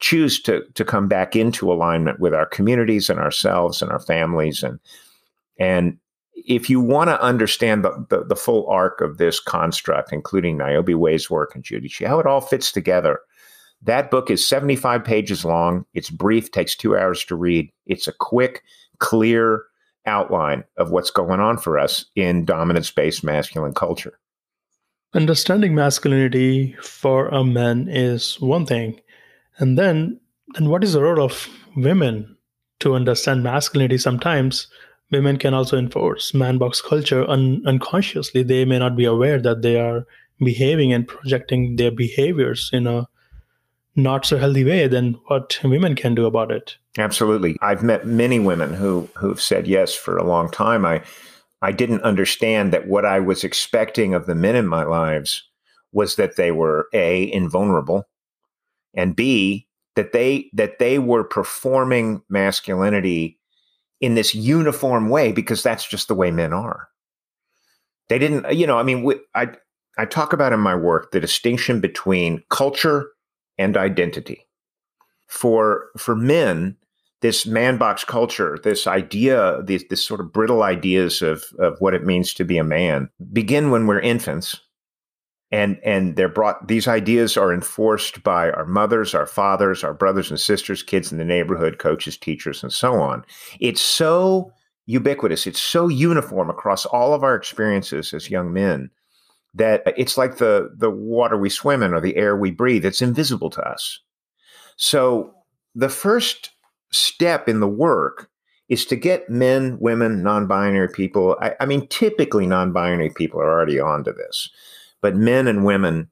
choose 0.00 0.40
to, 0.42 0.62
to 0.74 0.84
come 0.84 1.08
back 1.08 1.34
into 1.34 1.72
alignment 1.72 2.20
with 2.20 2.34
our 2.34 2.46
communities 2.46 3.10
and 3.10 3.18
ourselves 3.18 3.82
and 3.82 3.90
our 3.90 4.00
families. 4.00 4.62
And, 4.62 4.78
and 5.58 5.98
if 6.46 6.70
you 6.70 6.80
want 6.80 7.08
to 7.08 7.20
understand 7.20 7.84
the, 7.84 8.06
the, 8.08 8.24
the, 8.24 8.36
full 8.36 8.66
arc 8.68 9.00
of 9.00 9.18
this 9.18 9.40
construct, 9.40 10.12
including 10.12 10.56
Niobe 10.56 10.90
Way's 10.90 11.28
work 11.28 11.54
and 11.54 11.64
Judy 11.64 11.90
how 12.04 12.20
it 12.20 12.26
all 12.26 12.40
fits 12.40 12.70
together, 12.70 13.20
that 13.82 14.10
book 14.10 14.30
is 14.30 14.46
75 14.46 15.04
pages 15.04 15.44
long. 15.44 15.84
It's 15.94 16.10
brief, 16.10 16.50
takes 16.50 16.76
two 16.76 16.96
hours 16.96 17.24
to 17.26 17.34
read. 17.34 17.70
It's 17.86 18.08
a 18.08 18.12
quick, 18.12 18.62
clear 18.98 19.64
outline 20.06 20.64
of 20.76 20.90
what's 20.90 21.10
going 21.10 21.40
on 21.40 21.58
for 21.58 21.78
us 21.78 22.06
in 22.14 22.44
dominance 22.44 22.90
based 22.90 23.22
masculine 23.22 23.74
culture. 23.74 24.18
Understanding 25.14 25.74
masculinity 25.74 26.74
for 26.82 27.28
a 27.28 27.44
man 27.44 27.88
is 27.88 28.40
one 28.40 28.66
thing. 28.66 29.00
And 29.58 29.78
then, 29.78 30.20
then 30.54 30.68
what 30.68 30.84
is 30.84 30.92
the 30.92 31.02
role 31.02 31.22
of 31.22 31.48
women 31.76 32.36
to 32.80 32.94
understand 32.94 33.42
masculinity? 33.42 33.98
Sometimes 33.98 34.68
women 35.10 35.36
can 35.38 35.54
also 35.54 35.76
enforce 35.78 36.34
man 36.34 36.58
box 36.58 36.80
culture 36.80 37.28
un- 37.28 37.62
unconsciously. 37.66 38.42
They 38.42 38.64
may 38.64 38.78
not 38.78 38.96
be 38.96 39.04
aware 39.04 39.40
that 39.40 39.62
they 39.62 39.80
are 39.80 40.06
behaving 40.38 40.92
and 40.92 41.06
projecting 41.06 41.76
their 41.76 41.90
behaviors 41.90 42.70
in 42.72 42.86
a 42.86 43.08
not 43.96 44.24
so 44.24 44.38
healthy 44.38 44.64
way, 44.64 44.86
then 44.86 45.18
what 45.26 45.58
women 45.64 45.96
can 45.96 46.14
do 46.14 46.24
about 46.24 46.52
it. 46.52 46.76
Absolutely. 46.96 47.56
I've 47.60 47.82
met 47.82 48.06
many 48.06 48.38
women 48.38 48.72
who 48.72 49.08
who've 49.16 49.40
said 49.40 49.66
yes 49.66 49.94
for 49.94 50.16
a 50.16 50.26
long 50.26 50.50
time. 50.50 50.86
I 50.86 51.02
I 51.60 51.72
didn't 51.72 52.02
understand 52.02 52.72
that 52.72 52.86
what 52.86 53.04
I 53.04 53.18
was 53.18 53.42
expecting 53.42 54.14
of 54.14 54.26
the 54.26 54.34
men 54.34 54.54
in 54.54 54.66
my 54.66 54.84
lives 54.84 55.42
was 55.92 56.16
that 56.16 56.36
they 56.36 56.52
were 56.52 56.88
A, 56.92 57.32
invulnerable, 57.32 58.06
and 58.98 59.14
B, 59.16 59.66
that 59.94 60.12
they 60.12 60.50
that 60.52 60.78
they 60.78 60.98
were 60.98 61.24
performing 61.24 62.20
masculinity 62.28 63.38
in 64.00 64.14
this 64.14 64.34
uniform 64.34 65.08
way 65.08 65.32
because 65.32 65.62
that's 65.62 65.88
just 65.88 66.08
the 66.08 66.14
way 66.14 66.30
men 66.30 66.52
are. 66.52 66.88
They 68.08 68.18
didn't, 68.18 68.52
you 68.54 68.66
know, 68.66 68.78
I 68.78 68.82
mean, 68.82 69.10
I 69.34 69.50
I 69.96 70.04
talk 70.04 70.32
about 70.32 70.52
in 70.52 70.60
my 70.60 70.74
work 70.74 71.12
the 71.12 71.20
distinction 71.20 71.80
between 71.80 72.42
culture 72.50 73.08
and 73.56 73.76
identity. 73.76 74.46
For 75.28 75.86
for 75.96 76.16
men, 76.16 76.76
this 77.20 77.46
man 77.46 77.78
box 77.78 78.04
culture, 78.04 78.58
this 78.62 78.86
idea, 78.86 79.62
this, 79.62 79.84
this 79.90 80.04
sort 80.04 80.20
of 80.20 80.32
brittle 80.32 80.62
ideas 80.62 81.22
of, 81.22 81.44
of 81.58 81.76
what 81.80 81.94
it 81.94 82.04
means 82.04 82.32
to 82.34 82.44
be 82.44 82.58
a 82.58 82.64
man 82.64 83.10
begin 83.32 83.70
when 83.70 83.86
we're 83.86 84.00
infants. 84.00 84.60
And 85.50 85.78
and 85.82 86.16
they're 86.16 86.28
brought 86.28 86.68
these 86.68 86.86
ideas 86.86 87.36
are 87.36 87.54
enforced 87.54 88.22
by 88.22 88.50
our 88.50 88.66
mothers, 88.66 89.14
our 89.14 89.26
fathers, 89.26 89.82
our 89.82 89.94
brothers 89.94 90.30
and 90.30 90.38
sisters, 90.38 90.82
kids 90.82 91.10
in 91.10 91.16
the 91.16 91.24
neighborhood, 91.24 91.78
coaches, 91.78 92.18
teachers, 92.18 92.62
and 92.62 92.72
so 92.72 93.00
on. 93.00 93.24
It's 93.58 93.80
so 93.80 94.52
ubiquitous, 94.84 95.46
it's 95.46 95.60
so 95.60 95.88
uniform 95.88 96.50
across 96.50 96.84
all 96.86 97.14
of 97.14 97.22
our 97.22 97.34
experiences 97.34 98.12
as 98.12 98.30
young 98.30 98.52
men 98.52 98.90
that 99.54 99.82
it's 99.96 100.16
like 100.16 100.36
the 100.36 100.70
the 100.76 100.90
water 100.90 101.36
we 101.36 101.48
swim 101.50 101.82
in 101.82 101.94
or 101.94 102.00
the 102.00 102.16
air 102.16 102.36
we 102.36 102.50
breathe. 102.50 102.84
It's 102.84 103.02
invisible 103.02 103.50
to 103.50 103.62
us. 103.62 104.00
So 104.76 105.34
the 105.74 105.88
first 105.88 106.50
step 106.90 107.48
in 107.48 107.60
the 107.60 107.68
work 107.68 108.30
is 108.68 108.84
to 108.86 108.96
get 108.96 109.28
men 109.28 109.78
women 109.80 110.22
non-binary 110.22 110.88
people 110.88 111.36
I, 111.40 111.54
I 111.60 111.66
mean 111.66 111.86
typically 111.88 112.46
non-binary 112.46 113.10
people 113.10 113.40
are 113.40 113.50
already 113.50 113.80
onto 113.80 114.12
this 114.12 114.50
but 115.02 115.16
men 115.16 115.46
and 115.46 115.64
women 115.64 116.10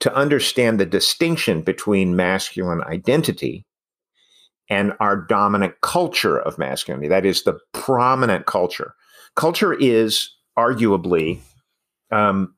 to 0.00 0.14
understand 0.14 0.78
the 0.78 0.86
distinction 0.86 1.62
between 1.62 2.16
masculine 2.16 2.82
identity 2.84 3.64
and 4.68 4.92
our 5.00 5.16
dominant 5.16 5.74
culture 5.80 6.38
of 6.38 6.58
masculinity 6.58 7.08
that 7.08 7.24
is 7.26 7.44
the 7.44 7.58
prominent 7.72 8.46
culture 8.46 8.94
culture 9.34 9.74
is 9.74 10.30
arguably 10.58 11.38
um, 12.10 12.54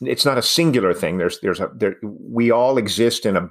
it's 0.00 0.24
not 0.24 0.38
a 0.38 0.42
singular 0.42 0.94
thing. 0.94 1.18
There's 1.18 1.40
there's 1.40 1.60
a 1.60 1.70
there, 1.74 1.96
we 2.02 2.50
all 2.50 2.78
exist 2.78 3.26
in 3.26 3.36
a 3.36 3.50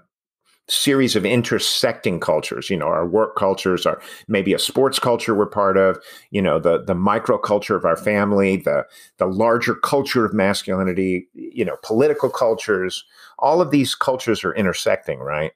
series 0.70 1.15
of 1.15 1.26
intersecting 1.26 2.20
cultures. 2.20 2.70
You 2.70 2.78
know, 2.78 2.88
our 2.88 3.07
work 3.07 3.36
cultures 3.36 3.86
are 3.86 4.01
maybe 4.28 4.53
a 4.53 4.59
sports 4.59 4.99
culture 4.99 5.36
we're 5.36 5.47
part 5.47 5.78
of. 5.78 5.99
You 6.32 6.41
know, 6.41 6.59
the 6.59 6.84
the 6.84 6.95
micro 6.95 7.38
culture 7.38 7.76
of 7.76 7.86
our 7.86 7.95
mm-hmm. 7.95 8.03
family, 8.03 8.57
the 8.57 8.86
the 9.17 9.26
larger 9.26 9.76
culture 9.76 10.26
of 10.26 10.34
masculinity. 10.34 11.28
You 11.34 11.65
know, 11.65 11.78
political 11.84 12.30
cultures. 12.30 13.03
All 13.39 13.61
of 13.61 13.72
these 13.72 13.95
cultures 13.95 14.43
are 14.43 14.53
intersecting, 14.53 15.20
right? 15.20 15.51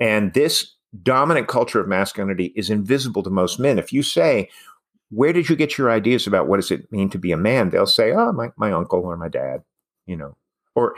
And 0.00 0.32
this 0.34 0.74
dominant 1.02 1.48
culture 1.48 1.80
of 1.80 1.88
masculinity 1.88 2.52
is 2.56 2.70
invisible 2.70 3.22
to 3.24 3.30
most 3.30 3.58
men. 3.58 3.78
If 3.78 3.92
you 3.92 4.02
say, 4.02 4.48
where 5.10 5.32
did 5.32 5.48
you 5.48 5.56
get 5.56 5.76
your 5.76 5.90
ideas 5.90 6.26
about 6.26 6.46
what 6.46 6.56
does 6.56 6.70
it 6.70 6.90
mean 6.92 7.10
to 7.10 7.18
be 7.18 7.32
a 7.32 7.36
man? 7.36 7.70
They'll 7.70 7.86
say, 7.86 8.12
oh, 8.12 8.32
my, 8.32 8.50
my 8.56 8.72
uncle 8.72 9.00
or 9.00 9.16
my 9.16 9.28
dad 9.28 9.62
you 10.08 10.16
know 10.16 10.36
or 10.74 10.96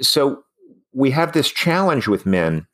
so 0.00 0.44
we 0.92 1.10
have 1.10 1.32
this 1.32 1.50
challenge 1.50 2.06
with 2.06 2.26
men 2.26 2.68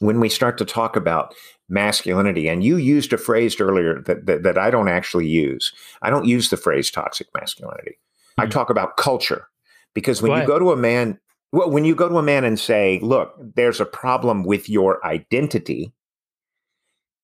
when 0.00 0.20
we 0.20 0.28
start 0.28 0.58
to 0.58 0.64
talk 0.64 0.96
about 0.96 1.34
masculinity 1.68 2.48
and 2.48 2.64
you 2.64 2.76
used 2.76 3.12
a 3.12 3.18
phrase 3.18 3.60
earlier 3.60 4.00
that, 4.02 4.26
that, 4.26 4.42
that 4.42 4.56
i 4.58 4.70
don't 4.70 4.88
actually 4.88 5.26
use 5.26 5.72
i 6.02 6.08
don't 6.10 6.24
use 6.26 6.50
the 6.50 6.56
phrase 6.56 6.90
toxic 6.90 7.26
masculinity 7.34 7.98
I 8.38 8.44
Hmm. 8.44 8.50
talk 8.50 8.70
about 8.70 8.96
culture 8.96 9.48
because 9.94 10.22
when 10.22 10.30
Why? 10.30 10.40
you 10.42 10.46
go 10.46 10.58
to 10.58 10.72
a 10.72 10.76
man, 10.76 11.18
well, 11.52 11.70
when 11.70 11.84
you 11.84 11.94
go 11.94 12.08
to 12.08 12.18
a 12.18 12.22
man 12.22 12.44
and 12.44 12.58
say, 12.58 13.00
"Look, 13.02 13.34
there's 13.56 13.80
a 13.80 13.84
problem 13.86 14.44
with 14.44 14.68
your 14.68 15.04
identity," 15.04 15.92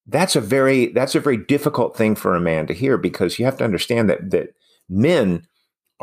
that's 0.07 0.37
a 0.37 0.41
very 0.41 0.89
that's 0.89 1.15
a 1.15 1.21
very 1.21 1.37
difficult 1.37 1.97
thing 1.97 2.15
for 2.15 2.35
a 2.35 2.41
man 2.41 2.67
to 2.67 2.75
hear 2.75 2.99
because 2.99 3.39
you 3.39 3.45
have 3.45 3.57
to 3.59 3.65
understand 3.65 4.11
that 4.11 4.31
that 4.31 4.55
men 4.89 5.47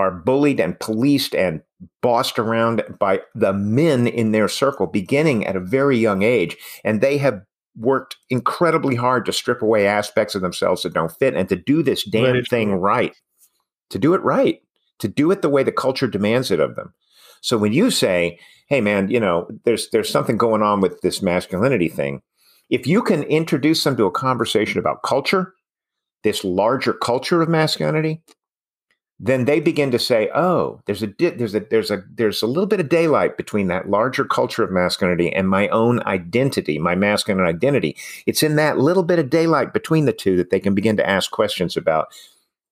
are 0.02 0.12
bullied 0.12 0.60
and 0.60 0.80
policed 0.80 1.36
and 1.36 1.62
bossed 2.02 2.38
around 2.38 2.84
by 3.00 3.22
the 3.34 3.54
men 3.54 4.08
in 4.08 4.32
their 4.32 4.48
circle 4.48 4.88
beginning 4.88 5.46
at 5.46 5.56
a 5.56 5.60
very 5.60 5.98
young 5.98 6.22
age 6.22 6.58
and 6.84 7.02
they 7.02 7.18
have 7.18 7.42
worked 7.78 8.18
incredibly 8.30 8.96
hard 8.96 9.26
to 9.26 9.32
strip 9.32 9.62
away 9.62 9.88
aspects 9.88 10.36
of 10.36 10.42
themselves 10.42 10.84
that 10.84 10.94
don't 10.94 11.14
fit 11.14 11.36
and 11.36 11.48
to 11.48 11.56
do 11.56 11.82
this 11.82 12.04
damn 12.04 12.24
Very 12.24 12.44
thing 12.44 12.74
right. 12.74 13.16
To 13.92 14.00
do 14.00 14.14
it 14.14 14.22
right. 14.22 14.62
To 15.00 15.08
do 15.08 15.32
it 15.32 15.42
the 15.42 15.50
way 15.50 15.64
the 15.64 15.72
culture 15.72 16.08
demands 16.08 16.52
it 16.52 16.60
of 16.60 16.76
them. 16.76 16.94
So 17.42 17.58
when 17.58 17.74
you 17.74 17.90
say 17.90 18.38
hey 18.72 18.80
man 18.80 19.12
you 19.12 19.20
know 19.20 19.48
there's 19.66 19.90
there's 19.90 20.10
something 20.10 20.38
going 20.38 20.64
on 20.64 20.80
with 20.80 21.02
this 21.02 21.22
masculinity 21.22 21.90
thing 21.90 22.22
if 22.70 22.88
you 22.88 23.04
can 23.04 23.22
introduce 23.24 23.84
them 23.84 23.98
to 23.98 24.06
a 24.06 24.12
conversation 24.12 24.80
about 24.80 25.04
culture 25.04 25.54
this 26.24 26.44
larger 26.46 26.94
culture 26.94 27.42
of 27.42 27.50
masculinity 27.50 28.22
then 29.24 29.46
they 29.46 29.60
begin 29.60 29.92
to 29.92 30.00
say 30.00 30.30
oh 30.34 30.82
there's 30.86 31.04
a 31.04 31.08
di- 31.08 31.30
there's 31.30 31.54
a 31.56 31.60
there's 31.60 31.92
a 31.92 32.04
there's 32.16 32.42
a 32.42 32.48
little 32.48 32.66
bit 32.66 32.80
of 32.80 32.90
daylight 32.90 33.38
between 33.38 33.68
that 33.68 33.90
larger 33.90 34.26
culture 34.26 34.64
of 34.64 34.72
masculinity 34.72 35.32
and 35.32 35.48
my 35.48 35.68
own 35.70 36.02
identity 36.06 36.80
my 36.80 36.96
masculine 36.96 37.46
identity 37.46 37.96
it's 38.26 38.44
in 38.44 38.56
that 38.56 38.80
little 38.80 39.04
bit 39.04 39.20
of 39.20 39.30
daylight 39.30 39.74
between 39.74 40.06
the 40.06 40.14
two 40.14 40.36
that 40.36 40.50
they 40.50 40.60
can 40.60 40.74
begin 40.74 40.98
to 40.98 41.08
ask 41.08 41.32
questions 41.32 41.78
about 41.78 42.08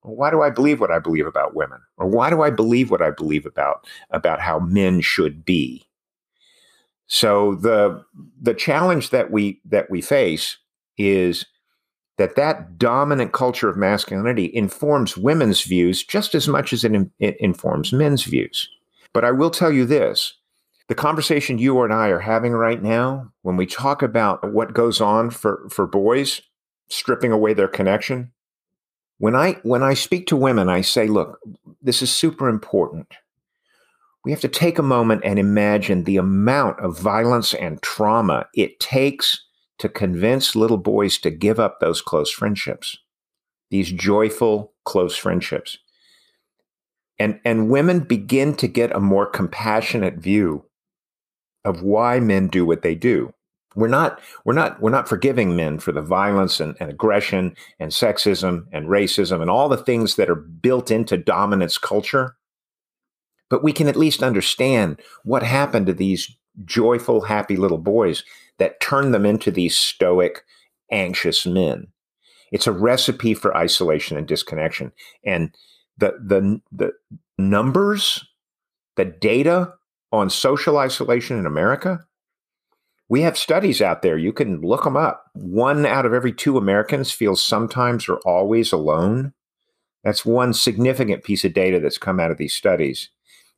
why 0.01 0.31
do 0.31 0.41
I 0.41 0.49
believe 0.49 0.79
what 0.79 0.91
I 0.91 0.99
believe 0.99 1.27
about 1.27 1.55
women? 1.55 1.79
Or 1.97 2.07
why 2.07 2.29
do 2.29 2.41
I 2.41 2.49
believe 2.49 2.91
what 2.91 3.01
I 3.01 3.11
believe 3.11 3.45
about 3.45 3.85
about 4.11 4.39
how 4.39 4.59
men 4.59 5.01
should 5.01 5.43
be? 5.43 5.85
So 7.07 7.55
the 7.55 8.03
the 8.39 8.53
challenge 8.53 9.09
that 9.09 9.31
we 9.31 9.59
that 9.65 9.89
we 9.89 10.01
face 10.01 10.57
is 10.97 11.45
that 12.19 12.35
that 12.35 12.77
dominant 12.77 13.31
culture 13.31 13.69
of 13.69 13.77
masculinity 13.77 14.51
informs 14.53 15.15
women's 15.15 15.63
views 15.63 16.03
just 16.03 16.35
as 16.35 16.49
much 16.49 16.73
as 16.73 16.83
it, 16.83 16.93
in- 16.93 17.09
it 17.17 17.37
informs 17.39 17.93
men's 17.93 18.25
views. 18.25 18.69
But 19.13 19.23
I 19.23 19.31
will 19.31 19.49
tell 19.49 19.71
you 19.71 19.85
this 19.85 20.33
the 20.89 20.95
conversation 20.95 21.59
you 21.59 21.81
and 21.81 21.93
I 21.93 22.09
are 22.09 22.19
having 22.19 22.51
right 22.51 22.81
now, 22.81 23.31
when 23.43 23.55
we 23.55 23.65
talk 23.65 24.01
about 24.01 24.51
what 24.51 24.73
goes 24.73 24.99
on 24.99 25.29
for, 25.29 25.67
for 25.69 25.87
boys, 25.87 26.41
stripping 26.89 27.31
away 27.31 27.53
their 27.53 27.67
connection, 27.67 28.31
when 29.17 29.35
I 29.35 29.53
when 29.63 29.81
I 29.81 29.93
speak 29.93 30.27
to 30.27 30.35
women, 30.35 30.67
I 30.67 30.81
say, 30.81 31.07
look, 31.07 31.39
this 31.81 32.01
is 32.01 32.11
super 32.11 32.49
important. 32.49 33.07
We 34.25 34.31
have 34.31 34.41
to 34.41 34.47
take 34.49 34.77
a 34.77 34.83
moment 34.83 35.21
and 35.23 35.39
imagine 35.39 36.03
the 36.03 36.17
amount 36.17 36.79
of 36.81 36.99
violence 36.99 37.53
and 37.53 37.81
trauma 37.81 38.47
it 38.53 38.79
takes 38.81 39.45
to 39.79 39.89
convince 39.89 40.55
little 40.55 40.77
boys 40.77 41.17
to 41.19 41.31
give 41.31 41.59
up 41.59 41.79
those 41.79 42.01
close 42.01 42.29
friendships, 42.29 42.97
these 43.71 43.91
joyful 43.91 44.73
close 44.85 45.15
friendships. 45.15 45.77
And, 47.17 47.39
and 47.43 47.69
women 47.69 48.01
begin 48.01 48.55
to 48.57 48.67
get 48.67 48.95
a 48.95 48.99
more 48.99 49.25
compassionate 49.25 50.15
view 50.15 50.65
of 51.65 51.81
why 51.81 52.19
men 52.19 52.47
do 52.47 52.65
what 52.65 52.81
they 52.81 52.95
do. 52.95 53.33
We're 53.75 53.87
not, 53.87 54.19
we're 54.45 54.53
not, 54.53 54.81
we're 54.81 54.89
not 54.89 55.07
forgiving 55.07 55.55
men 55.55 55.79
for 55.79 55.91
the 55.91 56.01
violence 56.01 56.59
and, 56.59 56.75
and 56.79 56.89
aggression 56.89 57.55
and 57.79 57.91
sexism 57.91 58.65
and 58.71 58.87
racism 58.87 59.41
and 59.41 59.49
all 59.49 59.69
the 59.69 59.77
things 59.77 60.15
that 60.15 60.29
are 60.29 60.35
built 60.35 60.91
into 60.91 61.17
dominance 61.17 61.77
culture. 61.77 62.35
But 63.49 63.63
we 63.63 63.73
can 63.73 63.87
at 63.87 63.95
least 63.95 64.23
understand 64.23 64.99
what 65.23 65.43
happened 65.43 65.85
to 65.87 65.93
these 65.93 66.35
joyful, 66.65 67.21
happy 67.21 67.55
little 67.55 67.77
boys 67.77 68.23
that 68.59 68.79
turned 68.79 69.13
them 69.13 69.25
into 69.25 69.51
these 69.51 69.77
stoic, 69.77 70.43
anxious 70.91 71.45
men. 71.45 71.87
It's 72.51 72.67
a 72.67 72.71
recipe 72.71 73.33
for 73.33 73.55
isolation 73.55 74.17
and 74.17 74.27
disconnection. 74.27 74.91
And 75.25 75.55
the 75.97 76.13
the 76.23 76.61
the 76.71 76.91
numbers, 77.37 78.25
the 78.95 79.05
data 79.05 79.73
on 80.11 80.29
social 80.29 80.77
isolation 80.77 81.37
in 81.37 81.45
America, 81.45 82.05
we 83.09 83.21
have 83.21 83.37
studies 83.37 83.81
out 83.81 84.01
there. 84.01 84.17
You 84.17 84.33
can 84.33 84.61
look 84.61 84.83
them 84.83 84.97
up. 84.97 85.25
One 85.33 85.85
out 85.85 86.05
of 86.05 86.13
every 86.13 86.33
two 86.33 86.57
Americans 86.57 87.11
feels 87.11 87.41
sometimes 87.41 88.07
or 88.07 88.19
always 88.25 88.71
alone. 88.71 89.33
That's 90.03 90.25
one 90.25 90.53
significant 90.53 91.23
piece 91.23 91.43
of 91.43 91.53
data 91.53 91.79
that's 91.79 91.97
come 91.97 92.19
out 92.19 92.31
of 92.31 92.37
these 92.37 92.53
studies. 92.53 93.09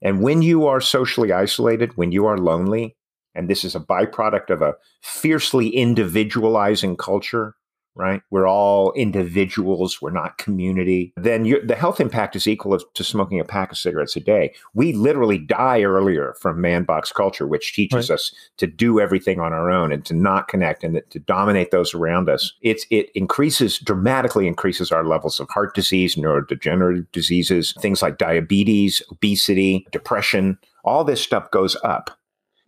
And 0.01 0.21
when 0.21 0.41
you 0.41 0.65
are 0.65 0.81
socially 0.81 1.31
isolated, 1.31 1.95
when 1.95 2.11
you 2.11 2.25
are 2.25 2.37
lonely, 2.37 2.95
and 3.35 3.49
this 3.49 3.63
is 3.63 3.75
a 3.75 3.79
byproduct 3.79 4.49
of 4.49 4.61
a 4.61 4.75
fiercely 5.01 5.69
individualizing 5.69 6.97
culture, 6.97 7.55
right? 7.95 8.21
We're 8.29 8.47
all 8.47 8.93
individuals, 8.93 10.01
we're 10.01 10.11
not 10.11 10.37
community. 10.37 11.13
Then 11.17 11.43
you, 11.45 11.61
the 11.65 11.75
health 11.75 11.99
impact 11.99 12.35
is 12.37 12.47
equal 12.47 12.79
to 12.79 13.03
smoking 13.03 13.39
a 13.39 13.43
pack 13.43 13.71
of 13.71 13.77
cigarettes 13.77 14.15
a 14.15 14.21
day. 14.21 14.53
We 14.73 14.93
literally 14.93 15.37
die 15.37 15.83
earlier 15.83 16.33
from 16.39 16.61
man 16.61 16.83
box 16.83 17.11
culture, 17.11 17.47
which 17.47 17.73
teaches 17.73 18.09
Right. 18.09 18.15
us 18.15 18.33
to 18.57 18.67
do 18.67 18.99
everything 19.01 19.39
on 19.41 19.51
our 19.51 19.69
own 19.69 19.91
and 19.91 20.05
to 20.05 20.13
not 20.13 20.47
connect 20.47 20.83
and 20.85 21.01
to 21.09 21.19
dominate 21.19 21.71
those 21.71 21.93
around 21.93 22.29
us. 22.29 22.53
It's 22.61 22.85
it 22.91 23.09
increases 23.13 23.79
dramatically 23.79 24.47
increases 24.47 24.91
our 24.91 25.05
levels 25.05 25.39
of 25.41 25.49
heart 25.49 25.75
disease, 25.75 26.15
neurodegenerative 26.15 27.07
diseases, 27.11 27.73
things 27.81 28.01
like 28.01 28.17
diabetes, 28.17 29.01
obesity, 29.11 29.85
depression. 29.91 30.57
All 30.85 31.03
this 31.03 31.21
stuff 31.21 31.51
goes 31.51 31.75
up 31.83 32.17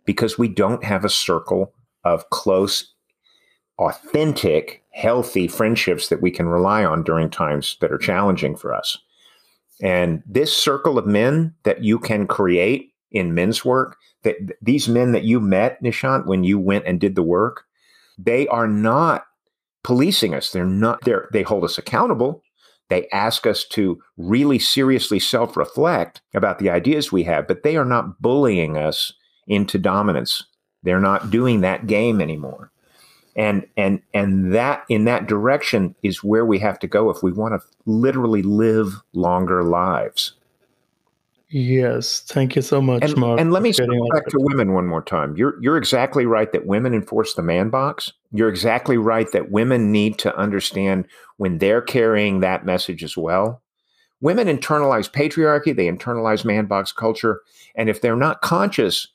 because 0.04 0.38
we 0.38 0.48
don't 0.48 0.84
have 0.84 1.04
a 1.04 1.08
circle 1.08 1.72
of 2.04 2.28
close, 2.30 2.92
authentic, 3.78 4.82
healthy 4.92 5.48
friendships 5.48 6.08
that 6.08 6.22
we 6.22 6.30
can 6.30 6.46
rely 6.46 6.84
on 6.84 7.02
during 7.02 7.30
times 7.30 7.76
that 7.80 7.92
are 7.92 7.98
challenging 7.98 8.56
for 8.56 8.74
us. 8.74 8.98
And 9.82 10.22
this 10.26 10.56
circle 10.56 10.98
of 10.98 11.06
men 11.06 11.54
that 11.64 11.82
you 11.82 11.98
can 11.98 12.26
create 12.26 12.92
in 13.10 13.34
men's 13.34 13.64
work, 13.64 13.96
that 14.22 14.36
these 14.62 14.88
men 14.88 15.12
that 15.12 15.24
you 15.24 15.40
met, 15.40 15.82
Nishant, 15.82 16.26
when 16.26 16.44
you 16.44 16.58
went 16.58 16.86
and 16.86 17.00
did 17.00 17.14
the 17.14 17.22
work, 17.22 17.64
they 18.18 18.46
are 18.48 18.68
not 18.68 19.24
policing 19.82 20.34
us. 20.34 20.50
They're 20.50 20.64
not 20.64 21.00
they're 21.04 21.28
they 21.32 21.42
hold 21.42 21.64
us 21.64 21.78
accountable. 21.78 22.42
They 22.90 23.08
ask 23.08 23.46
us 23.46 23.64
to 23.70 24.00
really 24.16 24.58
seriously 24.58 25.18
self-reflect 25.18 26.20
about 26.34 26.58
the 26.58 26.70
ideas 26.70 27.10
we 27.10 27.24
have, 27.24 27.48
but 27.48 27.62
they 27.62 27.76
are 27.76 27.84
not 27.84 28.20
bullying 28.20 28.76
us 28.76 29.12
into 29.46 29.78
dominance. 29.78 30.44
They're 30.82 31.00
not 31.00 31.30
doing 31.30 31.62
that 31.62 31.86
game 31.86 32.20
anymore. 32.20 32.70
And 33.36 33.66
and 33.76 34.00
and 34.12 34.54
that 34.54 34.84
in 34.88 35.06
that 35.06 35.26
direction 35.26 35.96
is 36.02 36.22
where 36.22 36.44
we 36.44 36.58
have 36.60 36.78
to 36.80 36.86
go 36.86 37.10
if 37.10 37.22
we 37.22 37.32
want 37.32 37.60
to 37.60 37.66
literally 37.84 38.42
live 38.42 38.94
longer 39.12 39.64
lives. 39.64 40.34
Yes, 41.48 42.20
thank 42.26 42.56
you 42.56 42.62
so 42.62 42.80
much, 42.82 43.04
And, 43.04 43.16
Mark. 43.16 43.38
and 43.38 43.52
let 43.52 43.62
me 43.62 43.72
all 43.72 44.08
back 44.12 44.26
to 44.26 44.38
women 44.40 44.72
one 44.72 44.88
more 44.88 45.02
time. 45.02 45.36
You're 45.36 45.60
you're 45.62 45.76
exactly 45.76 46.26
right 46.26 46.50
that 46.52 46.66
women 46.66 46.94
enforce 46.94 47.34
the 47.34 47.42
man 47.42 47.70
box. 47.70 48.12
You're 48.32 48.48
exactly 48.48 48.96
right 48.98 49.30
that 49.30 49.52
women 49.52 49.92
need 49.92 50.18
to 50.18 50.36
understand 50.36 51.06
when 51.36 51.58
they're 51.58 51.82
carrying 51.82 52.40
that 52.40 52.64
message 52.64 53.04
as 53.04 53.16
well. 53.16 53.62
Women 54.20 54.48
internalize 54.48 55.10
patriarchy, 55.10 55.76
they 55.76 55.86
internalize 55.86 56.44
man 56.44 56.66
box 56.66 56.90
culture, 56.90 57.40
and 57.76 57.88
if 57.88 58.00
they're 58.00 58.16
not 58.16 58.42
conscious 58.42 59.08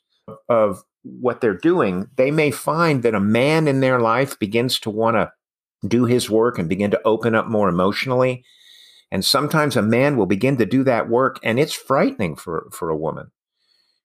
of 0.48 0.82
what 1.02 1.40
they're 1.40 1.54
doing, 1.56 2.08
they 2.16 2.30
may 2.30 2.50
find 2.50 3.02
that 3.02 3.14
a 3.14 3.20
man 3.20 3.66
in 3.68 3.80
their 3.80 4.00
life 4.00 4.38
begins 4.38 4.78
to 4.80 4.90
want 4.90 5.16
to 5.16 5.32
do 5.88 6.04
his 6.04 6.28
work 6.28 6.58
and 6.58 6.68
begin 6.68 6.90
to 6.90 7.00
open 7.04 7.34
up 7.34 7.46
more 7.46 7.68
emotionally. 7.68 8.44
And 9.10 9.24
sometimes 9.24 9.76
a 9.76 9.82
man 9.82 10.16
will 10.16 10.26
begin 10.26 10.56
to 10.58 10.66
do 10.66 10.84
that 10.84 11.08
work, 11.08 11.38
and 11.42 11.58
it's 11.58 11.72
frightening 11.74 12.36
for, 12.36 12.68
for 12.70 12.90
a 12.90 12.96
woman. 12.96 13.30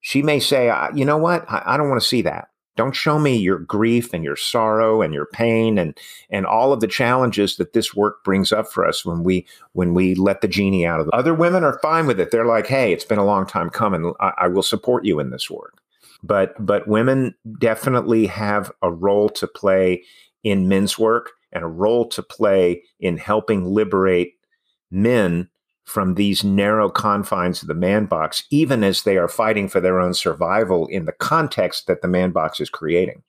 She 0.02 0.22
may 0.22 0.40
say, 0.40 0.70
"I- 0.70 0.92
You 0.92 1.06
know 1.06 1.18
what? 1.18 1.46
I, 1.50 1.64
I 1.66 1.78
don't 1.78 1.90
want 1.90 2.02
to 2.02 2.08
see 2.08 2.22
that. 2.24 2.48
Don't 2.78 2.96
show 2.96 3.18
me 3.20 3.38
your 3.38 3.60
grief 3.60 4.14
and 4.14 4.24
your 4.24 4.36
sorrow 4.36 5.02
and 5.02 5.14
your 5.14 5.26
pain 5.28 5.78
and, 5.78 5.98
and 6.30 6.46
all 6.46 6.74
of 6.74 6.82
the 6.82 6.88
challenges 6.88 7.56
that 7.56 7.72
this 7.74 7.96
work 7.96 8.24
brings 8.26 8.52
up 8.52 8.70
for 8.72 8.86
us 8.86 9.06
when 9.06 9.24
we 9.24 9.48
when 9.74 9.94
we 9.94 10.14
let 10.16 10.42
the 10.42 10.48
genie 10.48 10.86
out 10.86 11.00
of 11.00 11.06
the 11.06 11.16
other 11.16 11.34
women 11.34 11.64
are 11.64 11.80
fine 11.80 12.06
with 12.06 12.20
it. 12.20 12.32
They're 12.32 12.46
like, 12.46 12.68
hey, 12.68 12.92
it's 12.92 13.06
been 13.06 13.18
a 13.18 13.26
long 13.26 13.46
time 13.46 13.70
coming. 13.70 14.14
I, 14.20 14.34
I 14.38 14.48
will 14.48 14.64
support 14.64 15.06
you 15.06 15.20
in 15.22 15.30
this 15.30 15.50
work. 15.50 15.82
But 16.26 16.54
but 16.60 16.88
women 16.88 17.36
definitely 17.60 18.26
have 18.28 18.72
a 18.82 18.92
role 18.92 19.30
to 19.30 19.48
play 19.48 20.04
in 20.44 20.68
men's 20.68 20.98
work 20.98 21.32
and 21.52 21.64
a 21.64 21.68
role 21.68 22.08
to 22.10 22.24
play 22.24 22.84
in 23.00 23.18
helping 23.18 23.66
liberate 23.66 24.34
men 24.92 25.50
from 25.86 26.16
these 26.16 26.44
narrow 26.44 26.90
confines 26.90 27.62
of 27.62 27.68
the 27.68 27.76
man 27.76 28.06
box, 28.06 28.44
even 28.50 28.84
as 28.84 29.04
they 29.04 29.18
are 29.18 29.28
fighting 29.28 29.68
for 29.70 29.80
their 29.80 30.00
own 30.00 30.14
survival 30.14 30.88
in 30.88 31.06
the 31.06 31.12
context 31.12 31.86
that 31.86 32.02
the 32.02 32.08
man 32.08 32.32
box 32.32 32.60
is 32.60 32.70
creating. 32.70 33.22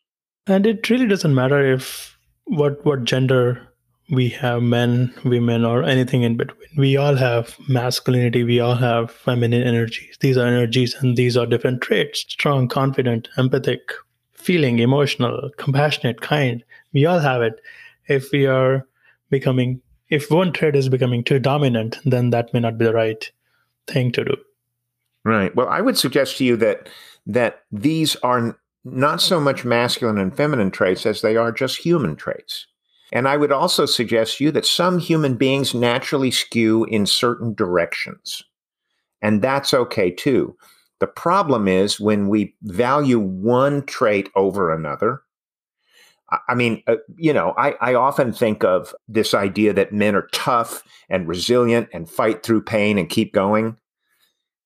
And 0.47 0.67
it 0.67 0.89
really 0.89 1.07
doesn't 1.07 1.35
matter 1.35 1.61
if 1.73 2.19
what 2.45 2.85
what 2.85 3.05
gender 3.05 3.69
we 4.09 4.29
have 4.29 4.63
men, 4.63 5.13
women, 5.25 5.65
or 5.65 5.83
anything 5.83 6.23
in 6.23 6.37
between. 6.37 6.69
We 6.77 6.97
all 6.97 7.17
have 7.17 7.57
masculinity, 7.69 8.45
we 8.45 8.61
all 8.61 8.77
have 8.77 9.11
feminine 9.11 9.63
energies. 9.63 10.17
These 10.21 10.37
are 10.37 10.47
energies 10.47 10.95
and 10.95 11.17
these 11.17 11.37
are 11.37 11.47
different 11.47 11.83
traits 11.83 12.21
strong, 12.21 12.69
confident, 12.69 13.29
empathic, 13.37 13.93
feeling, 14.33 14.79
emotional, 14.79 15.51
compassionate, 15.57 16.21
kind. 16.21 16.63
We 16.93 17.07
all 17.07 17.19
have 17.19 17.43
it. 17.43 17.61
If 18.09 18.31
we 18.33 18.47
are 18.47 18.87
becoming, 19.31 19.81
if 20.09 20.31
one 20.31 20.53
trait 20.53 20.77
is 20.77 20.89
becoming 20.89 21.25
too 21.25 21.41
dominant, 21.41 21.99
then 22.05 22.31
that 22.31 22.55
may 22.55 22.61
not 22.61 22.79
be 22.79 22.85
the 22.85 22.95
right 22.95 23.31
thing 23.89 24.13
to 24.13 24.25
do. 24.25 24.37
Right. 25.25 25.55
Well, 25.57 25.69
I 25.69 25.81
would 25.81 25.99
suggest 25.99 26.39
to 26.39 26.45
you 26.45 26.57
that 26.59 26.89
that 27.27 27.65
these 27.73 28.15
are 28.17 28.57
not 28.85 29.21
so 29.21 29.41
much 29.41 29.65
masculine 29.65 30.19
and 30.19 30.37
feminine 30.37 30.71
traits 30.71 31.05
as 31.05 31.21
they 31.21 31.37
are 31.37 31.51
just 31.51 31.79
human 31.79 32.15
traits. 32.15 32.69
And 33.13 33.29
I 33.29 33.37
would 33.37 33.53
also 33.53 33.87
suggest 33.87 34.39
to 34.39 34.45
you 34.45 34.51
that 34.53 34.67
some 34.67 34.99
human 34.99 35.37
beings 35.37 35.75
naturally 35.75 36.31
skew 36.31 36.85
in 36.85 37.07
certain 37.07 37.55
directions. 37.55 38.43
And 39.23 39.43
that's 39.43 39.73
okay 39.73 40.11
too. 40.11 40.57
The 40.99 41.07
problem 41.07 41.69
is 41.69 42.01
when 42.01 42.29
we 42.29 42.55
value 42.63 43.19
one 43.19 43.85
trait 43.87 44.31
over 44.35 44.73
another. 44.73 45.23
I 46.49 46.55
mean, 46.55 46.83
uh, 46.89 46.97
you 47.17 47.33
know, 47.33 47.55
I, 47.57 47.75
I 47.81 47.95
often 47.95 48.33
think 48.33 48.65
of 48.65 48.93
this 49.07 49.33
idea 49.33 49.73
that 49.75 49.93
men 49.93 50.17
are 50.17 50.29
tough 50.33 50.83
and 51.09 51.29
resilient 51.29 51.89
and 51.93 52.11
fight 52.11 52.43
through 52.43 52.63
pain 52.63 52.99
and 52.99 53.09
keep 53.09 53.33
going. 53.33 53.77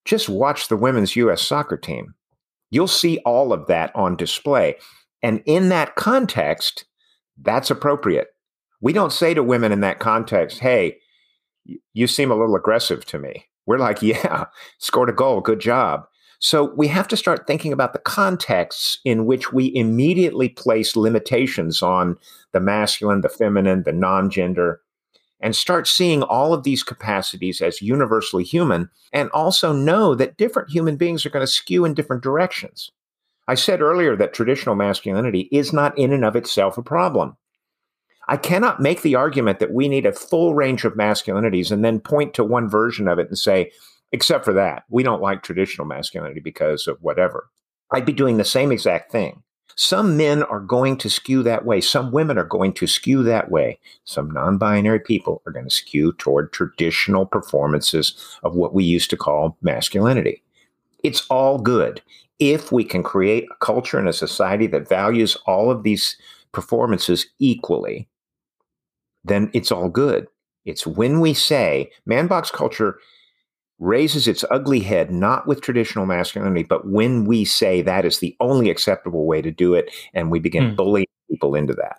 Just 0.06 0.30
watch 0.30 0.68
the 0.68 0.76
women's 0.76 1.16
U.S. 1.16 1.42
soccer 1.42 1.76
team. 1.76 2.14
You'll 2.70 2.88
see 2.88 3.18
all 3.26 3.52
of 3.52 3.66
that 3.66 3.94
on 3.94 4.16
display. 4.16 4.76
And 5.22 5.42
in 5.44 5.68
that 5.68 5.96
context, 5.96 6.86
that's 7.42 7.70
appropriate. 7.70 8.28
We 8.80 8.92
don't 8.92 9.12
say 9.12 9.34
to 9.34 9.42
women 9.42 9.72
in 9.72 9.80
that 9.80 9.98
context, 9.98 10.60
hey, 10.60 10.98
you 11.92 12.06
seem 12.06 12.30
a 12.30 12.36
little 12.36 12.56
aggressive 12.56 13.04
to 13.06 13.18
me. 13.18 13.46
We're 13.66 13.78
like, 13.78 14.02
yeah, 14.02 14.46
scored 14.78 15.10
a 15.10 15.14
goal, 15.14 15.40
good 15.40 15.60
job. 15.60 16.04
So 16.42 16.72
we 16.74 16.88
have 16.88 17.06
to 17.08 17.18
start 17.18 17.46
thinking 17.46 17.72
about 17.72 17.92
the 17.92 17.98
contexts 17.98 18.98
in 19.04 19.26
which 19.26 19.52
we 19.52 19.74
immediately 19.74 20.48
place 20.48 20.96
limitations 20.96 21.82
on 21.82 22.16
the 22.52 22.60
masculine, 22.60 23.20
the 23.20 23.28
feminine, 23.28 23.82
the 23.82 23.92
non 23.92 24.30
gender, 24.30 24.80
and 25.40 25.54
start 25.54 25.86
seeing 25.86 26.22
all 26.22 26.54
of 26.54 26.64
these 26.64 26.82
capacities 26.82 27.60
as 27.60 27.82
universally 27.82 28.42
human, 28.42 28.88
and 29.12 29.30
also 29.30 29.72
know 29.74 30.14
that 30.14 30.38
different 30.38 30.70
human 30.70 30.96
beings 30.96 31.26
are 31.26 31.30
going 31.30 31.46
to 31.46 31.52
skew 31.52 31.84
in 31.84 31.92
different 31.92 32.22
directions. 32.22 32.90
I 33.50 33.54
said 33.54 33.80
earlier 33.80 34.14
that 34.14 34.32
traditional 34.32 34.76
masculinity 34.76 35.48
is 35.50 35.72
not 35.72 35.98
in 35.98 36.12
and 36.12 36.24
of 36.24 36.36
itself 36.36 36.78
a 36.78 36.84
problem. 36.84 37.36
I 38.28 38.36
cannot 38.36 38.78
make 38.78 39.02
the 39.02 39.16
argument 39.16 39.58
that 39.58 39.72
we 39.72 39.88
need 39.88 40.06
a 40.06 40.12
full 40.12 40.54
range 40.54 40.84
of 40.84 40.92
masculinities 40.92 41.72
and 41.72 41.84
then 41.84 41.98
point 41.98 42.32
to 42.34 42.44
one 42.44 42.68
version 42.70 43.08
of 43.08 43.18
it 43.18 43.26
and 43.26 43.36
say, 43.36 43.72
except 44.12 44.44
for 44.44 44.52
that, 44.52 44.84
we 44.88 45.02
don't 45.02 45.20
like 45.20 45.42
traditional 45.42 45.84
masculinity 45.84 46.38
because 46.38 46.86
of 46.86 46.98
whatever. 47.02 47.50
I'd 47.90 48.06
be 48.06 48.12
doing 48.12 48.36
the 48.36 48.44
same 48.44 48.70
exact 48.70 49.10
thing. 49.10 49.42
Some 49.74 50.16
men 50.16 50.44
are 50.44 50.60
going 50.60 50.96
to 50.98 51.10
skew 51.10 51.42
that 51.42 51.64
way. 51.64 51.80
Some 51.80 52.12
women 52.12 52.38
are 52.38 52.44
going 52.44 52.72
to 52.74 52.86
skew 52.86 53.24
that 53.24 53.50
way. 53.50 53.80
Some 54.04 54.30
non 54.30 54.58
binary 54.58 55.00
people 55.00 55.42
are 55.44 55.52
going 55.52 55.66
to 55.66 55.74
skew 55.74 56.12
toward 56.12 56.52
traditional 56.52 57.26
performances 57.26 58.14
of 58.44 58.54
what 58.54 58.74
we 58.74 58.84
used 58.84 59.10
to 59.10 59.16
call 59.16 59.58
masculinity. 59.60 60.40
It's 61.02 61.26
all 61.30 61.58
good 61.58 62.00
if 62.40 62.72
we 62.72 62.82
can 62.82 63.02
create 63.02 63.44
a 63.50 63.64
culture 63.64 63.98
and 63.98 64.08
a 64.08 64.12
society 64.12 64.66
that 64.66 64.88
values 64.88 65.36
all 65.46 65.70
of 65.70 65.84
these 65.84 66.16
performances 66.52 67.26
equally 67.38 68.08
then 69.24 69.50
it's 69.52 69.70
all 69.70 69.88
good. 69.88 70.26
It's 70.64 70.86
when 70.86 71.20
we 71.20 71.34
say 71.34 71.90
man 72.06 72.26
box 72.26 72.50
culture 72.50 72.98
raises 73.78 74.28
its 74.28 74.44
ugly 74.50 74.80
head 74.80 75.10
not 75.10 75.46
with 75.46 75.62
traditional 75.62 76.06
masculinity, 76.06 76.62
but 76.62 76.86
when 76.86 77.24
we 77.24 77.44
say 77.44 77.80
that 77.82 78.04
is 78.04 78.18
the 78.18 78.36
only 78.40 78.68
acceptable 78.68 79.24
way 79.24 79.40
to 79.40 79.50
do 79.50 79.74
it, 79.74 79.90
and 80.12 80.30
we 80.30 80.38
begin 80.38 80.70
hmm. 80.70 80.76
bullying 80.76 81.06
people 81.30 81.54
into 81.54 81.72
that. 81.74 81.98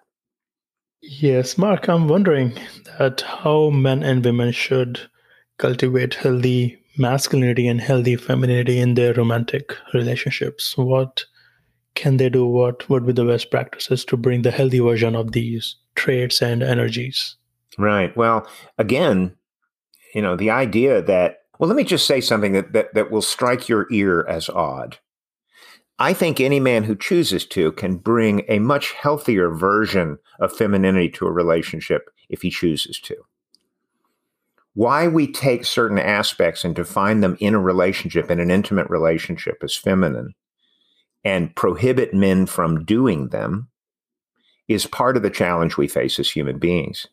Yes, 1.01 1.57
Mark, 1.57 1.87
I'm 1.89 2.07
wondering 2.07 2.53
that 2.99 3.21
how 3.21 3.71
men 3.71 4.03
and 4.03 4.23
women 4.23 4.51
should 4.51 5.09
cultivate 5.57 6.13
healthy 6.13 6.79
masculinity 6.97 7.67
and 7.67 7.81
healthy 7.81 8.15
femininity 8.15 8.79
in 8.79 8.93
their 8.95 9.13
romantic 9.13 9.75
relationships. 9.93 10.77
What 10.77 11.25
can 11.95 12.17
they 12.17 12.29
do? 12.29 12.45
What 12.45 12.89
would 12.89 13.05
be 13.05 13.13
the 13.13 13.25
best 13.25 13.51
practices 13.51 14.05
to 14.05 14.17
bring 14.17 14.41
the 14.41 14.51
healthy 14.51 14.79
version 14.79 15.15
of 15.15 15.31
these 15.31 15.75
traits 15.95 16.41
and 16.41 16.63
energies. 16.63 17.35
Right. 17.77 18.15
Well, 18.15 18.47
again, 18.77 19.35
you 20.13 20.21
know, 20.21 20.35
the 20.35 20.49
idea 20.49 21.01
that, 21.01 21.39
well, 21.59 21.67
let 21.67 21.77
me 21.77 21.83
just 21.83 22.07
say 22.07 22.21
something 22.21 22.53
that, 22.53 22.73
that, 22.73 22.93
that 22.93 23.11
will 23.11 23.21
strike 23.21 23.69
your 23.69 23.87
ear 23.91 24.25
as 24.27 24.49
odd. 24.49 24.97
I 25.99 26.13
think 26.13 26.39
any 26.39 26.59
man 26.59 26.85
who 26.85 26.95
chooses 26.95 27.45
to 27.47 27.71
can 27.73 27.97
bring 27.97 28.43
a 28.47 28.59
much 28.59 28.93
healthier 28.93 29.51
version 29.51 30.17
of 30.39 30.55
femininity 30.55 31.09
to 31.09 31.27
a 31.27 31.31
relationship 31.31 32.09
if 32.29 32.41
he 32.41 32.49
chooses 32.49 32.99
to. 33.01 33.15
Why 34.73 35.07
we 35.07 35.31
take 35.31 35.65
certain 35.65 35.99
aspects 35.99 36.63
and 36.63 36.73
define 36.73 37.19
them 37.19 37.35
in 37.39 37.53
a 37.53 37.59
relationship, 37.59 38.31
in 38.31 38.39
an 38.39 38.51
intimate 38.51 38.89
relationship, 38.89 39.57
as 39.63 39.75
feminine 39.75 40.33
and 41.23 41.55
prohibit 41.55 42.13
men 42.13 42.45
from 42.45 42.83
doing 42.83 43.29
them 43.29 43.69
is 44.67 44.85
part 44.87 45.17
of 45.17 45.23
the 45.23 45.29
challenge 45.29 45.77
we 45.77 45.87
face 45.87 46.19
as 46.19 46.29
human 46.29 46.57
beings. 46.57 47.07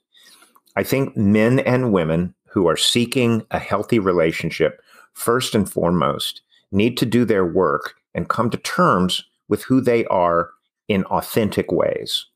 I 0.76 0.82
think 0.82 1.16
men 1.16 1.58
and 1.60 1.92
women 1.92 2.34
who 2.50 2.68
are 2.68 2.76
seeking 2.76 3.44
a 3.50 3.58
healthy 3.58 3.98
relationship, 3.98 4.80
first 5.12 5.54
and 5.54 5.70
foremost, 5.70 6.42
need 6.70 6.96
to 6.98 7.06
do 7.06 7.24
their 7.24 7.44
work 7.44 7.94
and 8.14 8.28
come 8.28 8.50
to 8.50 8.58
terms 8.58 9.24
with 9.48 9.64
who 9.64 9.80
they 9.80 10.04
are 10.06 10.50
in 10.86 11.04
authentic 11.04 11.72
ways. 11.72 12.26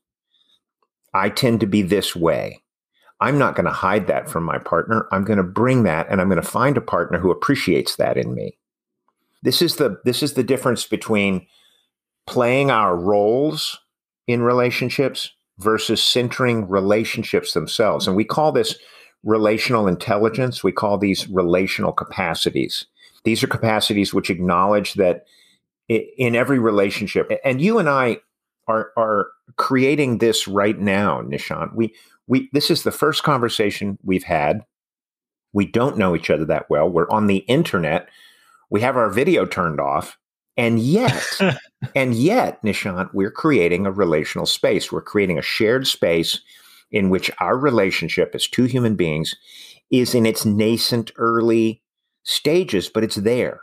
I 1.13 1.29
tend 1.29 1.59
to 1.61 1.67
be 1.67 1.81
this 1.81 2.15
way. 2.15 2.62
I'm 3.23 3.37
not 3.37 3.55
going 3.55 3.65
to 3.65 3.71
hide 3.71 4.07
that 4.07 4.29
from 4.29 4.43
my 4.43 4.57
partner. 4.57 5.07
I'm 5.11 5.23
going 5.23 5.37
to 5.37 5.43
bring 5.43 5.83
that 5.83 6.07
and 6.09 6.19
I'm 6.19 6.27
going 6.27 6.41
to 6.41 6.47
find 6.47 6.75
a 6.75 6.81
partner 6.81 7.19
who 7.19 7.31
appreciates 7.31 7.95
that 7.95 8.17
in 8.17 8.35
me. 8.35 8.57
This 9.41 9.61
is 9.61 9.77
the 9.77 9.97
this 10.03 10.21
is 10.21 10.33
the 10.33 10.43
difference 10.43 10.85
between 10.85 11.47
playing 12.27 12.69
our 12.69 12.97
roles 12.97 13.79
in 14.27 14.41
relationships 14.41 15.31
versus 15.57 16.03
centering 16.03 16.67
relationships 16.67 17.53
themselves. 17.53 18.07
And 18.07 18.15
we 18.15 18.25
call 18.25 18.51
this 18.51 18.75
relational 19.23 19.87
intelligence. 19.87 20.61
We 20.61 20.73
call 20.73 20.97
these 20.97 21.29
relational 21.29 21.93
capacities. 21.93 22.85
These 23.23 23.41
are 23.41 23.47
capacities 23.47 24.13
which 24.13 24.29
acknowledge 24.29 24.95
that 24.95 25.25
in 25.87 26.35
every 26.35 26.59
relationship, 26.59 27.31
and 27.45 27.61
you 27.61 27.77
and 27.79 27.89
I 27.89 28.17
are, 28.67 28.91
are 28.97 29.27
creating 29.57 30.17
this 30.17 30.47
right 30.47 30.79
now, 30.79 31.21
Nishant. 31.21 31.75
We, 31.75 31.93
we, 32.27 32.49
this 32.53 32.71
is 32.71 32.83
the 32.83 32.91
first 32.91 33.23
conversation 33.23 33.97
we've 34.03 34.23
had. 34.23 34.61
We 35.51 35.65
don't 35.65 35.97
know 35.97 36.15
each 36.15 36.29
other 36.29 36.45
that 36.45 36.69
well. 36.69 36.89
We're 36.89 37.09
on 37.09 37.27
the 37.27 37.37
internet. 37.37 38.09
We 38.69 38.81
have 38.81 38.97
our 38.97 39.09
video 39.09 39.45
turned 39.45 39.79
off 39.79 40.17
and 40.57 40.79
yet, 40.79 41.39
and 41.95 42.13
yet, 42.13 42.61
Nishant, 42.63 43.13
we're 43.13 43.31
creating 43.31 43.85
a 43.85 43.91
relational 43.91 44.45
space. 44.45 44.91
We're 44.91 45.01
creating 45.01 45.39
a 45.39 45.43
shared 45.43 45.87
space 45.87 46.39
in 46.91 47.09
which 47.09 47.31
our 47.39 47.57
relationship 47.57 48.31
as 48.35 48.47
two 48.47 48.65
human 48.65 48.95
beings 48.95 49.35
is 49.89 50.13
in 50.13 50.25
its 50.25 50.45
nascent 50.45 51.11
early 51.17 51.81
stages, 52.23 52.89
but 52.89 53.03
it's 53.03 53.15
there. 53.15 53.61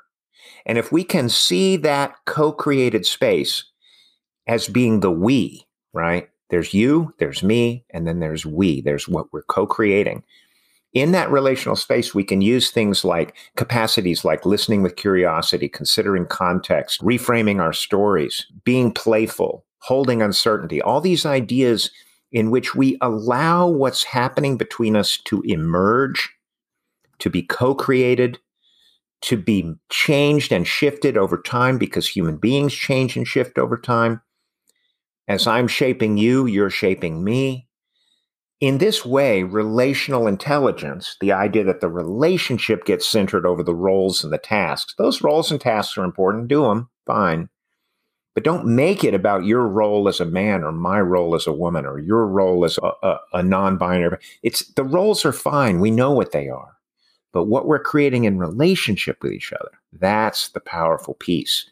And 0.66 0.78
if 0.78 0.92
we 0.92 1.04
can 1.04 1.28
see 1.28 1.76
that 1.78 2.14
co 2.26 2.52
created 2.52 3.06
space 3.06 3.64
as 4.46 4.68
being 4.68 5.00
the 5.00 5.10
we, 5.10 5.64
right? 5.92 6.28
There's 6.50 6.74
you, 6.74 7.14
there's 7.18 7.42
me, 7.42 7.84
and 7.90 8.06
then 8.06 8.20
there's 8.20 8.44
we. 8.44 8.80
There's 8.80 9.08
what 9.08 9.32
we're 9.32 9.42
co 9.42 9.66
creating 9.66 10.22
in 10.92 11.12
that 11.12 11.30
relational 11.30 11.76
space, 11.76 12.14
we 12.14 12.24
can 12.24 12.40
use 12.40 12.70
things 12.70 13.04
like 13.04 13.36
capacities 13.56 14.24
like 14.24 14.44
listening 14.44 14.82
with 14.82 14.96
curiosity, 14.96 15.68
considering 15.68 16.26
context, 16.26 17.00
reframing 17.00 17.60
our 17.60 17.72
stories, 17.72 18.46
being 18.64 18.92
playful, 18.92 19.64
holding 19.78 20.20
uncertainty, 20.20 20.82
all 20.82 21.00
these 21.00 21.24
ideas 21.24 21.90
in 22.32 22.50
which 22.50 22.74
we 22.74 22.96
allow 23.00 23.68
what's 23.68 24.04
happening 24.04 24.56
between 24.56 24.96
us 24.96 25.16
to 25.18 25.42
emerge, 25.42 26.30
to 27.20 27.30
be 27.30 27.42
co 27.42 27.74
created, 27.74 28.38
to 29.22 29.36
be 29.36 29.74
changed 29.90 30.50
and 30.50 30.66
shifted 30.66 31.16
over 31.16 31.40
time 31.40 31.78
because 31.78 32.08
human 32.08 32.36
beings 32.36 32.74
change 32.74 33.16
and 33.16 33.28
shift 33.28 33.58
over 33.58 33.76
time. 33.76 34.20
As 35.30 35.46
I'm 35.46 35.68
shaping 35.68 36.16
you, 36.16 36.46
you're 36.46 36.70
shaping 36.70 37.22
me. 37.22 37.68
In 38.60 38.78
this 38.78 39.06
way, 39.06 39.44
relational 39.44 40.26
intelligence, 40.26 41.16
the 41.20 41.30
idea 41.30 41.62
that 41.62 41.80
the 41.80 41.88
relationship 41.88 42.84
gets 42.84 43.06
centered 43.06 43.46
over 43.46 43.62
the 43.62 43.72
roles 43.72 44.24
and 44.24 44.32
the 44.32 44.38
tasks, 44.38 44.92
those 44.98 45.22
roles 45.22 45.52
and 45.52 45.60
tasks 45.60 45.96
are 45.96 46.02
important, 46.02 46.48
do 46.48 46.62
them, 46.62 46.90
fine. 47.06 47.48
but 48.34 48.44
don't 48.44 48.66
make 48.66 49.04
it 49.04 49.14
about 49.14 49.44
your 49.44 49.66
role 49.66 50.08
as 50.08 50.20
a 50.20 50.24
man 50.24 50.62
or 50.62 50.72
my 50.72 51.00
role 51.00 51.34
as 51.34 51.46
a 51.46 51.52
woman 51.52 51.84
or 51.84 51.98
your 51.98 52.26
role 52.26 52.64
as 52.64 52.78
a, 52.82 52.90
a, 53.06 53.20
a 53.34 53.42
non-binary. 53.42 54.18
It's 54.42 54.66
the 54.74 54.84
roles 54.84 55.24
are 55.24 55.32
fine. 55.32 55.80
We 55.80 55.90
know 55.90 56.12
what 56.12 56.32
they 56.32 56.48
are. 56.48 56.76
But 57.32 57.44
what 57.44 57.66
we're 57.66 57.82
creating 57.82 58.24
in 58.24 58.38
relationship 58.38 59.22
with 59.22 59.32
each 59.32 59.52
other, 59.52 59.70
that's 59.92 60.48
the 60.48 60.60
powerful 60.60 61.14
piece. 61.14 61.70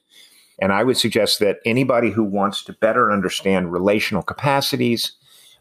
And 0.59 0.73
I 0.73 0.83
would 0.85 0.97
suggest 0.97 1.39
that 1.39 1.59
anybody 1.65 2.11
who 2.11 2.25
wants 2.25 2.65
to 2.65 2.73
better 2.73 3.13
understand 3.13 3.73
relational 3.73 4.23
capacities, 4.23 5.13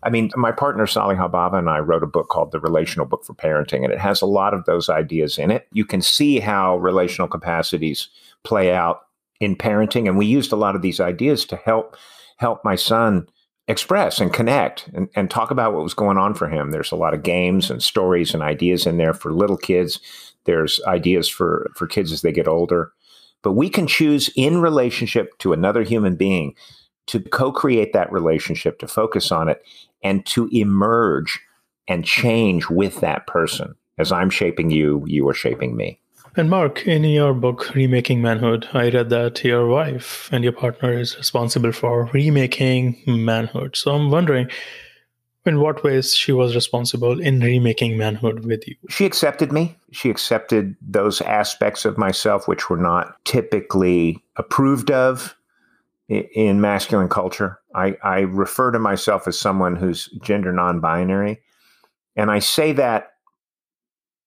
I 0.03 0.09
mean, 0.09 0.31
my 0.35 0.51
partner 0.51 0.85
Saliha 0.85 1.31
Bava 1.31 1.57
and 1.57 1.69
I 1.69 1.79
wrote 1.79 2.03
a 2.03 2.07
book 2.07 2.29
called 2.29 2.51
The 2.51 2.59
Relational 2.59 3.05
Book 3.05 3.23
for 3.23 3.33
Parenting, 3.33 3.83
and 3.83 3.93
it 3.93 3.99
has 3.99 4.21
a 4.21 4.27
lot 4.27 4.53
of 4.53 4.65
those 4.65 4.89
ideas 4.89 5.37
in 5.37 5.51
it. 5.51 5.67
You 5.71 5.85
can 5.85 6.01
see 6.01 6.39
how 6.39 6.77
relational 6.77 7.27
capacities 7.27 8.09
play 8.43 8.73
out 8.73 9.01
in 9.39 9.55
parenting, 9.55 10.07
and 10.07 10.17
we 10.17 10.25
used 10.25 10.51
a 10.51 10.57
lot 10.57 10.75
of 10.75 10.81
these 10.81 10.99
ideas 10.99 11.45
to 11.45 11.55
help 11.57 11.95
help 12.37 12.63
my 12.63 12.75
son 12.75 13.27
express 13.67 14.19
and 14.19 14.31
connect 14.31 14.87
and, 14.93 15.09
and 15.15 15.29
talk 15.29 15.51
about 15.51 15.73
what 15.73 15.83
was 15.83 15.93
going 15.93 16.17
on 16.17 16.33
for 16.33 16.47
him. 16.47 16.71
There's 16.71 16.91
a 16.91 16.95
lot 16.95 17.13
of 17.13 17.23
games 17.23 17.69
and 17.69 17.83
stories 17.83 18.33
and 18.33 18.41
ideas 18.41 18.85
in 18.85 18.97
there 18.97 19.13
for 19.13 19.33
little 19.33 19.57
kids. 19.57 19.99
There's 20.45 20.79
ideas 20.85 21.27
for 21.27 21.69
for 21.75 21.87
kids 21.87 22.11
as 22.11 22.21
they 22.21 22.31
get 22.31 22.47
older. 22.47 22.91
But 23.47 23.53
we 23.53 23.69
can 23.69 23.87
choose 23.87 24.29
in 24.35 24.59
relationship 24.59 25.37
to 25.37 25.53
another 25.53 25.81
human 25.81 26.17
being 26.17 26.53
to 27.05 27.21
co 27.21 27.49
create 27.49 27.93
that 27.93 28.11
relationship, 28.11 28.77
to 28.79 28.89
focus 28.89 29.31
on 29.31 29.47
it, 29.47 29.63
and 30.03 30.25
to 30.25 30.49
emerge 30.51 31.39
and 31.87 32.03
change 32.03 32.69
with 32.69 32.99
that 32.99 33.25
person. 33.25 33.73
As 33.97 34.11
I'm 34.11 34.29
shaping 34.29 34.69
you, 34.69 35.01
you 35.07 35.25
are 35.29 35.33
shaping 35.33 35.77
me. 35.77 35.97
And 36.35 36.49
Mark, 36.49 36.85
in 36.85 37.05
your 37.05 37.33
book, 37.33 37.73
Remaking 37.73 38.21
Manhood, 38.21 38.67
I 38.73 38.89
read 38.89 39.09
that 39.11 39.41
your 39.45 39.65
wife 39.65 40.27
and 40.33 40.43
your 40.43 40.51
partner 40.51 40.99
is 40.99 41.15
responsible 41.15 41.71
for 41.71 42.09
remaking 42.11 43.01
manhood. 43.07 43.77
So 43.77 43.95
I'm 43.95 44.11
wondering, 44.11 44.49
in 45.47 45.59
what 45.59 45.83
ways 45.83 46.13
she 46.13 46.31
was 46.31 46.55
responsible 46.55 47.19
in 47.19 47.39
remaking 47.39 47.97
manhood 47.97 48.45
with 48.45 48.67
you? 48.67 48.75
She 48.89 49.05
accepted 49.05 49.51
me. 49.51 49.75
She 49.91 50.09
accepted 50.09 50.75
those 50.81 51.21
aspects 51.21 51.85
of 51.85 51.97
myself 51.97 52.47
which 52.47 52.69
were 52.69 52.77
not 52.77 53.15
typically 53.25 54.23
approved 54.35 54.91
of 54.91 55.35
in 56.09 56.61
masculine 56.61 57.09
culture. 57.09 57.59
I, 57.75 57.97
I 58.03 58.19
refer 58.19 58.71
to 58.71 58.79
myself 58.79 59.27
as 59.27 59.37
someone 59.37 59.75
who's 59.75 60.07
gender 60.21 60.53
non 60.53 60.79
binary. 60.79 61.41
And 62.15 62.31
I 62.31 62.39
say 62.39 62.71
that 62.73 63.11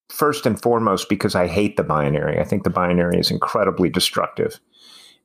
first 0.08 0.44
and 0.44 0.60
foremost 0.60 1.08
because 1.08 1.34
I 1.34 1.46
hate 1.46 1.76
the 1.76 1.84
binary. 1.84 2.38
I 2.38 2.44
think 2.44 2.64
the 2.64 2.70
binary 2.70 3.18
is 3.18 3.30
incredibly 3.30 3.88
destructive. 3.88 4.60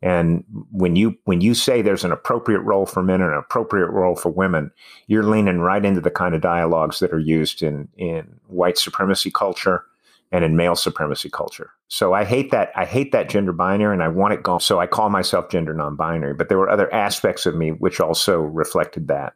And 0.02 0.44
when 0.72 0.96
you 0.96 1.18
when 1.26 1.42
you 1.42 1.54
say 1.54 1.82
there's 1.82 2.04
an 2.04 2.12
appropriate 2.12 2.60
role 2.60 2.86
for 2.86 3.02
men 3.02 3.22
and 3.22 3.32
an 3.32 3.38
appropriate 3.38 3.90
role 3.90 4.16
for 4.16 4.30
women, 4.30 4.72
you're 5.08 5.24
leaning 5.24 5.60
right 5.60 5.84
into 5.84 6.02
the 6.02 6.12
kind 6.12 6.36
of 6.36 6.42
dialogues 6.42 7.00
that 7.00 7.14
are 7.14 7.20
used 7.20 7.64
in 7.64 7.88
in 7.98 8.40
white 8.48 8.78
supremacy 8.78 9.32
culture 9.32 9.86
and 10.32 10.44
in 10.44 10.56
male 10.56 10.76
supremacy 10.76 11.30
culture. 11.30 11.72
So 11.88 12.14
I 12.14 12.26
hate 12.26 12.52
that 12.52 12.72
I 12.76 12.86
hate 12.86 13.12
that 13.14 13.30
gender 13.30 13.54
binary 13.54 13.94
and 13.94 14.04
I 14.04 14.10
want 14.10 14.34
it 14.34 14.44
gone. 14.44 14.60
So 14.60 14.80
I 14.80 14.88
call 14.88 15.10
myself 15.10 15.50
gender 15.50 15.74
non-binary, 15.74 16.34
but 16.34 16.50
there 16.50 16.58
were 16.58 16.70
other 16.70 16.94
aspects 16.94 17.46
of 17.46 17.56
me 17.56 17.72
which 17.72 18.00
also 18.00 18.42
reflected 18.42 19.08
that. 19.08 19.34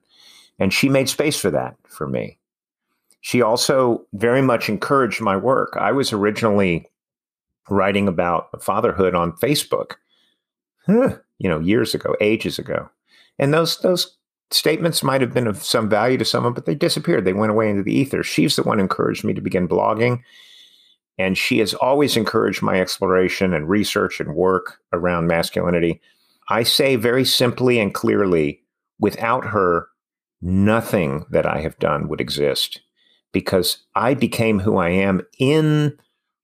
And 0.60 0.74
she 0.74 0.89
made 0.89 1.07
space 1.07 1.39
for 1.39 1.51
that 1.51 1.78
for 1.88 2.07
me. 2.07 2.38
She 3.22 3.41
also 3.41 4.05
very 4.14 4.41
much 4.41 4.70
encouraged 4.70 5.22
my 5.22 5.36
work. 5.36 5.76
I 5.80 5.91
was 5.91 6.14
originally 6.14 6.86
writing 7.70 8.07
about 8.07 8.62
fatherhood 8.62 9.16
on 9.16 9.32
Facebook 9.34 9.93
you 11.40 11.50
know, 11.50 11.60
years 11.60 11.94
ago, 11.94 12.16
ages 12.22 12.60
ago. 12.60 12.90
And 13.38 13.54
those 13.54 13.78
those 13.80 14.18
statements 14.52 15.04
might 15.04 15.22
have 15.22 15.34
been 15.34 15.48
of 15.48 15.64
some 15.64 15.90
value 15.90 16.18
to 16.18 16.26
someone, 16.26 16.54
but 16.54 16.66
they 16.66 16.76
disappeared. 16.76 17.26
They 17.26 17.34
went 17.34 17.52
away 17.52 17.70
into 17.70 17.84
the 17.84 17.94
ether. 17.94 18.24
She's 18.24 18.56
the 18.56 18.64
one 18.64 18.78
who 18.78 18.84
encouraged 18.84 19.24
me 19.24 19.34
to 19.34 19.42
begin 19.42 19.68
blogging. 19.68 20.22
And 21.18 21.38
she 21.38 21.60
has 21.60 21.74
always 21.74 22.16
encouraged 22.16 22.62
my 22.62 22.80
exploration 22.80 23.54
and 23.54 23.70
research 23.70 24.20
and 24.20 24.36
work 24.36 24.80
around 24.94 25.28
masculinity. 25.28 26.02
I 26.50 26.64
say 26.64 26.96
very 26.96 27.26
simply 27.26 27.80
and 27.80 27.94
clearly 27.94 28.64
without 29.00 29.46
her, 29.46 29.88
nothing 30.42 31.26
that 31.30 31.46
I 31.46 31.60
have 31.60 31.78
done 31.80 32.08
would 32.08 32.22
exist 32.22 32.82
because 33.32 33.86
I 33.96 34.14
became 34.14 34.60
who 34.60 34.78
I 34.78 34.90
am 34.90 35.22
in 35.38 35.98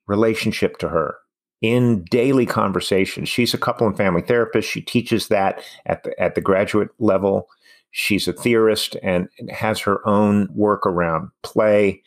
relationship 0.08 0.78
to 0.80 0.89
her 0.89 1.16
in 1.62 2.03
daily 2.06 2.45
conversation. 2.45 3.26
She's 3.26 3.53
a 3.53 3.58
couple 3.58 3.88
and 3.88 3.97
family 3.97 4.22
therapist. 4.22 4.70
She 4.70 4.82
teaches 4.82 5.30
that 5.30 5.64
at 5.86 6.03
the, 6.03 6.20
at 6.22 6.36
the 6.36 6.41
graduate 6.41 6.89
level. 6.99 7.47
She's 7.91 8.28
a 8.28 8.34
theorist 8.34 8.97
and 9.01 9.30
has 9.49 9.80
her 9.80 10.06
own 10.08 10.49
work 10.53 10.86
around 10.86 11.30
play 11.43 12.01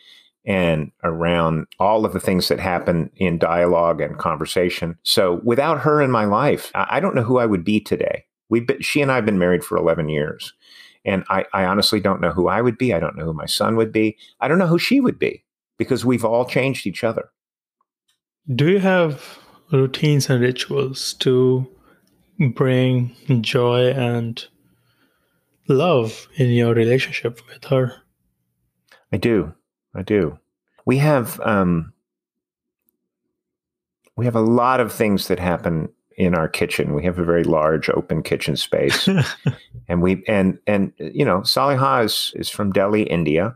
and 0.45 0.91
around 1.03 1.67
all 1.79 2.05
of 2.05 2.13
the 2.13 2.19
things 2.19 2.47
that 2.47 2.59
happen 2.59 3.09
in 3.17 3.37
dialogue 3.37 4.01
and 4.01 4.17
conversation. 4.17 4.97
So 5.03 5.41
without 5.43 5.79
her 5.79 6.01
in 6.01 6.11
my 6.11 6.25
life, 6.25 6.71
I 6.75 6.99
don't 6.99 7.15
know 7.15 7.23
who 7.23 7.39
I 7.39 7.45
would 7.45 7.63
be 7.63 7.79
today. 7.79 8.25
We've 8.49 8.67
she 8.81 9.01
and 9.01 9.11
I 9.11 9.15
have 9.15 9.25
been 9.25 9.39
married 9.39 9.63
for 9.63 9.77
11 9.77 10.09
years. 10.09 10.53
And 11.05 11.23
I, 11.29 11.45
I 11.53 11.65
honestly 11.65 11.99
don't 11.99 12.21
know 12.21 12.31
who 12.31 12.47
I 12.47 12.61
would 12.61 12.77
be. 12.77 12.93
I 12.93 12.99
don't 12.99 13.15
know 13.15 13.25
who 13.25 13.33
my 13.33 13.45
son 13.45 13.75
would 13.75 13.91
be. 13.91 14.17
I 14.41 14.47
don't 14.47 14.59
know 14.59 14.67
who 14.67 14.79
she 14.79 14.99
would 14.99 15.17
be 15.17 15.43
because 15.77 16.03
we've 16.03 16.25
all 16.25 16.45
changed 16.45 16.85
each 16.85 17.03
other. 17.03 17.29
Do 18.53 18.67
you 18.67 18.79
have 18.79 19.37
routines 19.71 20.27
and 20.27 20.41
rituals 20.41 21.13
to 21.15 21.67
bring 22.55 23.15
joy 23.41 23.91
and 23.91 24.43
love 25.67 26.27
in 26.35 26.49
your 26.49 26.73
relationship 26.73 27.41
with 27.47 27.65
her? 27.65 27.93
I 29.11 29.17
do. 29.17 29.53
I 29.93 30.01
do. 30.01 30.39
We 30.85 30.97
have 30.97 31.39
um, 31.41 31.93
we 34.15 34.25
have 34.25 34.35
a 34.35 34.41
lot 34.41 34.79
of 34.79 34.91
things 34.91 35.27
that 35.27 35.39
happen 35.39 35.89
in 36.17 36.33
our 36.33 36.47
kitchen. 36.47 36.95
We 36.95 37.03
have 37.03 37.19
a 37.19 37.23
very 37.23 37.43
large 37.43 37.89
open 37.91 38.23
kitchen 38.23 38.55
space, 38.55 39.07
and 39.87 40.01
we 40.01 40.23
and 40.27 40.57
and 40.65 40.91
you 40.97 41.23
know 41.23 41.41
Saliha 41.41 42.05
is 42.05 42.33
is 42.35 42.49
from 42.49 42.71
Delhi, 42.71 43.03
India, 43.03 43.55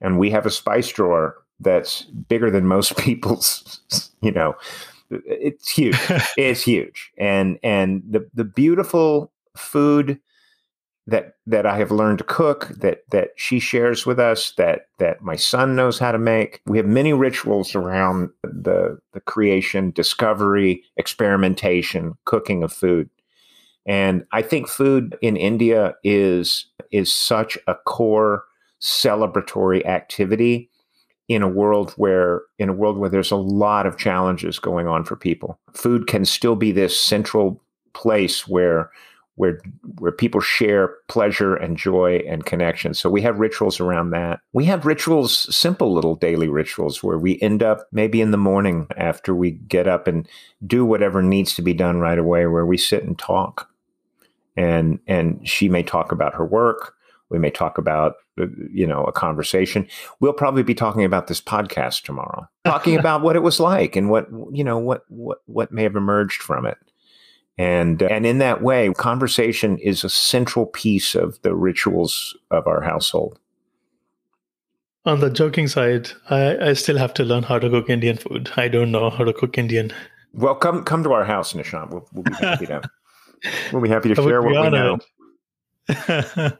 and 0.00 0.18
we 0.18 0.30
have 0.30 0.46
a 0.46 0.50
spice 0.50 0.88
drawer 0.88 1.43
that's 1.60 2.02
bigger 2.02 2.50
than 2.50 2.66
most 2.66 2.96
people's, 2.98 3.80
you 4.20 4.32
know, 4.32 4.54
it's 5.10 5.70
huge. 5.70 5.98
it's 6.36 6.62
huge. 6.62 7.12
And 7.18 7.58
and 7.62 8.02
the 8.08 8.28
the 8.34 8.44
beautiful 8.44 9.32
food 9.56 10.18
that 11.06 11.34
that 11.46 11.66
I 11.66 11.76
have 11.76 11.90
learned 11.90 12.18
to 12.18 12.24
cook, 12.24 12.68
that 12.68 13.02
that 13.10 13.30
she 13.36 13.58
shares 13.58 14.06
with 14.06 14.18
us, 14.18 14.52
that 14.56 14.86
that 14.98 15.20
my 15.20 15.36
son 15.36 15.76
knows 15.76 15.98
how 15.98 16.12
to 16.12 16.18
make. 16.18 16.60
We 16.66 16.78
have 16.78 16.86
many 16.86 17.12
rituals 17.12 17.74
around 17.74 18.30
the 18.42 18.98
the 19.12 19.20
creation, 19.20 19.90
discovery, 19.90 20.82
experimentation, 20.96 22.14
cooking 22.24 22.62
of 22.62 22.72
food. 22.72 23.10
And 23.86 24.24
I 24.32 24.40
think 24.40 24.68
food 24.68 25.16
in 25.20 25.36
India 25.36 25.94
is 26.02 26.66
is 26.90 27.12
such 27.12 27.58
a 27.66 27.74
core 27.74 28.44
celebratory 28.80 29.84
activity 29.86 30.70
in 31.28 31.42
a 31.42 31.48
world 31.48 31.92
where 31.92 32.42
in 32.58 32.68
a 32.68 32.72
world 32.72 32.98
where 32.98 33.10
there's 33.10 33.30
a 33.30 33.36
lot 33.36 33.86
of 33.86 33.96
challenges 33.96 34.58
going 34.58 34.86
on 34.86 35.04
for 35.04 35.16
people. 35.16 35.58
Food 35.72 36.06
can 36.06 36.24
still 36.24 36.56
be 36.56 36.72
this 36.72 36.98
central 37.00 37.62
place 37.94 38.46
where 38.46 38.90
where 39.36 39.60
where 39.98 40.12
people 40.12 40.40
share 40.40 40.94
pleasure 41.08 41.56
and 41.56 41.76
joy 41.76 42.22
and 42.28 42.46
connection. 42.46 42.94
So 42.94 43.10
we 43.10 43.22
have 43.22 43.40
rituals 43.40 43.80
around 43.80 44.10
that. 44.10 44.40
We 44.52 44.64
have 44.66 44.86
rituals 44.86 45.54
simple 45.54 45.92
little 45.92 46.14
daily 46.14 46.48
rituals 46.48 47.02
where 47.02 47.18
we 47.18 47.40
end 47.40 47.62
up 47.62 47.86
maybe 47.90 48.20
in 48.20 48.30
the 48.30 48.36
morning 48.36 48.86
after 48.96 49.34
we 49.34 49.52
get 49.52 49.88
up 49.88 50.06
and 50.06 50.28
do 50.66 50.84
whatever 50.84 51.22
needs 51.22 51.54
to 51.56 51.62
be 51.62 51.74
done 51.74 51.98
right 51.98 52.18
away 52.18 52.46
where 52.46 52.66
we 52.66 52.76
sit 52.76 53.02
and 53.02 53.18
talk. 53.18 53.68
And 54.56 55.00
and 55.06 55.46
she 55.48 55.68
may 55.68 55.82
talk 55.82 56.12
about 56.12 56.34
her 56.34 56.44
work. 56.44 56.94
We 57.30 57.38
may 57.38 57.50
talk 57.50 57.78
about, 57.78 58.14
you 58.36 58.86
know, 58.86 59.04
a 59.04 59.12
conversation. 59.12 59.86
We'll 60.20 60.32
probably 60.32 60.62
be 60.62 60.74
talking 60.74 61.04
about 61.04 61.26
this 61.26 61.40
podcast 61.40 62.02
tomorrow, 62.02 62.48
talking 62.64 62.98
about 62.98 63.22
what 63.22 63.36
it 63.36 63.42
was 63.42 63.60
like 63.60 63.96
and 63.96 64.10
what, 64.10 64.26
you 64.52 64.64
know, 64.64 64.78
what, 64.78 65.04
what, 65.08 65.38
what 65.46 65.72
may 65.72 65.82
have 65.82 65.96
emerged 65.96 66.42
from 66.42 66.66
it. 66.66 66.78
And, 67.56 68.02
uh, 68.02 68.06
and 68.06 68.26
in 68.26 68.38
that 68.38 68.62
way, 68.62 68.92
conversation 68.94 69.78
is 69.78 70.02
a 70.02 70.08
central 70.08 70.66
piece 70.66 71.14
of 71.14 71.40
the 71.42 71.54
rituals 71.54 72.36
of 72.50 72.66
our 72.66 72.80
household. 72.80 73.38
On 75.06 75.20
the 75.20 75.30
joking 75.30 75.68
side, 75.68 76.08
I, 76.30 76.56
I 76.70 76.72
still 76.72 76.98
have 76.98 77.14
to 77.14 77.24
learn 77.24 77.42
how 77.42 77.58
to 77.58 77.68
cook 77.68 77.90
Indian 77.90 78.16
food. 78.16 78.50
I 78.56 78.68
don't 78.68 78.90
know 78.90 79.10
how 79.10 79.22
to 79.22 79.32
cook 79.32 79.58
Indian. 79.58 79.92
Well, 80.32 80.54
come 80.54 80.82
come 80.82 81.04
to 81.04 81.12
our 81.12 81.24
house, 81.24 81.52
Nishant. 81.52 81.90
We'll, 81.90 82.08
we'll 82.12 82.24
be 82.24 82.34
happy 82.34 82.66
to 82.66 82.82
we'll 83.72 83.82
be 83.82 83.88
happy 83.88 84.08
to 84.08 84.14
share 84.16 84.42
what 84.42 84.62
we 84.62 84.70
know. 84.70 84.98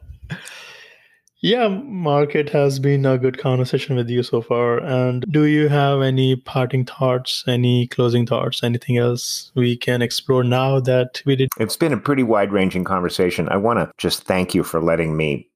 Yeah, 1.41 1.67
Mark, 1.67 2.33
it 2.33 2.49
has 2.49 2.79
been 2.79 3.05
a 3.05 3.17
good 3.17 3.37
conversation 3.37 3.95
with 3.95 4.09
you 4.09 4.23
so 4.23 4.41
far. 4.41 4.79
And 4.79 5.25
do 5.29 5.43
you 5.45 5.67
have 5.67 6.01
any 6.01 6.35
parting 6.35 6.85
thoughts, 6.85 7.43
any 7.47 7.87
closing 7.87 8.25
thoughts, 8.25 8.63
anything 8.63 8.97
else 8.97 9.51
we 9.53 9.75
can 9.77 10.01
explore 10.01 10.43
now 10.43 10.79
that 10.79 11.21
we 11.25 11.35
did? 11.35 11.49
It's 11.59 11.77
been 11.77 11.93
a 11.93 11.97
pretty 11.97 12.23
wide 12.23 12.51
ranging 12.51 12.83
conversation. 12.83 13.49
I 13.49 13.57
want 13.57 13.79
to 13.79 13.91
just 13.97 14.23
thank 14.23 14.55
you 14.55 14.63
for 14.63 14.81
letting 14.81 15.17
me 15.17 15.49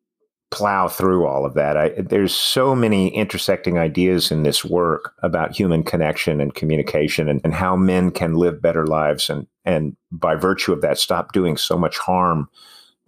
plow 0.52 0.88
through 0.88 1.26
all 1.26 1.46
of 1.46 1.54
that. 1.54 1.78
I, 1.78 1.90
there's 1.90 2.34
so 2.34 2.76
many 2.76 3.16
intersecting 3.16 3.78
ideas 3.78 4.32
in 4.32 4.44
this 4.44 4.66
work 4.66 5.14
about 5.22 5.56
human 5.56 5.84
connection 5.84 6.42
and 6.42 6.54
communication 6.54 7.30
and, 7.30 7.40
and 7.44 7.54
how 7.54 7.76
men 7.76 8.12
can 8.12 8.34
live 8.34 8.62
better 8.62 8.86
lives 8.86 9.30
and, 9.30 9.48
and 9.64 9.96
by 10.12 10.36
virtue 10.36 10.74
of 10.74 10.82
that, 10.82 10.98
stop 10.98 11.34
doing 11.34 11.56
so 11.56 11.78
much 11.78 11.98
harm 12.00 12.50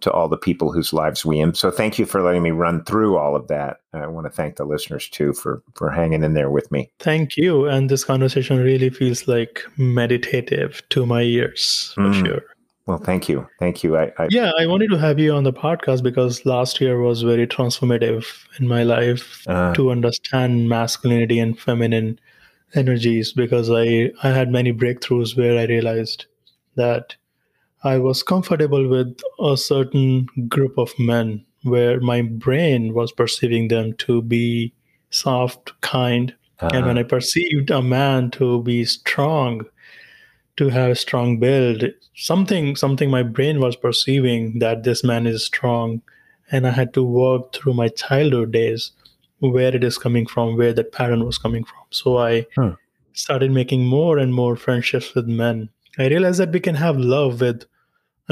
to 0.02 0.10
all 0.10 0.28
the 0.28 0.36
people 0.36 0.72
whose 0.72 0.92
lives 0.92 1.24
we 1.24 1.40
impact. 1.40 1.58
So 1.58 1.70
thank 1.70 1.98
you 1.98 2.06
for 2.06 2.22
letting 2.22 2.42
me 2.42 2.50
run 2.50 2.84
through 2.84 3.16
all 3.16 3.34
of 3.34 3.48
that. 3.48 3.78
I 3.92 4.06
want 4.06 4.26
to 4.26 4.32
thank 4.32 4.56
the 4.56 4.64
listeners 4.64 5.08
too 5.08 5.32
for 5.32 5.62
for 5.74 5.90
hanging 5.90 6.22
in 6.22 6.34
there 6.34 6.50
with 6.50 6.70
me. 6.70 6.90
Thank 6.98 7.36
you. 7.36 7.66
And 7.66 7.88
this 7.88 8.04
conversation 8.04 8.58
really 8.58 8.90
feels 8.90 9.26
like 9.28 9.62
meditative 9.76 10.82
to 10.90 11.06
my 11.06 11.22
ears 11.22 11.92
for 11.94 12.02
mm. 12.02 12.26
sure. 12.26 12.42
Well, 12.86 12.98
thank 12.98 13.28
you. 13.28 13.46
Thank 13.60 13.84
you. 13.84 13.96
I, 13.96 14.12
I, 14.18 14.26
yeah, 14.30 14.50
I 14.58 14.66
wanted 14.66 14.90
to 14.90 14.98
have 14.98 15.18
you 15.18 15.32
on 15.32 15.44
the 15.44 15.52
podcast 15.52 16.02
because 16.02 16.44
last 16.44 16.80
year 16.80 17.00
was 17.00 17.22
very 17.22 17.46
transformative 17.46 18.26
in 18.58 18.66
my 18.66 18.82
life 18.82 19.46
uh, 19.46 19.72
to 19.74 19.92
understand 19.92 20.68
masculinity 20.68 21.38
and 21.38 21.58
feminine 21.58 22.18
energies 22.74 23.32
because 23.32 23.70
I, 23.70 24.10
I 24.24 24.30
had 24.30 24.50
many 24.50 24.72
breakthroughs 24.72 25.36
where 25.36 25.58
I 25.58 25.66
realized 25.66 26.26
that 26.74 27.14
I 27.84 27.98
was 27.98 28.22
comfortable 28.22 28.88
with 28.88 29.18
a 29.40 29.56
certain 29.56 30.26
group 30.48 30.78
of 30.78 30.96
men 30.98 31.44
where 31.64 32.00
my 32.00 32.22
brain 32.22 32.94
was 32.94 33.12
perceiving 33.12 33.68
them 33.68 33.94
to 33.94 34.22
be 34.22 34.72
soft, 35.10 35.80
kind. 35.80 36.34
Uh-huh. 36.60 36.70
And 36.74 36.86
when. 36.86 36.98
I 36.98 37.02
perceived 37.02 37.70
a 37.70 37.82
man 37.82 38.30
to 38.32 38.62
be 38.62 38.84
strong, 38.84 39.62
to 40.56 40.68
have 40.68 40.90
a 40.90 40.96
strong 40.96 41.40
build, 41.40 41.84
something 42.14 42.76
something 42.76 43.10
my 43.10 43.22
brain 43.22 43.58
was 43.58 43.74
perceiving 43.74 44.58
that 44.60 44.84
this 44.84 45.02
man 45.02 45.26
is 45.26 45.44
strong. 45.44 46.02
And 46.50 46.66
I 46.66 46.70
had 46.70 46.92
to 46.94 47.02
work 47.02 47.52
through 47.54 47.74
my 47.74 47.88
childhood 47.88 48.52
days 48.52 48.92
where 49.40 49.74
it 49.74 49.82
is 49.82 49.98
coming 49.98 50.26
from, 50.26 50.56
where 50.56 50.72
that 50.72 50.92
pattern 50.92 51.24
was 51.24 51.38
coming 51.38 51.64
from. 51.64 51.82
So 51.90 52.18
I 52.18 52.46
huh. 52.54 52.76
started 53.12 53.50
making 53.50 53.86
more 53.86 54.18
and 54.18 54.32
more 54.32 54.54
friendships 54.54 55.14
with 55.14 55.26
men. 55.26 55.70
I 55.98 56.08
realized 56.08 56.38
that 56.40 56.52
we 56.52 56.60
can 56.60 56.76
have 56.76 56.96
love 56.96 57.40
with 57.40 57.64